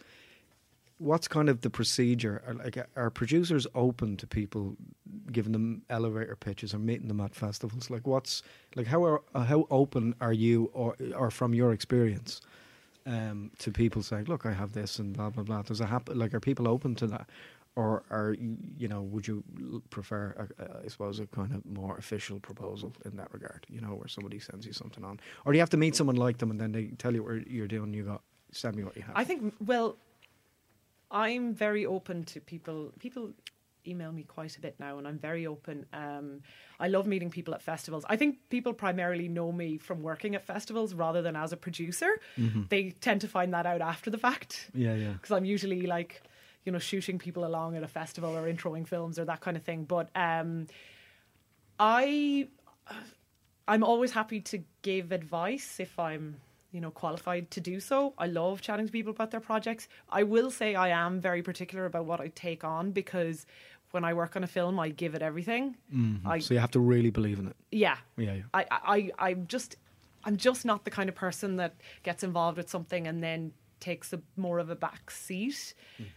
what's 0.98 1.28
kind 1.28 1.48
of 1.48 1.60
the 1.60 1.70
procedure? 1.70 2.42
Are, 2.46 2.54
like, 2.54 2.78
are 2.96 3.10
producers 3.10 3.66
open 3.74 4.16
to 4.18 4.26
people 4.26 4.76
giving 5.30 5.52
them 5.52 5.82
elevator 5.90 6.36
pitches 6.36 6.74
or 6.74 6.78
meeting 6.78 7.08
them 7.08 7.20
at 7.20 7.34
festivals? 7.34 7.90
Like, 7.90 8.06
what's 8.06 8.42
like 8.76 8.86
how 8.86 9.04
are 9.04 9.22
uh, 9.34 9.44
how 9.44 9.66
open 9.70 10.14
are 10.20 10.32
you, 10.32 10.70
or 10.72 10.96
or 11.16 11.30
from 11.30 11.54
your 11.54 11.72
experience? 11.72 12.40
Um, 13.04 13.50
to 13.58 13.72
people 13.72 14.02
saying, 14.02 14.26
"Look, 14.26 14.46
I 14.46 14.52
have 14.52 14.72
this," 14.72 15.00
and 15.00 15.12
blah 15.12 15.30
blah 15.30 15.42
blah. 15.42 15.62
Does 15.62 15.80
it 15.80 15.86
happen? 15.86 16.18
Like, 16.18 16.34
are 16.34 16.40
people 16.40 16.68
open 16.68 16.94
to 16.96 17.08
that, 17.08 17.28
or 17.74 18.04
are 18.10 18.36
you, 18.78 18.86
know 18.86 19.02
would 19.02 19.26
you 19.26 19.42
prefer 19.90 20.34
a, 20.38 20.62
a, 20.62 20.84
I 20.84 20.88
suppose 20.88 21.18
a 21.18 21.26
kind 21.26 21.52
of 21.52 21.66
more 21.66 21.96
official 21.96 22.38
proposal 22.38 22.92
in 23.04 23.16
that 23.16 23.32
regard? 23.32 23.66
You 23.68 23.80
know, 23.80 23.88
where 23.88 24.08
somebody 24.08 24.38
sends 24.38 24.66
you 24.66 24.72
something 24.72 25.04
on, 25.04 25.18
or 25.44 25.52
do 25.52 25.56
you 25.56 25.62
have 25.62 25.70
to 25.70 25.76
meet 25.76 25.96
someone 25.96 26.16
like 26.16 26.38
them 26.38 26.52
and 26.52 26.60
then 26.60 26.70
they 26.70 26.86
tell 26.98 27.12
you 27.12 27.24
what 27.24 27.48
you're 27.48 27.66
doing? 27.66 27.92
You 27.92 28.04
go 28.04 28.20
send 28.52 28.76
me 28.76 28.84
what 28.84 28.96
you 28.96 29.02
have. 29.02 29.16
I 29.16 29.24
think 29.24 29.54
well, 29.64 29.96
I'm 31.12 31.54
very 31.54 31.86
open 31.86 32.24
to 32.24 32.40
people. 32.40 32.92
People 32.98 33.34
email 33.86 34.12
me 34.12 34.22
quite 34.22 34.56
a 34.56 34.60
bit 34.60 34.76
now, 34.78 34.98
and 34.98 35.06
I'm 35.06 35.18
very 35.18 35.46
open. 35.46 35.86
Um, 35.92 36.40
I 36.80 36.88
love 36.88 37.06
meeting 37.06 37.30
people 37.30 37.54
at 37.54 37.62
festivals. 37.62 38.04
I 38.08 38.16
think 38.16 38.38
people 38.48 38.72
primarily 38.72 39.28
know 39.28 39.52
me 39.52 39.76
from 39.76 40.02
working 40.02 40.34
at 40.34 40.44
festivals 40.44 40.94
rather 40.94 41.22
than 41.22 41.36
as 41.36 41.52
a 41.52 41.56
producer. 41.56 42.20
Mm-hmm. 42.38 42.62
They 42.68 42.90
tend 42.90 43.20
to 43.22 43.28
find 43.28 43.52
that 43.54 43.66
out 43.66 43.80
after 43.80 44.10
the 44.10 44.18
fact 44.18 44.70
yeah, 44.74 44.94
yeah. 44.94 45.12
because 45.12 45.32
I'm 45.32 45.44
usually 45.44 45.82
like, 45.86 46.22
you 46.64 46.72
know, 46.72 46.78
shooting 46.78 47.18
people 47.18 47.44
along 47.44 47.76
at 47.76 47.82
a 47.82 47.88
festival 47.88 48.36
or 48.36 48.52
introing 48.52 48.86
films 48.86 49.18
or 49.18 49.24
that 49.26 49.40
kind 49.40 49.56
of 49.56 49.64
thing. 49.64 49.84
But 49.84 50.10
um, 50.14 50.68
I, 51.78 52.48
I'm 53.66 53.82
always 53.82 54.12
happy 54.12 54.40
to 54.40 54.62
give 54.82 55.12
advice 55.12 55.80
if 55.80 55.98
I'm, 55.98 56.36
you 56.72 56.80
know, 56.80 56.90
qualified 56.90 57.50
to 57.52 57.60
do 57.60 57.78
so. 57.80 58.14
I 58.18 58.26
love 58.26 58.60
chatting 58.62 58.86
to 58.86 58.92
people 58.92 59.12
about 59.12 59.30
their 59.30 59.40
projects. 59.40 59.88
I 60.08 60.22
will 60.22 60.50
say 60.50 60.74
I 60.74 60.88
am 60.88 61.20
very 61.20 61.42
particular 61.42 61.84
about 61.86 62.06
what 62.06 62.20
I 62.20 62.28
take 62.34 62.64
on 62.64 62.90
because 62.92 63.46
when 63.90 64.04
I 64.04 64.14
work 64.14 64.36
on 64.36 64.42
a 64.42 64.46
film, 64.46 64.80
I 64.80 64.88
give 64.88 65.14
it 65.14 65.20
everything. 65.22 65.76
Mhm. 65.94 66.26
I- 66.26 66.38
so 66.38 66.54
you 66.54 66.60
have 66.60 66.70
to 66.70 66.80
really 66.80 67.10
believe 67.10 67.38
in 67.38 67.46
it. 67.48 67.56
Yeah, 67.70 67.98
Yeah, 68.16 68.32
yeah. 68.34 68.42
I, 68.54 68.64
I, 68.70 69.10
I'm 69.18 69.46
just, 69.46 69.76
I'm 70.24 70.36
just 70.38 70.64
not 70.64 70.84
the 70.84 70.90
kind 70.90 71.10
of 71.10 71.14
person 71.14 71.56
that 71.56 71.74
gets 72.02 72.24
involved 72.24 72.56
with 72.56 72.70
something 72.70 73.06
and 73.06 73.22
then 73.22 73.52
takes 73.80 74.12
a 74.14 74.22
more 74.36 74.58
of 74.60 74.70
a 74.70 74.76
back 74.76 75.10
seat. 75.10 75.74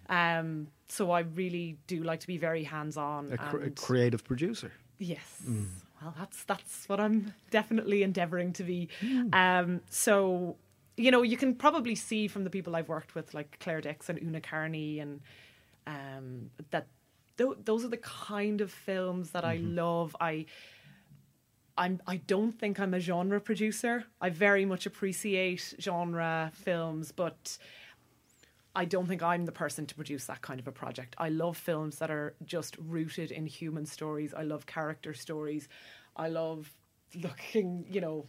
Um, 0.07 0.67
so 0.87 1.11
I 1.11 1.21
really 1.21 1.77
do 1.87 2.01
like 2.03 2.21
to 2.21 2.27
be 2.27 2.37
very 2.37 2.63
hands 2.63 2.95
on. 2.95 3.33
A, 3.33 3.37
cr- 3.37 3.63
a 3.63 3.69
creative 3.71 4.23
producer. 4.23 4.71
Yes. 4.99 5.43
Well, 6.05 6.13
that's 6.19 6.43
that's 6.43 6.87
what 6.87 6.99
I'm 6.99 7.33
definitely 7.49 8.03
endeavoring 8.03 8.53
to 8.53 8.63
be. 8.63 8.89
Um, 9.33 9.81
so, 9.89 10.55
you 10.97 11.09
know, 11.09 11.23
you 11.23 11.35
can 11.35 11.55
probably 11.55 11.95
see 11.95 12.27
from 12.27 12.43
the 12.43 12.51
people 12.51 12.75
I've 12.75 12.87
worked 12.87 13.15
with, 13.15 13.33
like 13.33 13.57
Claire 13.59 13.81
Dix 13.81 14.07
and 14.07 14.21
Una 14.21 14.39
Carney, 14.39 14.99
and 14.99 15.19
um, 15.87 16.51
that 16.69 16.85
th- 17.37 17.57
those 17.63 17.83
are 17.83 17.87
the 17.87 17.97
kind 17.97 18.61
of 18.61 18.71
films 18.71 19.31
that 19.31 19.43
I 19.43 19.57
love. 19.57 20.15
I. 20.21 20.45
I'm, 21.77 21.99
I 22.07 22.17
don't 22.17 22.53
think 22.53 22.79
I'm 22.79 22.93
a 22.93 23.01
genre 23.01 23.41
producer. 23.41 24.05
I 24.21 24.29
very 24.29 24.63
much 24.63 24.85
appreciate 24.85 25.73
genre 25.77 26.51
films, 26.53 27.11
but 27.11 27.57
I 28.75 28.85
don't 28.85 29.07
think 29.07 29.23
I'm 29.23 29.45
the 29.45 29.51
person 29.51 29.85
to 29.85 29.95
produce 29.95 30.25
that 30.25 30.41
kind 30.41 30.59
of 30.59 30.67
a 30.67 30.71
project. 30.71 31.15
I 31.17 31.29
love 31.29 31.55
films 31.55 31.97
that 31.99 32.11
are 32.11 32.35
just 32.43 32.75
rooted 32.77 33.31
in 33.31 33.45
human 33.45 33.85
stories. 33.85 34.33
I 34.33 34.43
love 34.43 34.65
character 34.65 35.13
stories. 35.13 35.69
I 36.15 36.27
love 36.27 36.73
looking, 37.15 37.85
you 37.89 38.01
know, 38.01 38.25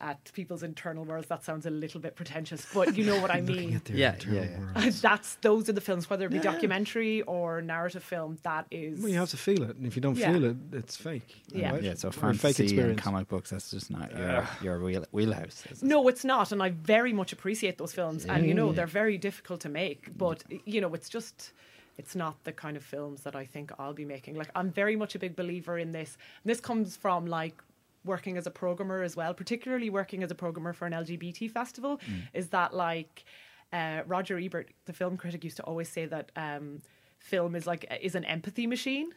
at 0.00 0.32
people's 0.32 0.62
internal 0.62 1.04
worlds. 1.04 1.28
That 1.28 1.44
sounds 1.44 1.66
a 1.66 1.70
little 1.70 2.00
bit 2.00 2.16
pretentious, 2.16 2.66
but 2.72 2.96
you 2.96 3.04
know 3.04 3.20
what 3.20 3.30
I 3.30 3.40
mean. 3.52 3.80
Yeah, 3.92 4.14
yeah, 4.28 4.46
yeah. 4.76 4.90
That's 4.90 5.34
those 5.36 5.68
are 5.68 5.72
the 5.72 5.80
films, 5.80 6.08
whether 6.08 6.26
it 6.26 6.32
be 6.32 6.38
documentary 6.38 7.22
or 7.22 7.60
narrative 7.62 8.02
film. 8.02 8.38
That 8.42 8.66
is, 8.70 9.00
Well, 9.00 9.10
you 9.10 9.18
have 9.18 9.30
to 9.30 9.36
feel 9.36 9.62
it, 9.62 9.76
and 9.76 9.86
if 9.86 9.96
you 9.96 10.02
don't 10.02 10.16
Yeah. 10.16 10.32
feel 10.32 10.44
it, 10.44 10.56
it's 10.72 10.96
fake. 10.96 11.42
Yeah. 11.48 11.72
right? 11.72 11.82
Yeah, 11.82 11.94
so 11.94 12.08
Or 12.08 12.10
a 12.10 12.12
fantasy 12.12 12.38
fake 12.48 12.58
and 12.60 12.68
experience. 12.70 13.00
comic 13.02 13.28
books, 13.28 13.50
that's 13.50 13.70
just 13.70 13.90
not 13.90 14.10
your, 14.16 14.48
your 14.62 14.80
wheel, 14.80 15.04
wheelhouse. 15.12 15.64
is 15.70 15.82
it? 15.82 15.86
No, 15.86 16.08
it's 16.08 16.24
not, 16.24 16.52
and 16.52 16.62
I 16.62 16.70
very 16.70 17.12
much 17.12 17.32
appreciate 17.32 17.78
those 17.78 17.92
films. 17.92 18.24
And 18.26 18.46
you 18.46 18.54
know, 18.54 18.72
they're 18.72 18.86
very 18.86 19.18
difficult 19.18 19.60
to 19.62 19.68
make, 19.68 20.10
mm. 20.10 20.18
but 20.18 20.42
you 20.64 20.80
know, 20.80 20.94
it's 20.94 21.08
just 21.08 21.52
it's 21.98 22.16
not 22.16 22.42
the 22.44 22.52
kind 22.52 22.76
of 22.78 22.82
films 22.82 23.22
that 23.24 23.36
I 23.36 23.44
think 23.44 23.72
I'll 23.78 23.92
be 23.92 24.06
making. 24.06 24.34
Like 24.34 24.50
I'm 24.54 24.70
very 24.70 24.96
much 24.96 25.14
a 25.14 25.18
big 25.18 25.36
believer 25.36 25.76
in 25.76 25.92
this. 25.92 26.16
And 26.42 26.50
this 26.50 26.58
comes 26.60 26.96
from 26.96 27.26
like 27.26 27.62
working 28.04 28.36
as 28.36 28.46
a 28.46 28.50
programmer 28.50 29.02
as 29.02 29.16
well, 29.16 29.34
particularly 29.34 29.90
working 29.90 30.22
as 30.22 30.30
a 30.30 30.34
programmer 30.34 30.72
for 30.72 30.86
an 30.86 30.92
LGBT 30.92 31.50
festival, 31.50 32.00
is 32.34 32.48
that 32.48 32.74
like 32.74 33.24
uh, 33.72 34.02
Roger 34.06 34.38
Ebert, 34.38 34.70
the 34.86 34.92
film 34.92 35.16
critic, 35.16 35.44
used 35.44 35.56
to 35.58 35.62
always 35.64 35.88
say 35.88 36.06
that 36.06 36.32
um, 36.36 36.80
film 37.18 37.54
is 37.54 37.66
like 37.66 37.84
is 38.02 38.14
an 38.14 38.24
empathy 38.24 38.66
machine, 38.66 39.10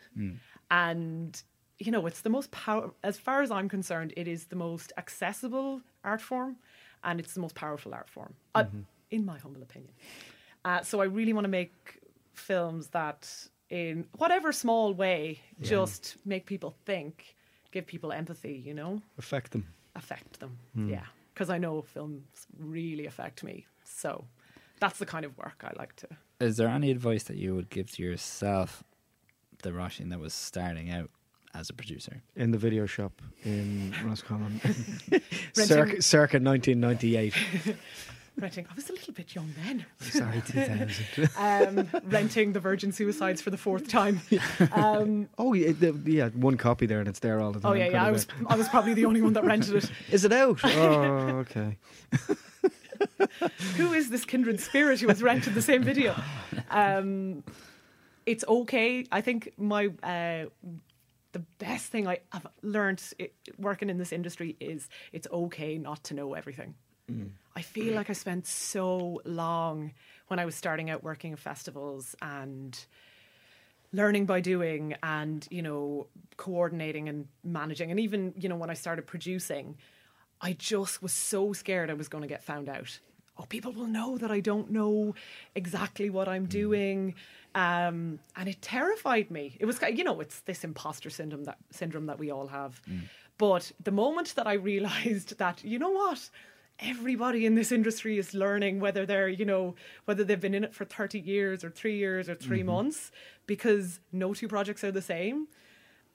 and 0.72 1.42
you 1.80 1.92
know 1.92 2.06
it's 2.06 2.22
the 2.22 2.30
most 2.30 2.52
power. 2.52 2.92
As 3.04 3.18
far 3.18 3.42
as 3.42 3.52
I'm 3.52 3.70
concerned, 3.70 4.14
it 4.18 4.28
is 4.28 4.46
the 4.46 4.56
most 4.56 4.92
accessible 4.98 5.82
art 6.04 6.22
form, 6.22 6.58
and 7.04 7.20
it's 7.20 7.34
the 7.34 7.40
most 7.42 7.56
powerful 7.56 7.94
art 7.94 8.10
form, 8.10 8.34
uh, 8.56 8.66
in 9.12 9.26
my 9.26 9.38
humble 9.40 9.62
opinion. 9.62 9.94
Uh, 10.66 10.82
so 10.82 11.02
I 11.02 11.06
really 11.06 11.34
want 11.34 11.46
to 11.46 11.50
make 11.50 11.74
films 12.34 12.88
that, 12.90 13.30
in 13.70 14.06
whatever 14.18 14.52
small 14.52 14.94
way, 14.94 15.40
just 15.62 16.16
make 16.26 16.46
people 16.46 16.76
think, 16.86 17.36
give 17.74 17.86
people 17.86 18.12
empathy. 18.14 18.56
You 18.68 18.74
know 18.74 19.02
Affect 19.18 19.52
them. 19.52 19.64
affect 19.96 20.40
them. 20.40 20.58
Hmm. 20.76 20.90
Yeah, 20.90 21.06
because 21.34 21.50
I 21.50 21.58
know 21.58 21.82
films 21.82 22.24
really 22.58 23.06
affect 23.06 23.44
me. 23.44 23.66
So 23.84 24.26
that's 24.80 24.98
the 25.00 25.06
kind 25.06 25.26
of 25.26 25.38
work 25.38 25.64
I 25.70 25.72
like 25.78 25.96
to. 25.98 26.08
Is 26.40 26.56
there 26.58 26.68
any 26.70 26.90
advice 26.92 27.24
that 27.24 27.38
you 27.38 27.56
would 27.56 27.70
give 27.70 27.92
to 27.96 28.04
yourself, 28.04 28.84
the 29.64 29.72
Roisín 29.72 30.10
that 30.12 30.20
was 30.20 30.34
starting 30.34 30.90
out 30.92 31.10
as 31.54 31.70
a 31.70 31.74
producer? 31.74 32.22
in 32.36 32.52
the 32.52 32.58
video 32.58 32.86
shop 32.86 33.22
in 33.44 33.94
Roscommon, 34.06 34.60
circa, 35.54 36.02
circa 36.02 36.38
1998. 36.40 37.34
Renting. 38.36 38.66
I 38.70 38.74
was 38.74 38.90
a 38.90 38.94
little 38.94 39.14
bit 39.14 39.36
young 39.36 39.54
then. 39.64 39.86
Sorry, 40.00 40.42
2000. 40.48 41.30
Um, 41.38 41.90
renting 42.06 42.54
the 42.54 42.60
Virgin 42.60 42.92
Suicides 42.92 43.42
for 43.42 43.52
the 43.52 43.58
fourth 43.58 43.88
time. 43.88 44.22
Um, 44.72 45.30
oh, 45.38 45.54
yeah, 45.54 45.72
the, 45.72 46.00
yeah, 46.06 46.30
one 46.30 46.58
copy 46.58 46.86
there, 46.86 47.00
and 47.00 47.08
it's 47.08 47.20
there 47.20 47.40
all 47.40 47.52
the 47.52 47.60
time. 47.60 47.72
oh 47.72 47.76
yeah, 47.76 47.90
yeah. 47.90 48.06
I 48.06 48.12
was 48.12 48.28
I 48.48 48.56
was 48.56 48.68
probably 48.70 48.94
the 48.94 49.06
only 49.06 49.22
one 49.22 49.34
that 49.34 49.44
rented 49.44 49.76
it. 49.76 49.92
Is 50.12 50.26
it 50.26 50.32
out? 50.32 50.60
Oh, 50.64 51.46
okay. 51.46 51.78
Who 53.78 53.94
is 53.94 54.10
this 54.10 54.26
kindred 54.26 54.60
spirit 54.60 55.00
who 55.00 55.08
has 55.08 55.22
rented 55.22 55.54
the 55.54 55.62
same 55.62 55.84
video? 55.84 56.16
Um, 56.70 57.44
it's 58.26 58.44
okay. 58.48 59.06
I 59.12 59.22
think 59.22 59.54
my 59.58 59.88
uh, 60.02 60.46
the 61.34 61.40
best 61.60 61.88
thing 61.88 62.08
I 62.08 62.20
have 62.32 62.48
learned 62.62 63.04
working 63.58 63.90
in 63.90 63.98
this 63.98 64.12
industry 64.12 64.56
is 64.60 64.90
it's 65.12 65.28
okay 65.32 65.78
not 65.78 66.04
to 66.06 66.14
know 66.14 66.34
everything. 66.34 66.76
I 67.56 67.62
feel 67.62 67.94
like 67.94 68.10
I 68.10 68.14
spent 68.14 68.48
so 68.48 69.22
long 69.26 69.94
when 70.28 70.40
I 70.40 70.46
was 70.46 70.56
starting 70.56 70.90
out 70.90 71.04
working 71.04 71.34
at 71.34 71.40
festivals 71.40 72.16
and 72.22 72.78
learning 73.92 74.26
by 74.26 74.42
doing 74.42 74.96
and 75.04 75.48
you 75.52 75.62
know 75.62 76.08
coordinating 76.36 77.08
and 77.10 77.28
managing 77.44 77.92
and 77.92 78.00
even 78.00 78.34
you 78.38 78.50
know 78.50 78.56
when 78.56 78.72
I 78.72 78.74
started 78.74 79.06
producing 79.06 79.78
I 80.42 80.54
just 80.54 81.02
was 81.02 81.14
so 81.14 81.54
scared 81.54 81.90
I 81.90 81.94
was 81.94 82.10
going 82.10 82.24
to 82.24 82.28
get 82.28 82.44
found 82.44 82.68
out. 82.68 83.00
Oh, 83.38 83.46
people 83.46 83.72
will 83.72 83.88
know 83.88 84.18
that 84.18 84.30
I 84.30 84.42
don't 84.42 84.70
know 84.70 85.16
exactly 85.56 86.10
what 86.12 86.28
I'm 86.28 86.46
doing, 86.46 87.16
um, 87.56 88.20
and 88.36 88.48
it 88.48 88.62
terrified 88.62 89.32
me. 89.32 89.58
It 89.60 89.66
was, 89.66 89.80
you 89.82 90.04
know, 90.04 90.20
it's 90.20 90.42
this 90.42 90.64
imposter 90.64 91.10
syndrome 91.10 91.46
that 91.46 91.58
syndrome 91.72 92.06
that 92.08 92.20
we 92.20 92.30
all 92.30 92.48
have. 92.48 92.80
But 93.40 93.72
the 93.84 93.90
moment 93.92 94.36
that 94.36 94.46
I 94.46 94.54
realised 94.54 95.38
that, 95.40 95.64
you 95.64 95.80
know 95.80 95.90
what, 95.90 96.30
everybody 96.80 97.46
in 97.46 97.56
this 97.56 97.72
industry 97.72 98.18
is 98.18 98.34
learning 98.34 98.80
whether 98.80 99.06
they're, 99.06 99.30
you 99.30 99.46
know, 99.46 99.76
whether 100.06 100.24
they've 100.24 100.40
been 100.40 100.54
in 100.54 100.64
it 100.64 100.74
for 100.74 100.86
thirty 100.86 101.20
years 101.20 101.64
or 101.64 101.70
three 101.70 101.98
years 101.98 102.30
or 102.30 102.36
3 102.36 102.64
months, 102.64 103.12
because 103.46 104.00
no 104.12 104.34
two 104.34 104.48
projects 104.48 104.84
are 104.84 104.92
the 104.92 105.02
same. 105.02 105.48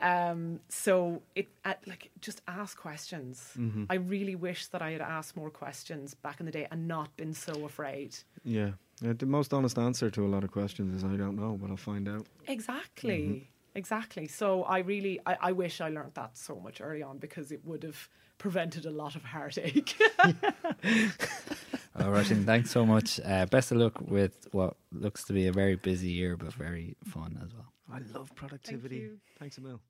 Um, 0.00 0.60
so 0.68 1.22
it 1.34 1.48
uh, 1.64 1.74
like 1.86 2.10
just 2.20 2.40
ask 2.46 2.78
questions. 2.78 3.56
I 3.90 3.94
really 3.96 4.36
wish 4.36 4.66
that 4.68 4.80
I 4.80 4.92
had 4.92 5.00
asked 5.00 5.36
more 5.36 5.50
questions 5.50 6.14
back 6.14 6.38
in 6.38 6.46
the 6.46 6.52
day 6.52 6.68
and 6.70 6.86
not 6.86 7.16
been 7.16 7.34
so 7.34 7.64
afraid. 7.64 8.16
Yeah. 8.44 8.72
Uh, 9.04 9.14
the 9.16 9.26
most 9.26 9.52
honest 9.52 9.78
answer 9.78 10.10
to 10.10 10.24
a 10.24 10.28
lot 10.28 10.44
of 10.44 10.50
questions 10.52 10.94
is 10.94 11.04
I 11.04 11.16
don't 11.16 11.36
know, 11.36 11.58
but 11.60 11.70
I'll 11.70 11.76
find 11.76 12.08
out. 12.08 12.26
Exactly. 12.46 13.50
Exactly. 13.74 14.26
So 14.28 14.62
I 14.64 14.78
really 14.78 15.20
I, 15.26 15.36
I 15.40 15.52
wish 15.52 15.80
I 15.80 15.88
learnt 15.88 16.14
that 16.14 16.36
so 16.36 16.60
much 16.60 16.80
early 16.80 17.02
on 17.02 17.18
because 17.18 17.50
it 17.50 17.64
would 17.64 17.82
have 17.82 18.08
prevented 18.38 18.86
a 18.86 18.90
lot 18.90 19.14
of 19.16 19.24
heartache. 19.24 19.94
Oh, 22.00 22.04
Roisín, 22.04 22.46
thanks 22.46 22.70
so 22.70 22.86
much. 22.86 23.18
Uh, 23.24 23.44
best 23.46 23.72
of 23.72 23.78
luck 23.78 24.00
with 24.00 24.46
what 24.52 24.76
looks 24.92 25.24
to 25.24 25.32
be 25.32 25.48
a 25.48 25.52
very 25.52 25.74
busy 25.74 26.08
year, 26.10 26.36
but 26.36 26.52
very 26.52 26.94
fun 27.04 27.36
as 27.44 27.52
well. 27.52 27.72
I 27.92 27.98
love 28.16 28.32
productivity. 28.36 28.96
you. 28.98 29.18
Thanks 29.40 29.58
a 29.58 29.62
mil. 29.62 29.80